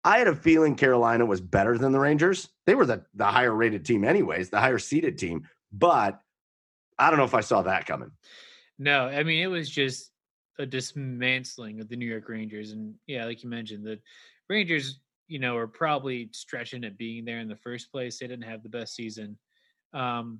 [0.08, 2.48] I had a feeling Carolina was better than the Rangers.
[2.66, 5.46] They were the, the higher rated team, anyways, the higher seeded team.
[5.74, 6.22] But
[6.98, 8.12] I don't know if I saw that coming.
[8.80, 10.12] No, I mean, it was just
[10.60, 12.72] a dismantling of the New York Rangers.
[12.72, 14.00] And yeah, like you mentioned, the
[14.48, 18.18] Rangers, you know, are probably stretching at being there in the first place.
[18.18, 19.38] They didn't have the best season.
[19.94, 20.40] Um,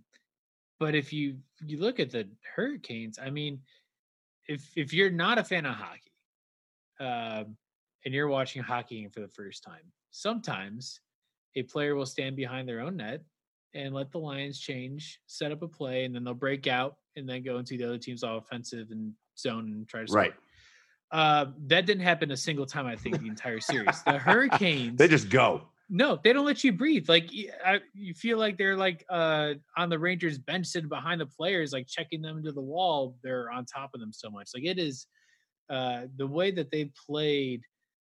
[0.80, 3.60] but if you you look at the Hurricanes, I mean,
[4.48, 6.14] if if you're not a fan of hockey,
[7.02, 7.58] um,
[8.06, 11.02] and you're watching hockey for the first time, sometimes
[11.56, 13.24] a player will stand behind their own net
[13.74, 17.28] and let the lines change, set up a play, and then they'll break out and
[17.28, 20.22] then go into the other team's all offensive and zone and try to score.
[20.22, 20.34] Right.
[21.12, 22.86] Uh, that didn't happen a single time.
[22.86, 24.02] I think the entire series.
[24.04, 24.98] The Hurricanes.
[24.98, 25.64] they just go.
[25.90, 27.08] No, they don't let you breathe.
[27.08, 27.30] Like
[27.66, 31.72] I, you feel like they're like uh, on the Rangers bench, sitting behind the players,
[31.72, 33.16] like checking them into the wall.
[33.24, 34.50] They're on top of them so much.
[34.54, 35.08] Like it is
[35.70, 37.62] uh, the way that they played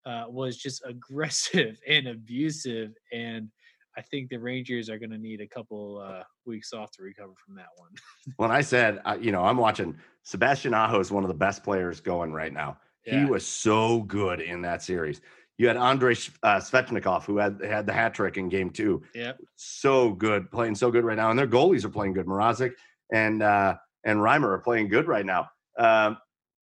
[0.06, 2.94] uh, was just aggressive and abusive.
[3.12, 3.50] And
[3.98, 7.34] I think the Rangers are going to need a couple uh, weeks off to recover
[7.46, 7.90] from that one.
[8.38, 11.64] when I said, uh, you know, I'm watching Sebastian Aho is one of the best
[11.64, 12.78] players going right now.
[13.06, 13.20] Yeah.
[13.20, 15.22] He was so good in that series.
[15.58, 19.04] You had Andrei uh, Svechnikov, who had had the hat trick in game two.
[19.14, 22.26] Yeah, so good, playing so good right now, and their goalies are playing good.
[22.26, 22.74] Mrazek
[23.14, 25.50] and uh, and Reimer are playing good right now.
[25.78, 26.18] Um,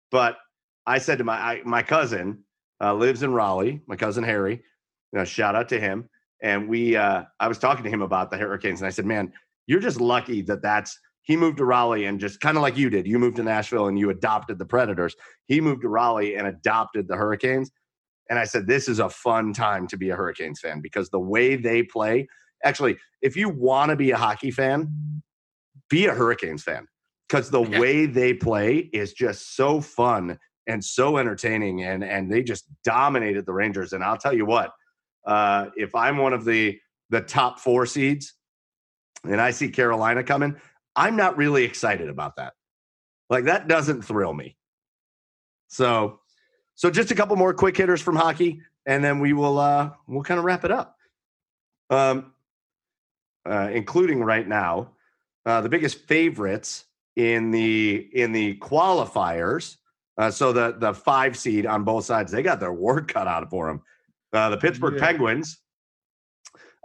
[0.10, 0.38] but
[0.86, 2.44] I said to my I, my cousin,
[2.82, 3.82] uh, lives in Raleigh.
[3.88, 6.10] My cousin Harry, you know, shout out to him.
[6.42, 9.32] And we, uh, I was talking to him about the Hurricanes, and I said, "Man,
[9.66, 12.90] you're just lucky that that's." He moved to Raleigh and just kind of like you
[12.90, 13.06] did.
[13.06, 15.14] You moved to Nashville and you adopted the Predators.
[15.48, 17.70] He moved to Raleigh and adopted the Hurricanes.
[18.30, 21.20] And I said, this is a fun time to be a Hurricanes fan because the
[21.20, 22.30] way they play.
[22.64, 25.22] Actually, if you want to be a hockey fan,
[25.90, 26.88] be a Hurricanes fan
[27.28, 32.44] because the way they play is just so fun and so entertaining, and and they
[32.44, 33.94] just dominated the Rangers.
[33.94, 34.72] And I'll tell you what,
[35.26, 36.80] uh, if I'm one of the
[37.10, 38.34] the top four seeds,
[39.24, 40.56] and I see Carolina coming,
[40.96, 42.54] I'm not really excited about that.
[43.30, 44.58] Like that doesn't thrill me.
[45.70, 46.20] So,
[46.76, 50.24] so just a couple more quick hitters from hockey, and then we will uh we'll
[50.24, 50.96] kind of wrap it up.
[51.90, 52.34] Um,
[53.46, 54.92] uh, including right now,
[55.46, 56.86] uh, the biggest favorites
[57.16, 59.78] in the in the qualifiers.
[60.18, 63.50] Uh, so the the five seed on both sides, they got their work cut out
[63.50, 63.82] for them.
[64.34, 65.06] Uh, the Pittsburgh yeah.
[65.06, 65.60] Penguins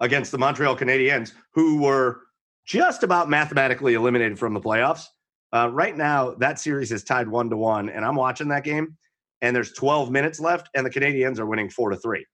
[0.01, 2.23] against the Montreal Canadiens, who were
[2.67, 5.05] just about mathematically eliminated from the playoffs.
[5.53, 8.97] Uh, right now, that series is tied one to one, and I'm watching that game.
[9.43, 12.25] And there's 12 minutes left, and the Canadiens are winning four to three.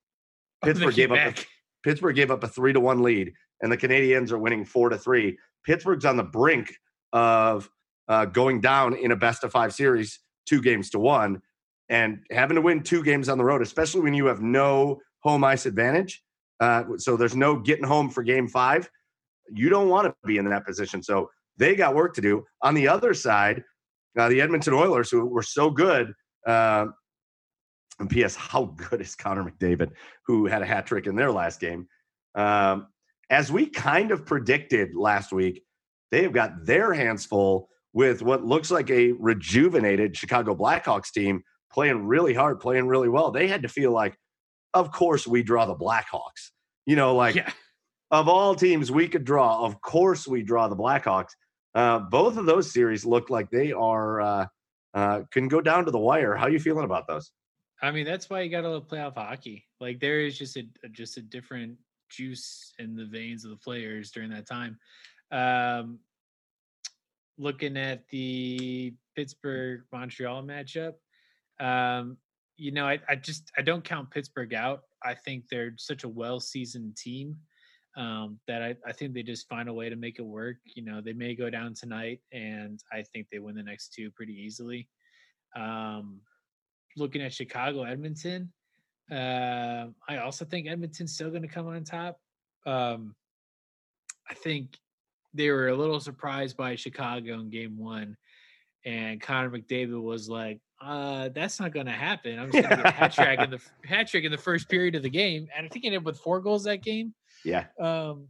[0.62, 1.19] Oh, Pittsburgh gave up.
[1.19, 1.35] A,
[1.83, 4.99] Pittsburgh gave up a three to one lead, and the Canadiens are winning four to
[4.99, 5.39] three.
[5.65, 6.75] Pittsburgh's on the brink
[7.12, 7.69] of
[8.09, 11.41] uh, going down in a best of five series, two games to one,
[11.89, 15.45] and having to win two games on the road, especially when you have no home
[15.45, 16.23] ice advantage.
[16.61, 18.89] Uh, so there's no getting home for game five.
[19.53, 21.03] You don't want to be in that position.
[21.03, 22.45] So they got work to do.
[22.62, 23.62] On the other side,
[24.19, 26.12] uh, the Edmonton Oilers, who were so good,
[26.47, 26.87] uh,
[27.99, 28.37] and P.S.
[28.37, 29.91] How good is Connor McDavid,
[30.27, 31.89] who had a hat trick in their last game?
[32.35, 32.89] Um,
[33.31, 35.65] as we kind of predicted last week,
[36.11, 41.43] they have got their hands full with what looks like a rejuvenated Chicago Blackhawks team
[41.73, 43.31] playing really hard, playing really well.
[43.31, 44.16] They had to feel like,
[44.74, 46.51] of course, we draw the Blackhawks.
[46.86, 47.51] You know, like yeah.
[48.10, 51.31] of all teams we could draw, of course we draw the Blackhawks.
[51.74, 54.47] Uh, both of those series look like they are uh,
[54.94, 56.35] uh, can go down to the wire.
[56.35, 57.31] How are you feeling about those?
[57.81, 59.66] I mean, that's why you got to love playoff hockey.
[59.81, 61.77] Like there is just a just a different
[62.09, 64.78] juice in the veins of the players during that time.
[65.31, 66.01] Um,
[67.39, 70.94] looking at the Pittsburgh Montreal matchup,
[71.60, 72.16] um,
[72.56, 74.82] you know, I, I just I don't count Pittsburgh out.
[75.02, 77.36] I think they're such a well seasoned team
[77.97, 80.56] um, that I, I think they just find a way to make it work.
[80.65, 84.10] You know, they may go down tonight, and I think they win the next two
[84.10, 84.89] pretty easily.
[85.56, 86.20] Um,
[86.97, 88.52] looking at Chicago, Edmonton,
[89.10, 92.20] uh, I also think Edmonton's still going to come on top.
[92.66, 93.15] Um,
[94.28, 94.77] I think
[95.39, 98.16] they were a little surprised by Chicago in game one.
[98.85, 102.39] And Connor McDavid was like, uh, that's not going to happen.
[102.39, 104.69] I'm just going to get a hat trick in the hat trick in the first
[104.69, 107.15] period of the game, and I think he ended up with four goals that game.
[107.44, 107.65] Yeah.
[107.81, 108.28] Um,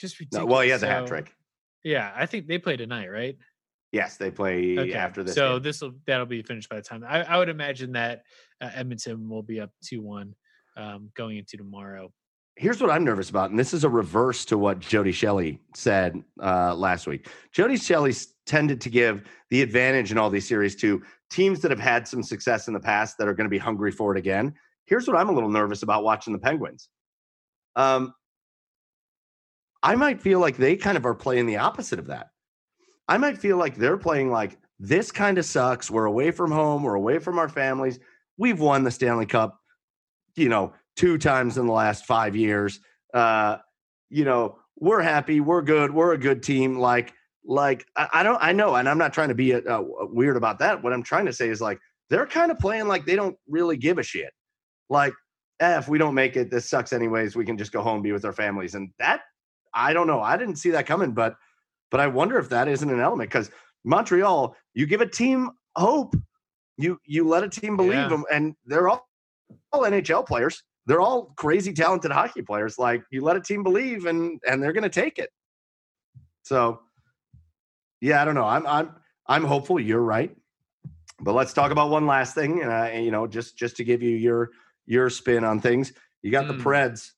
[0.00, 0.46] just ridiculous.
[0.46, 1.34] No, well, he has so, a hat trick.
[1.82, 3.36] Yeah, I think they play tonight, right?
[3.90, 4.92] Yes, they play okay.
[4.92, 5.34] after this.
[5.34, 7.04] So this will that'll be finished by the time.
[7.06, 8.22] I, I would imagine that
[8.60, 10.34] uh, Edmonton will be up two one
[10.76, 12.12] um, going into tomorrow
[12.58, 16.22] here's what I'm nervous about, and this is a reverse to what Jody Shelley said
[16.42, 17.28] uh, last week.
[17.52, 18.12] Jody Shelley
[18.46, 22.22] tended to give the advantage in all these series to teams that have had some
[22.22, 24.54] success in the past that are going to be hungry for it again.
[24.86, 26.88] Here's what I'm a little nervous about watching the Penguins.
[27.76, 28.12] Um,
[29.82, 32.30] I might feel like they kind of are playing the opposite of that.
[33.06, 35.90] I might feel like they're playing like this kind of sucks.
[35.90, 36.82] We're away from home.
[36.82, 38.00] We're away from our families.
[38.36, 39.60] We've won the Stanley Cup,
[40.34, 42.80] you know, two times in the last five years.
[43.14, 43.58] Uh,
[44.10, 46.78] you know, we're happy, we're good, we're a good team.
[46.78, 47.14] Like,
[47.44, 50.36] like I, I don't, I know, and I'm not trying to be a, a weird
[50.36, 50.82] about that.
[50.82, 51.78] What I'm trying to say is like
[52.10, 54.32] they're kind of playing like they don't really give a shit.
[54.90, 55.14] Like,
[55.60, 57.36] eh, if we don't make it, this sucks anyways.
[57.36, 59.22] We can just go home, be with our families, and that
[59.72, 60.20] I don't know.
[60.20, 61.36] I didn't see that coming, but
[61.90, 63.50] but I wonder if that isn't an element because
[63.84, 66.16] Montreal, you give a team hope,
[66.76, 68.08] you you let a team believe yeah.
[68.08, 69.06] them, and they're all
[69.72, 72.78] all NHL players they're all crazy talented hockey players.
[72.78, 75.28] Like you let a team believe and and they're going to take it.
[76.42, 76.80] So
[78.00, 78.46] yeah, I don't know.
[78.46, 78.94] I'm I'm
[79.26, 80.34] I'm hopeful you're right.
[81.20, 82.64] But let's talk about one last thing.
[82.64, 84.50] Uh, you know, just just to give you your
[84.86, 85.92] your spin on things.
[86.22, 86.56] You got mm.
[86.56, 87.10] the Preds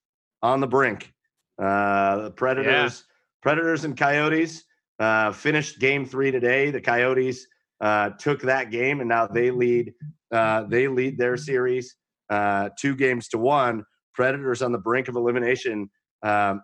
[0.42, 1.12] on the brink.
[1.56, 3.14] Uh, the Predators, yeah.
[3.42, 4.64] Predators and Coyotes
[4.98, 6.72] uh, finished Game Three today.
[6.72, 7.46] The Coyotes
[7.80, 9.94] uh, took that game, and now they lead.
[10.32, 11.94] Uh, they lead their series
[12.30, 13.84] uh, two games to one.
[14.14, 15.90] Predators on the brink of elimination.
[16.22, 16.62] Um,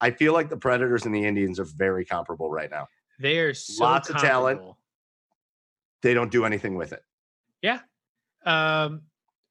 [0.00, 2.86] I feel like the Predators and the Indians are very comparable right now.
[3.20, 4.60] They are so lots of talent.
[6.02, 7.02] They don't do anything with it.
[7.62, 7.80] Yeah,
[8.44, 9.02] um,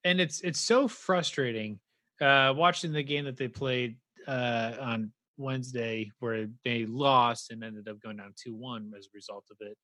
[0.03, 1.79] and it's it's so frustrating
[2.21, 7.87] uh, watching the game that they played uh, on Wednesday, where they lost and ended
[7.87, 9.77] up going down two one as a result of it.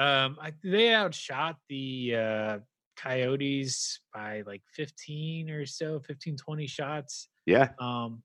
[0.00, 2.58] Um, I, they outshot the uh,
[2.96, 7.28] Coyotes by like 15 or so, 15, 20 shots.
[7.44, 7.70] Yeah.
[7.78, 8.22] Um,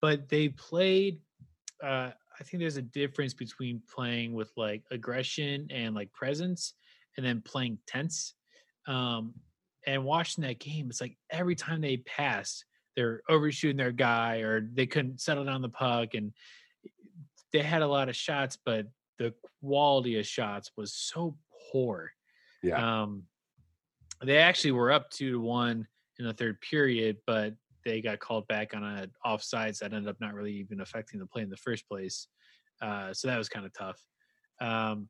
[0.00, 1.20] but they played,
[1.82, 6.74] uh, I think there's a difference between playing with like aggression and like presence
[7.16, 8.34] and then playing tense.
[8.86, 9.34] Um,
[9.86, 12.64] and watching that game, it's like every time they passed,
[12.96, 16.32] they're overshooting their guy or they couldn't settle down the puck and
[17.52, 18.86] they had a lot of shots, but
[19.18, 21.36] the quality of shots was so
[21.70, 22.10] poor.
[22.62, 23.02] Yeah.
[23.02, 23.24] Um,
[24.24, 25.86] they actually were up two to one
[26.18, 27.54] in the third period, but
[27.84, 31.26] they got called back on a offsides that ended up not really even affecting the
[31.26, 32.28] play in the first place.
[32.80, 34.00] Uh, so that was kind of tough.
[34.60, 35.08] Um,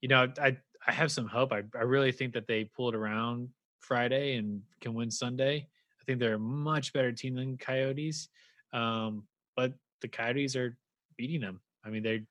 [0.00, 0.56] you know, I
[0.86, 1.52] I have some hope.
[1.52, 3.48] I, I really think that they pulled around
[3.80, 5.68] Friday and can win Sunday.
[6.00, 8.28] I think they're a much better team than Coyotes.
[8.72, 9.24] Um,
[9.56, 10.76] but the Coyotes are
[11.16, 11.60] beating them.
[11.84, 12.24] I mean, they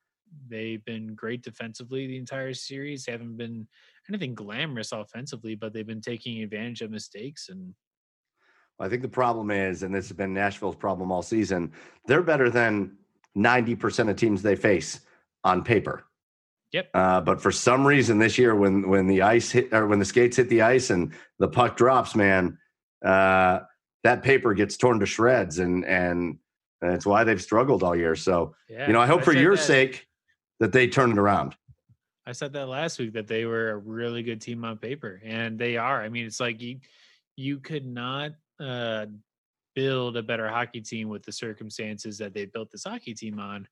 [0.48, 3.04] they've been great defensively the entire series.
[3.04, 3.66] They haven't been
[4.08, 7.74] anything glamorous offensively, but they've been taking advantage of mistakes and
[8.80, 11.72] I think the problem is, and this has been Nashville's problem all season,
[12.06, 12.96] they're better than
[13.36, 15.00] 90% of teams they face
[15.44, 16.04] on paper.
[16.72, 16.90] Yep.
[16.94, 20.04] Uh, but for some reason this year, when when the ice hit or when the
[20.06, 22.56] skates hit the ice and the puck drops, man,
[23.04, 23.60] uh,
[24.04, 26.38] that paper gets torn to shreds, and and
[26.80, 28.16] that's why they've struggled all year.
[28.16, 30.06] So yeah, you know, I hope I for your that, sake
[30.60, 31.56] that they turn it around.
[32.26, 35.58] I said that last week that they were a really good team on paper, and
[35.58, 36.02] they are.
[36.02, 36.78] I mean, it's like you
[37.36, 39.06] you could not uh,
[39.74, 43.66] build a better hockey team with the circumstances that they built this hockey team on.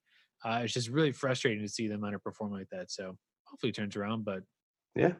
[0.44, 2.90] Uh, it's just really frustrating to see them underperform like that.
[2.90, 4.24] So hopefully it turns around.
[4.24, 4.42] But
[4.96, 5.12] yeah.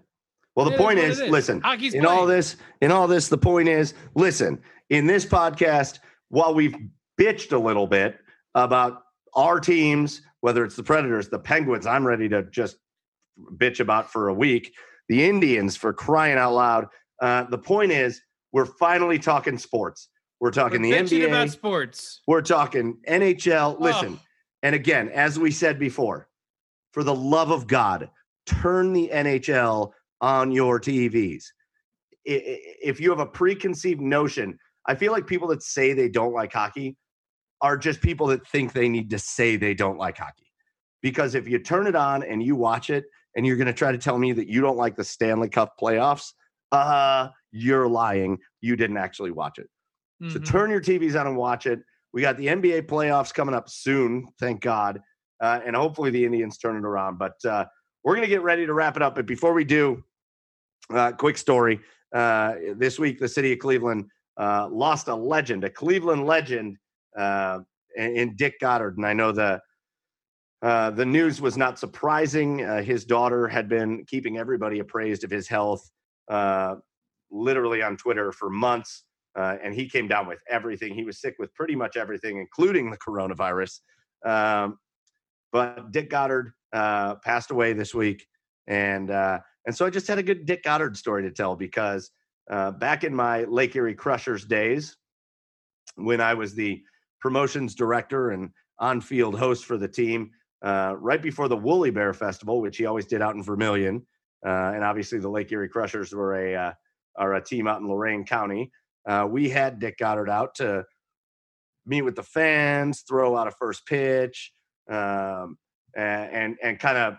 [0.57, 2.19] Well, the point is, is, listen, Hockey's in playing.
[2.19, 6.75] all this, in all this, the point is, listen, in this podcast, while we've
[7.19, 8.19] bitched a little bit
[8.55, 9.05] about
[9.35, 12.79] our teams, whether it's the Predators, the Penguins, I'm ready to just
[13.57, 14.73] bitch about for a week,
[15.09, 16.87] the Indians for crying out loud.
[17.21, 18.21] Uh, the point is,
[18.53, 20.09] we're finally talking sports.
[20.41, 21.29] We're talking we're the NBA.
[21.29, 22.21] About sports.
[22.27, 23.79] We're talking NHL.
[23.79, 24.27] Listen, oh.
[24.63, 26.29] and again, as we said before,
[26.93, 28.11] for the love of God,
[28.47, 31.45] turn the NHL on your TVs.
[32.25, 36.53] If you have a preconceived notion, I feel like people that say they don't like
[36.53, 36.97] hockey
[37.63, 40.51] are just people that think they need to say they don't like hockey.
[41.03, 43.05] Because if you turn it on and you watch it
[43.37, 45.75] and you're going to try to tell me that you don't like the Stanley Cup
[45.81, 46.33] playoffs,
[46.73, 48.39] uh, you're lying.
[48.61, 49.69] You didn't actually watch it.
[50.23, 50.33] Mm-hmm.
[50.33, 51.81] So turn your TVs on and watch it.
[52.13, 55.01] We got the NBA playoffs coming up soon, thank God.
[55.41, 57.19] Uh, and hopefully the Indians turn it around.
[57.19, 57.65] But uh,
[58.05, 59.15] we're going to get ready to wrap it up.
[59.15, 60.03] But before we do,
[60.93, 61.81] uh, quick story.
[62.15, 64.07] Uh, this week, the city of Cleveland
[64.39, 66.77] uh, lost a legend, a Cleveland legend
[67.17, 67.61] uh,
[67.97, 68.97] in Dick Goddard.
[68.97, 69.61] And I know the
[70.63, 72.59] the news was not surprising.
[72.83, 75.91] his daughter had been keeping everybody appraised of his health
[76.31, 76.77] uh,
[77.31, 79.05] literally on Twitter for months.
[79.37, 80.95] Uh, and he came down with everything.
[80.95, 83.81] He was sick with pretty much everything, including the coronavirus.
[84.25, 84.79] Um,
[85.53, 88.27] but Dick Goddard uh, passed away this week,
[88.67, 92.11] and uh, and so I just had a good Dick Goddard story to tell because
[92.51, 94.97] uh, back in my Lake Erie Crushers days,
[95.95, 96.83] when I was the
[97.21, 100.31] promotions director and on-field host for the team,
[100.63, 104.07] uh, right before the Woolly Bear Festival, which he always did out in Vermilion,
[104.45, 106.73] uh, and obviously the Lake Erie Crushers were a uh,
[107.17, 108.71] are a team out in Lorain County.
[109.07, 110.85] Uh, we had Dick Goddard out to
[111.87, 114.53] meet with the fans, throw out a first pitch,
[114.91, 115.57] um,
[115.97, 117.17] and and, and kind of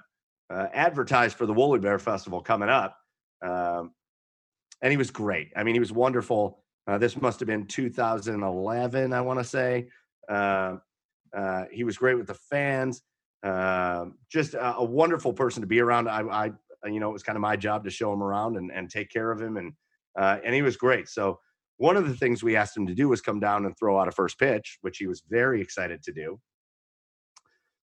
[0.49, 2.95] uh, advertise for the Woolly Bear Festival coming up.
[3.43, 3.91] Um,
[4.81, 5.51] and he was great.
[5.55, 6.63] I mean, he was wonderful.
[6.87, 9.87] Uh, this must have been 2011, I want to say.
[11.71, 13.01] He was great with the fans.
[13.43, 16.07] Uh, just a, a, wonderful person to be around.
[16.07, 16.51] I, I,
[16.87, 19.09] you know, it was kind of my job to show him around and, and take
[19.09, 19.57] care of him.
[19.57, 19.73] And,
[20.17, 21.09] uh, and he was great.
[21.09, 21.39] So
[21.77, 24.07] one of the things we asked him to do was come down and throw out
[24.07, 26.39] a first pitch, which he was very excited to do.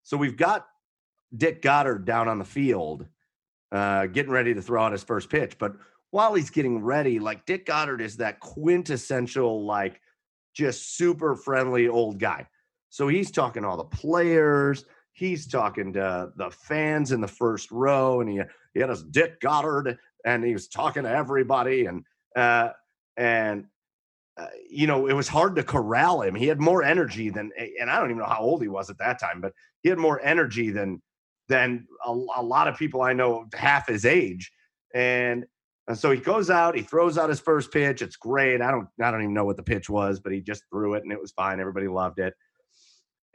[0.02, 0.66] So we've got
[1.34, 3.06] Dick Goddard down on the field,
[3.72, 5.56] uh, getting ready to throw out his first pitch.
[5.58, 5.72] But
[6.10, 10.00] while he's getting ready, like Dick Goddard is that quintessential, like
[10.54, 12.46] just super friendly old guy.
[12.90, 14.84] So he's talking to all the players
[15.16, 18.40] he's talking to the fans in the first row, and he
[18.74, 22.04] he had his Dick Goddard, and he was talking to everybody, and
[22.36, 22.70] uh,
[23.16, 23.64] and
[24.36, 26.34] uh, you know it was hard to corral him.
[26.34, 28.98] He had more energy than, and I don't even know how old he was at
[28.98, 29.52] that time, but
[29.82, 31.02] he had more energy than
[31.48, 34.52] than a, a lot of people I know half his age,
[34.94, 35.44] and.
[35.88, 38.02] And so he goes out, he throws out his first pitch.
[38.02, 38.60] It's great.
[38.60, 41.04] I don't I don't even know what the pitch was, but he just threw it
[41.04, 41.60] and it was fine.
[41.60, 42.34] Everybody loved it.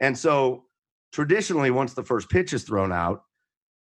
[0.00, 0.64] And so
[1.12, 3.22] traditionally, once the first pitch is thrown out,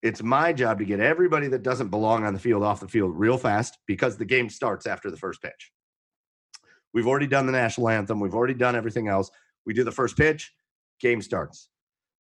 [0.02, 3.12] it's my job to get everybody that doesn't belong on the field off the field
[3.14, 5.72] real fast because the game starts after the first pitch.
[6.92, 9.30] We've already done the national anthem, we've already done everything else.
[9.64, 10.52] We do the first pitch,
[11.00, 11.68] game starts.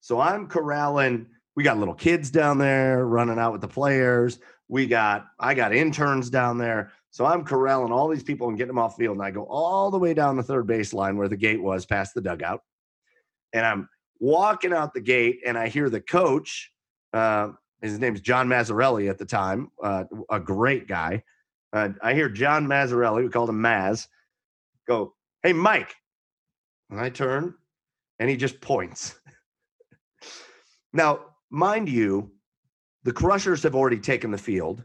[0.01, 1.27] So I'm corralling.
[1.57, 4.39] We got little kids down there running out with the players.
[4.69, 6.93] We got I got interns down there.
[7.11, 9.17] So I'm corralling all these people and getting them off field.
[9.17, 12.15] And I go all the way down the third baseline where the gate was past
[12.15, 12.61] the dugout.
[13.53, 13.89] And I'm
[14.21, 16.71] walking out the gate and I hear the coach,
[17.13, 17.51] uh,
[17.83, 21.23] his name's John Massarelli at the time, uh, a great guy.
[21.73, 24.07] Uh, I hear John Massarelli, we called him Maz,
[24.87, 25.95] go, Hey, Mike.
[26.91, 27.55] And I turn
[28.19, 29.15] and he just points.
[30.93, 31.21] now,
[31.51, 32.31] mind you,
[33.05, 34.85] the Crushers have already taken the field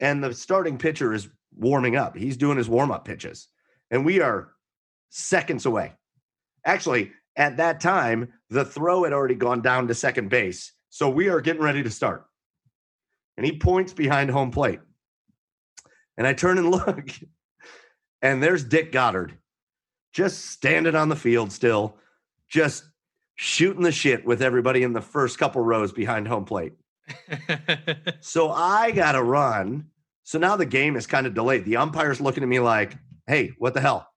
[0.00, 2.16] and the starting pitcher is warming up.
[2.16, 3.48] He's doing his warm up pitches,
[3.90, 4.52] and we are
[5.10, 5.92] seconds away.
[6.64, 10.72] Actually, at that time, the throw had already gone down to second base.
[10.90, 12.26] So we are getting ready to start.
[13.36, 14.80] And he points behind home plate.
[16.16, 17.10] And I turn and look,
[18.22, 19.36] and there's Dick Goddard
[20.12, 21.96] just standing on the field still,
[22.48, 22.84] just
[23.34, 26.74] shooting the shit with everybody in the first couple rows behind home plate.
[28.20, 29.86] so I got to run.
[30.22, 31.64] So now the game is kind of delayed.
[31.64, 32.96] The umpire's looking at me like,
[33.26, 34.08] hey, what the hell?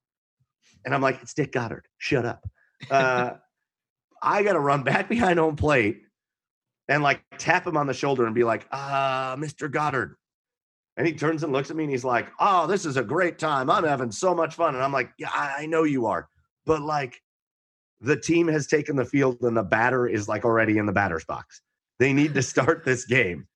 [0.85, 1.87] And I'm like, it's Dick Goddard.
[1.97, 2.47] Shut up.
[2.89, 3.31] Uh,
[4.21, 6.01] I got to run back behind home plate
[6.87, 9.69] and like tap him on the shoulder and be like, ah, Mr.
[9.69, 10.15] Goddard.
[10.95, 13.37] And he turns and looks at me and he's like, oh, this is a great
[13.37, 13.69] time.
[13.69, 14.73] I'm having so much fun.
[14.73, 16.27] And I'm like, yeah, I know you are.
[16.65, 17.21] But like,
[18.01, 21.25] the team has taken the field and the batter is like already in the batter's
[21.25, 21.61] box.
[21.99, 23.47] They need to start this game.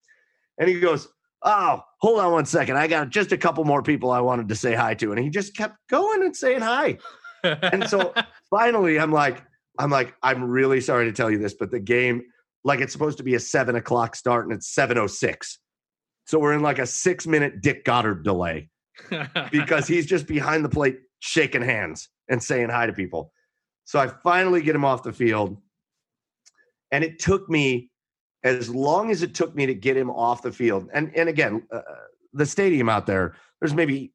[0.58, 1.08] And he goes,
[1.44, 2.78] Oh, hold on one second.
[2.78, 5.12] I got just a couple more people I wanted to say hi to.
[5.12, 7.00] And he just kept going and saying hi.
[7.44, 8.14] and so
[8.52, 9.44] finally, I'm like,
[9.80, 12.22] I'm like, I'm really sorry to tell you this, but the game,
[12.64, 15.58] like it's supposed to be a seven o'clock start and it's 706.
[16.28, 18.70] So we're in like a six minute Dick Goddard delay
[19.52, 23.34] because he's just behind the plate shaking hands and saying hi to people.
[23.86, 25.58] So I finally get him off the field.
[26.92, 27.90] And it took me
[28.44, 30.90] as long as it took me to get him off the field.
[30.94, 31.82] And and again, uh,
[32.34, 34.14] the stadium out there, there's maybe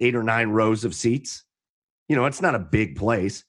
[0.00, 1.43] eight or nine rows of seats.
[2.08, 3.44] You know, it's not a big place.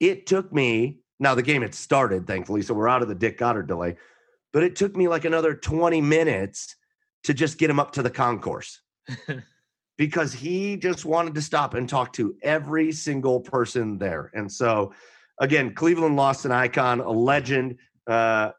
[0.00, 3.38] It took me now the game had started, thankfully, so we're out of the Dick
[3.38, 3.96] Goddard delay.
[4.52, 6.76] But it took me like another 20 minutes
[7.24, 8.80] to just get him up to the concourse.
[9.96, 14.30] because he just wanted to stop and talk to every single person there.
[14.34, 14.92] And so,
[15.40, 17.78] again, Cleveland lost an icon, a legend.
[18.06, 18.50] Uh,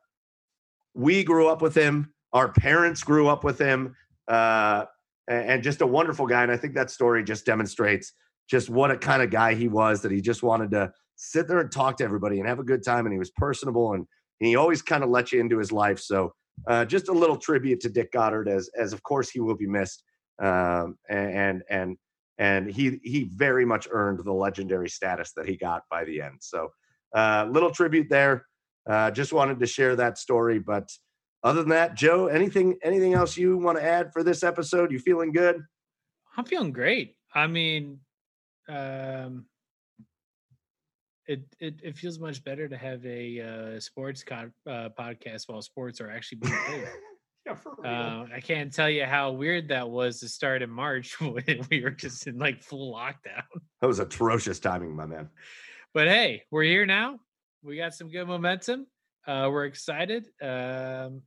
[0.93, 2.13] we grew up with him.
[2.31, 3.95] Our parents grew up with him,
[4.27, 4.85] uh,
[5.27, 6.43] and just a wonderful guy.
[6.43, 8.13] And I think that story just demonstrates
[8.49, 10.01] just what a kind of guy he was.
[10.01, 12.83] That he just wanted to sit there and talk to everybody and have a good
[12.83, 13.05] time.
[13.05, 14.05] And he was personable, and,
[14.39, 15.97] he always kind of let you into his life.
[15.97, 16.33] So,
[16.67, 19.65] uh, just a little tribute to Dick Goddard, as as of course he will be
[19.65, 20.03] missed.
[20.41, 21.97] Um, and and
[22.37, 26.39] and he he very much earned the legendary status that he got by the end.
[26.41, 26.69] So,
[27.15, 28.45] uh, little tribute there.
[28.87, 30.59] Uh, just wanted to share that story.
[30.59, 30.89] But
[31.43, 34.91] other than that, Joe, anything anything else you want to add for this episode?
[34.91, 35.61] You feeling good?
[36.37, 37.15] I'm feeling great.
[37.33, 37.99] I mean,
[38.67, 39.45] um,
[41.27, 45.99] it, it it feels much better to have a uh, sports uh, podcast while sports
[46.01, 46.87] are actually being played.
[47.45, 47.91] yeah, for real.
[47.91, 51.83] Uh, I can't tell you how weird that was to start in March when we
[51.83, 53.43] were just in like full lockdown.
[53.81, 55.29] That was atrocious timing, my man.
[55.93, 57.19] But hey, we're here now
[57.65, 58.85] we got some good momentum.
[59.27, 60.27] Uh, we're excited.
[60.41, 61.23] Um,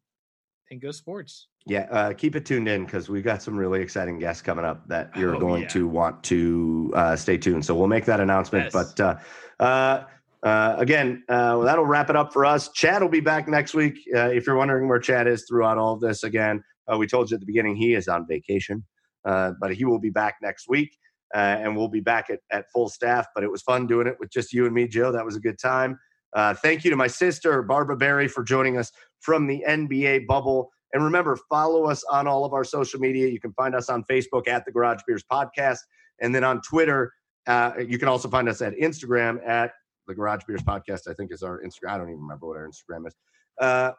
[0.71, 1.49] and go sports.
[1.67, 4.87] Yeah, uh, keep it tuned in because we've got some really exciting guests coming up
[4.89, 5.69] that you're oh, going yeah.
[5.69, 7.65] to want to uh, stay tuned.
[7.65, 8.73] So we'll make that announcement.
[8.73, 8.95] Yes.
[8.97, 10.05] But uh, uh,
[10.43, 12.71] uh again, uh, that'll wrap it up for us.
[12.71, 13.99] Chad will be back next week.
[14.15, 17.31] Uh, if you're wondering where Chad is throughout all of this, again, uh, we told
[17.31, 18.85] you at the beginning he is on vacation,
[19.25, 20.97] uh, but he will be back next week.
[21.35, 23.27] Uh, and we'll be back at, at full staff.
[23.35, 25.13] But it was fun doing it with just you and me, Joe.
[25.13, 25.99] That was a good time.
[26.33, 30.71] Uh, thank you to my sister, Barbara Barry, for joining us from the NBA bubble.
[30.93, 33.29] And remember, follow us on all of our social media.
[33.29, 35.79] You can find us on Facebook at the Garage Beers Podcast.
[36.21, 37.13] And then on Twitter,
[37.47, 39.73] uh, you can also find us at Instagram at
[40.07, 41.91] the Garage Beers Podcast, I think is our Instagram.
[41.91, 43.15] I don't even remember what our Instagram is.
[43.61, 43.93] Uh,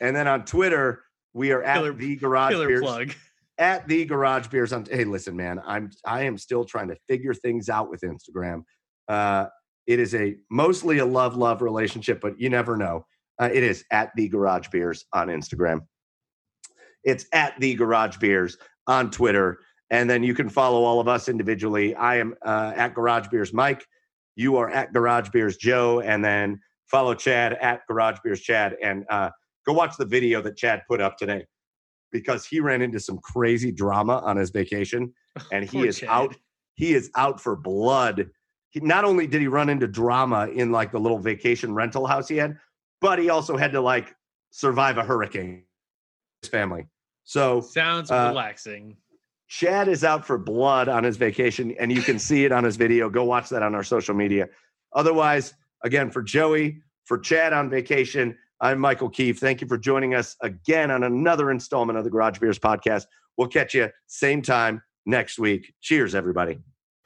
[0.00, 2.80] and then on Twitter, we are at killer, the Garage Beers.
[2.80, 3.12] Plug.
[3.58, 4.72] At the Garage Beers.
[4.72, 8.62] On, hey, listen, man, I'm I am still trying to figure things out with Instagram.
[9.08, 9.46] Uh,
[9.86, 13.04] it is a mostly a love love relationship, but you never know.
[13.40, 15.80] Uh, it is at the Garage Beers on Instagram.
[17.04, 19.60] It's at the Garage Beers on Twitter,
[19.90, 21.94] and then you can follow all of us individually.
[21.94, 23.86] I am uh, at Garage Beers Mike.
[24.36, 26.60] You are at Garage Beers Joe, and then
[26.90, 29.30] follow Chad at Garage Beers Chad, and uh,
[29.66, 31.46] go watch the video that Chad put up today
[32.10, 35.12] because he ran into some crazy drama on his vacation,
[35.52, 36.08] and he is Chad.
[36.08, 36.36] out.
[36.74, 38.30] He is out for blood
[38.70, 42.28] he not only did he run into drama in like the little vacation rental house
[42.28, 42.56] he had,
[43.00, 44.14] but he also had to like
[44.50, 45.64] survive a hurricane.
[46.42, 46.86] His family.
[47.24, 48.96] So sounds uh, relaxing.
[49.48, 52.76] Chad is out for blood on his vacation, and you can see it on his
[52.76, 53.08] video.
[53.08, 54.48] Go watch that on our social media.
[54.94, 55.54] Otherwise,
[55.84, 59.38] again, for Joey, for Chad on vacation, I'm Michael Keefe.
[59.38, 63.04] Thank you for joining us again on another installment of the Garage Beers podcast.
[63.36, 65.72] We'll catch you same time next week.
[65.80, 66.58] Cheers, everybody.